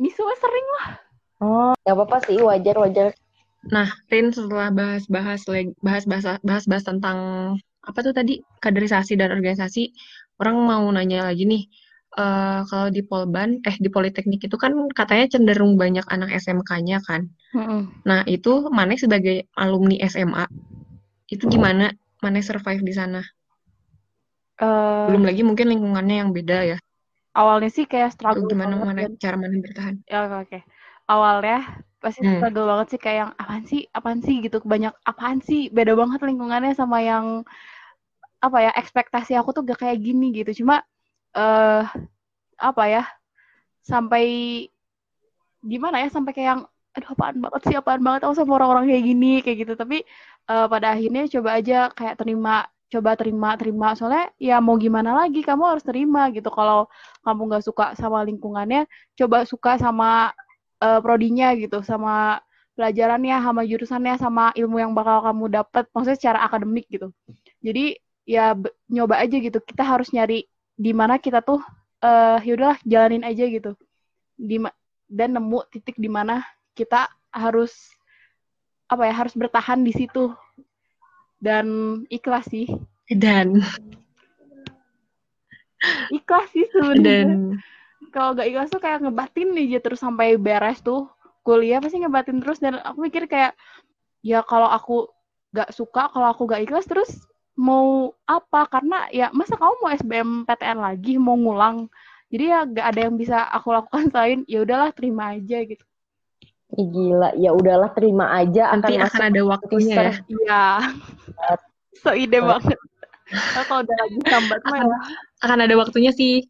misuh 0.00 0.24
sering 0.40 0.68
lah 0.80 1.11
Oh, 1.44 1.72
nggak 1.82 1.94
apa-apa 1.96 2.16
sih, 2.26 2.38
wajar-wajar. 2.48 3.08
Nah, 3.74 3.88
Rin 4.10 4.26
setelah 4.36 4.68
bahas-bahas 4.78 5.40
bahas-bahas 5.86 6.24
bahas-bahas 6.42 6.84
tentang 6.90 7.18
apa 7.82 7.98
tuh 8.06 8.14
tadi 8.18 8.42
kaderisasi 8.62 9.12
dan 9.20 9.30
organisasi, 9.36 9.82
orang 10.42 10.56
mau 10.70 10.84
nanya 10.96 11.18
lagi 11.30 11.44
nih. 11.52 11.64
eh 12.22 12.60
kalau 12.68 12.88
di 12.96 13.00
Polban, 13.08 13.50
eh 13.68 13.76
di 13.84 13.88
Politeknik 13.96 14.40
itu 14.48 14.56
kan 14.64 14.72
katanya 14.98 15.24
cenderung 15.32 15.72
banyak 15.82 16.04
anak 16.14 16.28
SMK-nya 16.42 16.98
kan. 17.08 17.22
Nah, 18.08 18.20
itu 18.36 18.52
Maneh 18.76 18.98
sebagai 19.04 19.36
alumni 19.62 19.96
SMA, 20.12 20.44
itu 21.34 21.44
gimana 21.54 21.86
Maneh 22.24 22.44
survive 22.48 22.82
di 22.88 22.94
sana? 23.00 23.20
Eh, 24.60 24.66
Belum 25.08 25.22
lagi 25.28 25.42
mungkin 25.48 25.66
lingkungannya 25.72 26.16
yang 26.22 26.30
beda 26.36 26.58
ya. 26.70 26.76
awalnya 27.40 27.70
sih 27.76 27.84
kayak 27.92 28.10
struggle 28.14 28.46
gimana 28.52 28.74
dan 28.98 29.10
cara 29.22 29.36
Maneh 29.42 29.60
bertahan? 29.64 29.96
ya 30.10 30.16
oke 30.24 30.36
oke. 30.44 30.58
Awalnya 31.12 31.56
pasti 32.02 32.20
Hmm. 32.20 32.32
struggle 32.32 32.66
banget 32.70 32.86
sih 32.96 33.00
kayak 33.04 33.18
yang 33.22 33.32
apaan 33.42 33.64
sih 33.70 33.80
apaan 33.98 34.20
sih? 34.26 34.34
gitu. 34.44 34.56
Banyak 34.72 34.94
apaan 35.10 35.38
sih? 35.48 35.60
Beda 35.76 35.92
banget 36.00 36.20
lingkungannya 36.28 36.72
sama 36.80 36.98
yang 37.10 37.26
apa 38.42 38.58
ya 38.58 38.70
ekspektasi 38.80 39.32
aku 39.38 39.50
tuh 39.56 39.62
gak 39.68 39.78
kayak 39.82 39.98
gini 40.02 40.26
gitu. 40.38 40.64
Cuma 40.64 40.82
eh 41.38 41.82
apa 42.68 42.84
ya 42.94 43.02
sampai 43.90 44.24
gimana 45.62 45.96
ya 46.02 46.08
sampai 46.10 46.32
kayak 46.34 46.48
yang 46.52 46.62
aduh 46.92 47.10
apaan 47.16 47.36
banget 47.40 47.60
sih 47.70 47.76
apaan 47.80 48.02
banget 48.04 48.20
aku 48.28 48.34
sama 48.36 48.52
orang-orang 48.60 48.84
kayak 48.90 49.04
gini 49.08 49.32
kayak 49.44 49.56
gitu. 49.66 49.72
Tapi 49.78 49.96
eh, 50.50 50.66
pada 50.72 50.86
akhirnya 50.94 51.22
coba 51.34 51.50
aja 51.58 51.76
kayak 51.96 52.14
terima 52.20 52.54
coba 52.92 53.10
terima 53.20 53.48
terima. 53.60 53.88
Soalnya 53.96 54.24
ya 54.36 54.56
mau 54.60 54.76
gimana 54.76 55.10
lagi 55.16 55.40
kamu 55.48 55.62
harus 55.76 55.84
terima 55.86 56.28
gitu. 56.36 56.48
Kalau 56.52 56.90
kamu 57.24 57.40
nggak 57.48 57.64
suka 57.68 57.84
sama 57.96 58.18
lingkungannya 58.28 58.84
coba 59.18 59.38
suka 59.48 59.70
sama 59.80 60.34
eh, 60.82 61.00
prodinya 61.00 61.54
gitu 61.54 61.78
sama 61.86 62.42
pelajarannya 62.72 63.36
sama 63.38 63.62
jurusannya 63.68 64.14
sama 64.16 64.44
ilmu 64.56 64.80
yang 64.80 64.92
bakal 64.96 65.20
kamu 65.22 65.62
dapat 65.62 65.84
maksudnya 65.92 66.18
secara 66.18 66.38
akademik 66.42 66.88
gitu. 66.88 67.12
Jadi 67.62 68.00
ya 68.26 68.56
nyoba 68.88 69.20
aja 69.22 69.36
gitu. 69.38 69.58
Kita 69.62 69.84
harus 69.84 70.10
nyari 70.10 70.48
di 70.72 70.92
mana 70.96 71.20
kita 71.20 71.44
tuh 71.44 71.60
eh 72.02 72.38
yaudahlah 72.42 72.80
jalanin 72.82 73.22
aja 73.22 73.44
gitu. 73.46 73.76
Di 74.34 74.58
dan 75.12 75.36
nemu 75.36 75.68
titik 75.68 76.00
di 76.00 76.08
mana 76.08 76.40
kita 76.72 77.12
harus 77.28 77.72
apa 78.88 79.08
ya 79.08 79.14
harus 79.14 79.36
bertahan 79.36 79.84
di 79.84 79.92
situ. 79.92 80.32
Dan 81.42 82.00
ikhlas 82.08 82.48
sih. 82.48 82.70
Dan 83.12 83.60
ikhlas 86.08 86.48
sih 86.56 86.64
sebenarnya. 86.72 87.04
Dan 87.04 87.28
kalau 88.10 88.34
gak 88.34 88.48
ikhlas 88.48 88.72
tuh 88.72 88.82
kayak 88.82 89.04
ngebatin 89.04 89.54
aja 89.54 89.78
terus 89.78 90.00
sampai 90.02 90.34
beres 90.40 90.82
tuh. 90.82 91.06
Kuliah 91.42 91.82
pasti 91.82 92.02
ngebatin 92.02 92.38
terus 92.42 92.58
dan 92.62 92.78
aku 92.82 92.98
mikir 93.02 93.26
kayak 93.26 93.54
ya 94.22 94.42
kalau 94.46 94.70
aku 94.70 95.10
gak 95.52 95.70
suka 95.74 96.10
kalau 96.10 96.30
aku 96.32 96.48
gak 96.48 96.66
ikhlas 96.66 96.88
terus 96.88 97.10
mau 97.54 98.10
apa? 98.26 98.66
Karena 98.66 99.06
ya 99.12 99.30
masa 99.30 99.54
kamu 99.54 99.74
mau 99.78 99.90
SBMPTN 99.92 100.78
lagi 100.80 101.14
mau 101.20 101.36
ngulang? 101.38 101.86
Jadi 102.32 102.44
ya 102.48 102.60
gak 102.64 102.86
ada 102.96 103.00
yang 103.06 103.14
bisa 103.20 103.44
aku 103.52 103.70
lakukan 103.70 104.08
selain 104.12 104.42
ya 104.50 104.64
udahlah 104.64 104.90
terima 104.90 105.36
aja 105.36 105.62
gitu. 105.62 105.84
Ih, 106.72 106.88
gila, 106.88 107.36
ya 107.36 107.52
udahlah 107.52 107.92
terima 107.92 108.32
aja 108.32 108.72
Nanti 108.72 108.96
akan 108.96 109.28
ada 109.28 109.40
waktunya 109.44 109.96
ya. 110.08 110.12
iya. 110.24 110.64
So 112.02 112.16
ide 112.16 112.40
banget. 112.40 112.80
Kalau 113.54 113.84
udah 113.84 113.96
lagi 113.96 114.18
sambat 114.26 114.60
mah 114.66 114.80
Akan 114.80 114.90
akan 115.44 115.58
ada 115.68 115.74
waktunya 115.76 116.10
sih. 116.10 116.48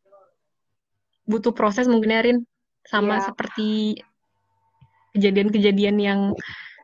Butuh 1.27 1.53
proses 1.55 1.87
mungkin 1.87 2.11
ya, 2.15 2.21
Rin. 2.23 2.39
Sama 2.83 3.23
Iya. 3.23 3.31
seperti 3.31 3.71
kejadian-kejadian 5.13 5.97
yang 6.01 6.21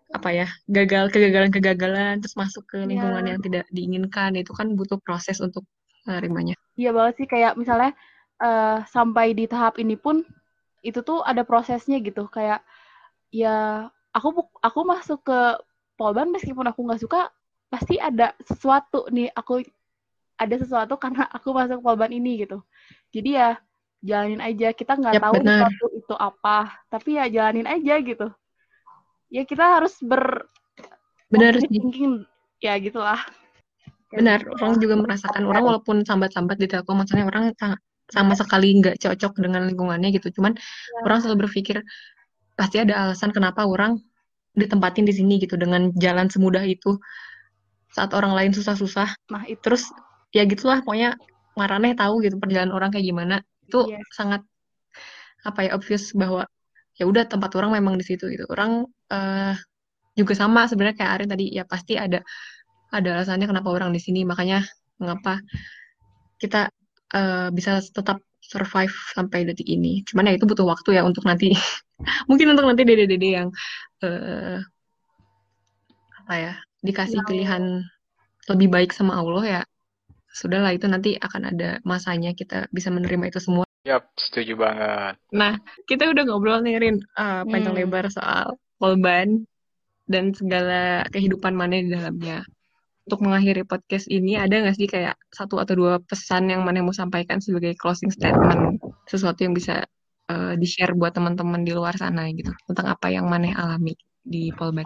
apa 0.09 0.33
ya 0.33 0.47
gagal 0.73 1.13
kegagalan-kegagalan 1.13 2.25
terus 2.25 2.33
masuk 2.33 2.65
ke 2.65 2.81
lingkungan 2.81 3.25
Iya. 3.25 3.31
yang 3.37 3.41
tidak 3.45 3.65
diinginkan 3.69 4.37
itu 4.41 4.53
kan 4.57 4.73
butuh 4.73 4.97
proses 5.05 5.37
untuk 5.41 5.69
menerimanya. 6.09 6.57
Iya 6.81 6.97
banget 6.97 7.15
sih 7.21 7.27
kayak 7.29 7.61
misalnya 7.61 7.93
eh, 8.41 8.79
sampai 8.89 9.37
di 9.37 9.45
tahap 9.45 9.77
ini 9.77 9.99
pun 9.99 10.25
itu 10.81 11.03
tuh 11.03 11.21
ada 11.27 11.43
prosesnya 11.45 11.99
gitu 12.01 12.31
kayak 12.31 12.63
ya 13.35 13.89
aku 14.15 14.47
aku 14.63 14.81
masuk 14.87 15.21
ke 15.27 15.39
Polban 15.99 16.31
meskipun 16.31 16.65
aku 16.71 16.87
nggak 16.87 17.03
suka 17.03 17.29
pasti 17.69 17.99
ada 17.99 18.33
sesuatu 18.47 19.11
nih 19.11 19.29
aku 19.35 19.61
ada 20.39 20.55
sesuatu 20.55 20.95
karena 20.97 21.27
aku 21.29 21.51
masuk 21.51 21.83
Polban 21.83 22.15
ini 22.15 22.47
gitu 22.47 22.63
jadi 23.11 23.31
ya 23.35 23.51
jalanin 23.99 24.39
aja 24.39 24.71
kita 24.71 24.95
nggak 24.95 25.15
Yap, 25.19 25.23
tahu 25.27 25.35
sesuatu 25.43 25.87
itu 25.95 26.15
apa 26.15 26.59
tapi 26.87 27.19
ya 27.19 27.27
jalanin 27.27 27.67
aja 27.67 27.95
gitu 27.99 28.27
ya 29.29 29.43
kita 29.43 29.65
harus 29.79 29.99
ber 30.01 30.47
Benar 31.29 31.61
thinking 31.61 32.25
ya 32.63 32.79
gitulah 32.79 33.21
Benar, 34.09 34.41
orang 34.57 34.81
juga 34.81 34.97
merasakan 34.97 35.45
orang 35.45 35.65
walaupun 35.69 36.01
sambat-sambat 36.01 36.57
di 36.57 36.65
Telkom, 36.65 36.97
maksudnya 37.05 37.29
orang 37.29 37.53
sa- 37.61 37.77
sama 38.09 38.33
sekali 38.33 38.81
nggak 38.81 38.97
cocok 39.05 39.37
dengan 39.37 39.69
lingkungannya 39.69 40.09
gitu. 40.17 40.33
Cuman 40.41 40.57
Ya. 40.57 41.01
orang 41.05 41.21
selalu 41.21 41.45
berpikir 41.45 41.85
pasti 42.57 42.81
ada 42.81 43.05
alasan 43.05 43.31
kenapa 43.37 43.69
orang 43.69 44.01
ditempatin 44.57 45.05
di 45.05 45.13
sini 45.13 45.37
gitu 45.39 45.61
dengan 45.61 45.93
jalan 45.93 46.33
semudah 46.33 46.65
itu 46.65 46.97
saat 47.93 48.17
orang 48.17 48.33
lain 48.33 48.51
susah-susah. 48.57 49.13
nah 49.29 49.45
itu 49.45 49.61
Terus 49.61 49.93
ya 50.33 50.49
gitulah 50.49 50.81
pokoknya 50.81 51.15
Maraneh 51.59 51.93
tahu 51.93 52.25
gitu 52.25 52.41
perjalanan 52.41 52.73
orang 52.73 52.89
kayak 52.89 53.05
gimana. 53.05 53.45
Itu 53.69 53.85
Yes. 53.93 54.03
sangat 54.17 54.43
apa 55.45 55.61
ya 55.69 55.71
obvious 55.77 56.11
bahwa 56.17 56.49
ya 56.99 57.05
udah 57.07 57.29
tempat 57.29 57.55
orang 57.55 57.77
memang 57.79 57.95
di 58.01 58.05
situ 58.09 58.27
gitu. 58.33 58.49
Orang 58.51 58.89
eh, 59.13 59.55
juga 60.19 60.35
sama 60.35 60.67
sebenarnya 60.67 60.97
kayak 60.99 61.13
Arin 61.21 61.29
tadi. 61.31 61.47
Ya 61.53 61.63
pasti 61.69 61.95
ada 61.95 62.25
ada 62.89 63.09
alasannya 63.21 63.47
kenapa 63.47 63.69
orang 63.71 63.93
di 63.93 64.01
sini. 64.01 64.25
Makanya 64.25 64.65
mengapa 64.99 65.39
kita 66.43 66.73
eh, 67.15 67.49
bisa 67.55 67.79
tetap 67.85 68.19
survive 68.43 68.95
sampai 69.15 69.45
detik 69.45 69.69
ini. 69.69 70.01
Cuman 70.09 70.33
ya 70.33 70.41
itu 70.41 70.49
butuh 70.49 70.65
waktu 70.65 70.97
ya 70.99 71.03
untuk 71.05 71.29
nanti 71.29 71.53
mungkin 72.29 72.57
untuk 72.57 72.65
nanti 72.67 72.83
dede-dede 72.89 73.29
yang 73.45 73.49
eh, 74.03 74.59
apa 76.25 76.35
ya 76.37 76.53
dikasih 76.85 77.21
Yang- 77.23 77.29
pilihan 77.29 77.63
lebih 78.49 78.69
baik 78.73 78.91
sama 78.97 79.17
Allah 79.21 79.45
ya 79.45 79.61
sudahlah 80.39 80.71
itu 80.71 80.87
nanti 80.87 81.19
akan 81.19 81.43
ada 81.51 81.83
masanya 81.83 82.31
kita 82.39 82.71
bisa 82.71 82.95
menerima 82.95 83.35
itu 83.35 83.43
semua 83.43 83.67
Yap, 83.87 84.05
setuju 84.21 84.53
banget. 84.59 85.17
Nah, 85.33 85.57
kita 85.89 86.13
udah 86.13 86.23
ngobrol 86.29 86.61
nih, 86.61 86.77
Rin, 86.77 86.97
uh, 87.17 87.41
panjang 87.49 87.73
Hmm. 87.73 87.89
lebar 87.89 88.05
soal 88.13 88.61
Polban 88.77 89.49
dan 90.05 90.37
segala 90.37 91.09
kehidupan 91.09 91.57
mana 91.57 91.81
di 91.81 91.97
dalamnya. 91.97 92.45
Untuk 93.09 93.25
mengakhiri 93.25 93.65
podcast 93.65 94.05
ini, 94.13 94.37
ada 94.37 94.61
nggak 94.61 94.77
sih 94.77 94.85
kayak 94.85 95.17
satu 95.33 95.57
atau 95.57 95.73
dua 95.73 95.93
pesan 96.05 96.53
yang 96.53 96.69
mana 96.69 96.85
mau 96.85 96.93
sampaikan 96.93 97.41
sebagai 97.41 97.73
closing 97.81 98.13
statement, 98.13 98.77
sesuatu 99.09 99.41
yang 99.49 99.57
bisa 99.57 99.89
uh, 100.29 100.53
di-share 100.61 100.93
buat 100.93 101.17
teman-teman 101.17 101.65
di 101.65 101.73
luar 101.73 101.97
sana 101.97 102.29
gitu, 102.37 102.53
tentang 102.69 102.93
apa 102.93 103.09
yang 103.09 103.25
mana 103.25 103.57
alami 103.57 103.97
di 104.21 104.53
Polban. 104.53 104.85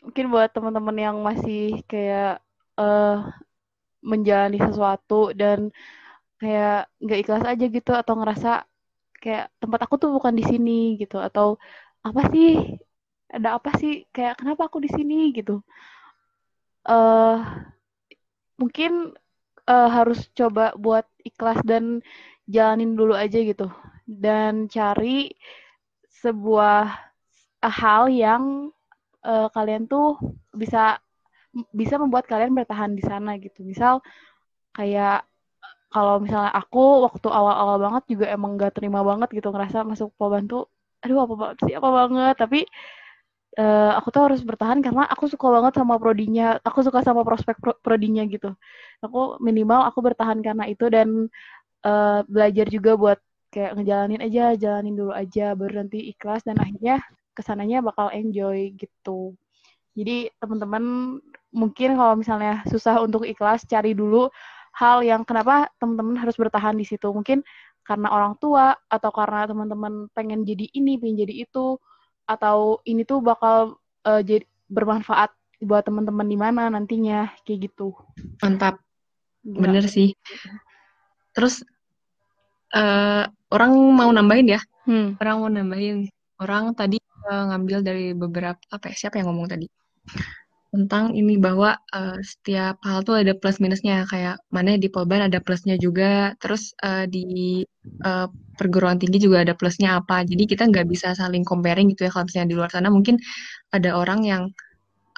mungkin 0.00 0.32
buat 0.32 0.52
teman-teman 0.52 0.96
yang 0.96 1.16
masih 1.24 1.80
kayak 1.88 2.40
eh 2.76 3.16
menjalani 4.02 4.58
sesuatu 4.60 5.32
dan 5.40 5.58
kayak 6.40 6.88
nggak 7.02 7.18
ikhlas 7.22 7.44
aja 7.52 7.64
gitu 7.76 7.90
atau 8.00 8.14
ngerasa 8.20 8.50
kayak 9.22 9.44
tempat 9.62 9.80
aku 9.84 9.94
tuh 10.02 10.10
bukan 10.16 10.34
di 10.38 10.44
sini 10.50 10.72
gitu 11.00 11.16
atau 11.20 11.46
apa 12.08 12.20
sih 12.32 12.48
ada 13.36 13.48
apa 13.58 13.70
sih 13.80 13.92
kayak 14.14 14.34
kenapa 14.40 14.62
aku 14.68 14.78
di 14.84 14.90
sini 14.96 15.14
gitu. 15.38 15.52
Eh 16.84 17.36
mungkin 18.60 18.92
eh, 19.70 19.88
harus 19.96 20.28
coba 20.38 20.74
buat 20.78 21.06
ikhlas 21.28 21.60
dan 21.66 22.02
jalanin 22.50 22.94
dulu 22.98 23.14
aja 23.16 23.38
gitu. 23.40 23.68
Dan 24.06 24.66
cari 24.70 25.30
sebuah 26.22 26.90
hal 27.64 28.02
yang 28.12 28.44
eh, 29.24 29.48
kalian 29.56 29.84
tuh 29.90 30.18
bisa 30.52 31.00
bisa 31.74 31.94
membuat 32.02 32.24
kalian 32.30 32.54
bertahan 32.58 32.92
di 32.98 33.02
sana 33.04 33.36
gitu. 33.42 33.62
Misal 33.66 34.00
kayak 34.76 35.26
kalau 35.94 36.16
misalnya 36.24 36.52
aku 36.54 36.80
waktu 37.06 37.28
awal-awal 37.30 37.78
banget 37.84 38.04
juga 38.12 38.26
emang 38.34 38.58
gak 38.60 38.74
terima 38.78 39.00
banget 39.06 39.28
gitu 39.38 39.48
ngerasa 39.54 39.82
masuk 39.86 40.10
Polban 40.18 40.44
tuh 40.50 40.68
aduh 41.04 41.24
apa 41.26 41.34
banget 41.40 41.56
sih 41.66 41.74
apa 41.78 41.88
banget? 41.90 42.34
Tapi 42.42 42.58
eh, 43.58 43.90
aku 43.98 44.08
tuh 44.14 44.22
harus 44.30 44.40
bertahan 44.46 44.78
karena 44.84 45.02
aku 45.12 45.24
suka 45.32 45.46
banget 45.50 45.72
sama 45.80 45.94
prodinya 46.02 46.58
aku 46.68 46.80
suka 46.86 47.00
sama 47.06 47.22
prospek 47.26 47.56
pro- 47.62 47.78
prodinya 47.84 48.22
gitu. 48.30 48.54
Aku 49.04 49.38
minimal 49.42 49.80
aku 49.88 49.98
bertahan 50.06 50.38
karena 50.46 50.64
itu 50.70 50.86
dan 50.92 51.08
eh, 51.86 52.20
belajar 52.28 52.66
juga 52.70 52.92
buat 53.00 53.18
kayak 53.54 53.72
ngejalanin 53.80 54.22
aja 54.26 54.42
jalanin 54.58 54.94
dulu 54.98 55.12
aja 55.14 55.54
baru 55.58 55.84
nanti 55.86 55.98
ikhlas 56.12 56.42
dan 56.48 56.56
akhirnya 56.62 57.00
ke 57.36 57.42
sananya 57.46 57.78
bakal 57.84 58.08
enjoy 58.14 58.72
gitu. 58.78 59.34
Jadi 59.98 60.30
teman-teman 60.40 60.84
mungkin 61.50 61.98
kalau 61.98 62.14
misalnya 62.14 62.62
susah 62.70 63.02
untuk 63.02 63.26
ikhlas 63.26 63.66
cari 63.66 63.94
dulu 63.94 64.30
hal 64.78 65.02
yang 65.02 65.26
kenapa 65.26 65.66
teman-teman 65.82 66.14
harus 66.18 66.38
bertahan 66.38 66.78
di 66.78 66.86
situ 66.86 67.10
mungkin 67.10 67.42
karena 67.82 68.06
orang 68.06 68.38
tua 68.38 68.78
atau 68.86 69.10
karena 69.10 69.50
teman-teman 69.50 70.06
pengen 70.14 70.46
jadi 70.46 70.70
ini 70.70 70.94
pengen 70.94 71.26
jadi 71.26 71.34
itu 71.42 71.74
atau 72.24 72.78
ini 72.86 73.02
tuh 73.02 73.18
bakal 73.18 73.74
eh, 74.06 74.22
jadi 74.22 74.46
bermanfaat 74.70 75.34
buat 75.60 75.82
teman-teman 75.84 76.24
di 76.24 76.38
mana 76.38 76.70
nantinya 76.70 77.34
kayak 77.42 77.68
gitu 77.68 77.92
Mantap, 78.40 78.78
Gila. 79.42 79.60
bener 79.66 79.84
sih. 79.90 80.14
Terus 81.34 81.66
eh, 82.70 83.24
orang 83.50 83.72
mau 83.90 84.10
nambahin 84.14 84.54
ya, 84.56 84.60
Hmm. 84.86 85.18
orang 85.20 85.36
mau 85.42 85.50
nambahin. 85.50 86.08
Orang 86.40 86.72
tadi 86.72 86.96
eh, 87.02 87.44
ngambil 87.52 87.78
dari 87.84 88.06
beberapa 88.16 88.56
apa 88.72 88.88
ya, 88.88 88.96
siapa 88.96 89.20
yang 89.20 89.34
ngomong 89.34 89.50
tadi? 89.50 89.66
Tentang 90.74 91.04
ini 91.18 91.34
bahwa 91.46 91.70
eh, 91.94 92.18
setiap 92.22 92.74
hal 92.86 93.00
tuh 93.08 93.16
ada 93.22 93.32
plus 93.40 93.58
minusnya. 93.64 94.06
Kayak 94.10 94.36
mana 94.54 94.78
di 94.78 94.88
Polban 94.94 95.26
ada 95.28 95.38
plusnya 95.44 95.76
juga 95.80 96.34
terus 96.42 96.62
eh, 96.86 97.04
di 97.10 97.24
eh, 98.06 98.26
perguruan 98.58 98.98
tinggi 99.02 99.18
juga 99.26 99.42
ada 99.44 99.54
plusnya 99.58 99.98
apa. 100.00 100.22
Jadi 100.30 100.42
kita 100.50 100.62
nggak 100.70 100.86
bisa 100.92 101.08
saling 101.20 101.42
comparing 101.50 101.86
gitu 101.92 102.06
ya 102.06 102.10
kalau 102.14 102.24
misalnya 102.28 102.48
di 102.52 102.56
luar 102.58 102.70
sana. 102.74 102.88
Mungkin 102.92 103.16
ada 103.76 103.90
orang 104.00 104.20
yang 104.30 104.42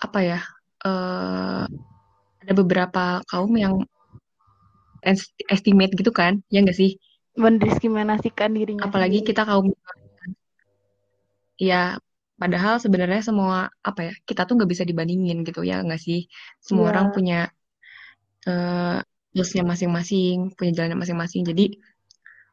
apa 0.02 0.18
ya 0.24 0.40
eh, 0.86 1.64
ada 2.42 2.52
beberapa 2.60 3.22
kaum 3.30 3.52
yang 3.58 3.74
est- 5.10 5.34
estimate 5.54 5.92
gitu 5.98 6.10
kan. 6.20 6.32
Ya 6.52 6.58
nggak 6.64 6.78
sih? 6.80 6.90
Mendiskriminasikan 7.38 8.50
dirinya 8.52 8.84
apalagi 8.86 9.18
sendiri. 9.24 9.28
kita 9.32 9.42
kaum 9.48 9.66
ya 11.58 11.98
padahal 12.42 12.74
sebenarnya 12.84 13.22
semua 13.28 13.70
apa 13.88 14.00
ya 14.10 14.12
kita 14.28 14.42
tuh 14.48 14.54
nggak 14.58 14.70
bisa 14.74 14.84
dibandingin 14.90 15.38
gitu 15.48 15.60
ya 15.70 15.76
nggak 15.86 16.00
sih? 16.06 16.20
Semua 16.66 16.90
Iya. 16.90 16.92
orang 16.92 17.06
punya 17.16 17.38
eh 18.50 18.98
plusnya 19.32 19.62
masing-masing 19.72 20.36
punya 20.58 20.70
jalannya 20.76 20.98
masing-masing. 21.02 21.42
Jadi 21.50 21.64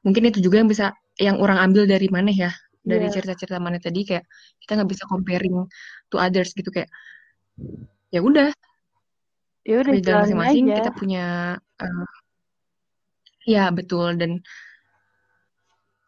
mungkin 0.06 0.24
itu 0.30 0.40
juga 0.46 0.56
yang 0.62 0.70
bisa 0.74 0.86
yang 1.20 1.38
orang 1.44 1.60
ambil 1.66 1.84
dari 1.94 2.08
mana 2.16 2.30
ya? 2.44 2.52
Dari 2.86 3.06
Iya. 3.10 3.14
cerita-cerita 3.16 3.58
mana 3.66 3.78
tadi 3.82 4.00
kayak 4.10 4.26
kita 4.62 4.72
nggak 4.78 4.90
bisa 4.94 5.04
comparing 5.12 5.56
to 6.14 6.16
others 6.22 6.54
gitu 6.54 6.70
kayak 6.76 6.90
ya 8.14 8.22
udah. 8.30 8.50
Ya 9.68 9.76
udah 9.84 9.92
punya 9.94 10.14
masing-masing 10.24 10.64
aja. 10.72 10.76
kita 10.82 10.92
punya 10.96 11.24
eh, 11.84 12.06
ya 13.50 13.64
betul 13.74 14.16
dan 14.22 14.32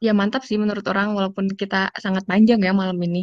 ya 0.01 0.17
mantap 0.17 0.41
sih 0.41 0.57
menurut 0.57 0.81
orang 0.89 1.13
walaupun 1.13 1.53
kita 1.53 1.93
sangat 2.01 2.25
panjang 2.25 2.57
ya 2.57 2.73
malam 2.73 2.97
ini. 3.05 3.21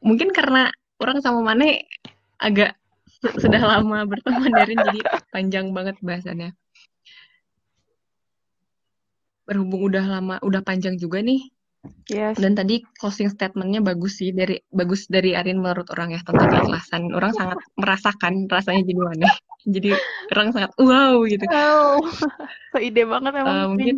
Mungkin 0.00 0.32
karena 0.32 0.72
orang 0.96 1.20
sama 1.20 1.44
Mane 1.44 1.84
agak 2.40 2.72
su- 3.20 3.36
sudah 3.36 3.60
lama 3.60 4.08
berteman 4.08 4.48
dari 4.48 4.74
jadi 4.80 5.00
panjang 5.28 5.76
banget 5.76 6.00
bahasannya. 6.00 6.56
Berhubung 9.44 9.92
udah 9.92 10.04
lama 10.08 10.40
udah 10.40 10.64
panjang 10.64 10.96
juga 10.96 11.20
nih. 11.20 11.52
Yes. 12.12 12.36
Dan 12.36 12.56
tadi 12.56 12.84
closing 13.00 13.32
statementnya 13.32 13.80
bagus 13.80 14.20
sih 14.20 14.36
dari 14.36 14.60
bagus 14.68 15.08
dari 15.08 15.32
Arin 15.32 15.60
menurut 15.60 15.88
orang 15.92 16.16
ya 16.16 16.20
tentang 16.24 16.48
keikhlasan. 16.48 17.12
Orang 17.12 17.32
sangat 17.36 17.60
merasakan 17.76 18.48
rasanya 18.48 18.88
jadi 18.88 19.00
Mane. 19.04 19.28
Jadi 19.60 19.92
orang 20.32 20.56
sangat 20.56 20.72
wow 20.80 21.20
gitu. 21.28 21.44
Wow. 21.44 22.00
So 22.72 22.80
ide 22.80 23.04
banget 23.04 23.36
emang. 23.36 23.52
Eh, 23.52 23.66
mungkin 23.68 23.96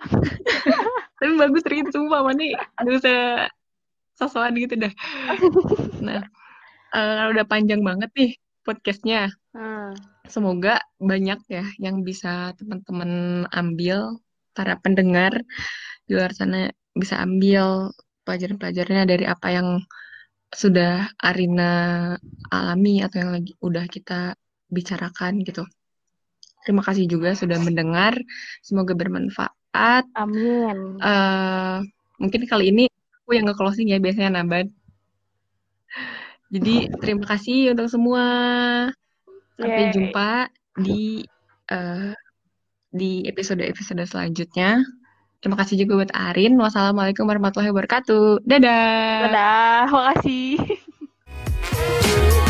tapi 1.18 1.32
bagus 1.40 1.64
Rin 1.66 1.88
sumpah 1.88 2.20
mana 2.24 2.44
gak 2.80 2.96
usah 3.00 3.20
sosokan 4.16 4.56
gitu 4.56 4.76
dah 4.76 4.92
nah 6.06 6.22
eh, 6.96 7.24
udah 7.32 7.44
panjang 7.48 7.80
banget 7.84 8.10
nih 8.16 8.32
podcastnya 8.64 9.32
Hmm. 9.56 9.96
semoga 10.28 10.84
banyak 11.00 11.40
ya 11.48 11.64
yang 11.80 12.04
bisa 12.04 12.52
teman-teman 12.60 13.48
ambil 13.48 14.20
para 14.52 14.76
pendengar 14.76 15.32
di 16.04 16.12
luar 16.12 16.36
sana 16.36 16.68
bisa 16.92 17.24
ambil 17.24 17.88
pelajaran-pelajarannya 18.28 19.04
dari 19.08 19.24
apa 19.24 19.48
yang 19.48 19.68
sudah 20.52 21.08
Arina 21.20 21.72
alami 22.52 23.00
atau 23.00 23.16
yang 23.22 23.32
lagi 23.32 23.52
udah 23.64 23.84
kita 23.88 24.36
bicarakan 24.68 25.40
gitu. 25.40 25.64
Terima 26.66 26.82
kasih 26.82 27.06
juga 27.06 27.32
sudah 27.32 27.62
mendengar. 27.62 28.18
Semoga 28.62 28.92
bermanfaat. 28.98 29.54
Amin. 30.16 30.98
eh 31.00 31.76
mungkin 32.16 32.40
kali 32.48 32.72
ini 32.72 32.84
aku 33.22 33.36
yang 33.36 33.50
nge-closing 33.50 33.92
ya 33.92 33.98
biasanya 34.00 34.40
Nabat. 34.40 34.70
Jadi 36.54 36.86
terima 37.02 37.26
kasih 37.26 37.74
untuk 37.74 37.90
semua. 37.90 38.24
Sampai 39.56 39.88
Yeay. 39.88 39.94
jumpa 39.96 40.30
di 40.78 41.24
eh, 41.72 42.12
di 42.92 43.24
episode-episode 43.26 44.04
selanjutnya. 44.06 44.84
Terima 45.42 45.56
kasih 45.60 45.76
juga 45.84 46.04
buat 46.04 46.12
Arin. 46.16 46.56
Wassalamualaikum 46.56 47.28
warahmatullahi 47.28 47.72
wabarakatuh. 47.72 48.46
Dadah. 48.46 49.20
Dadah. 49.28 49.84
Makasih. 49.90 50.56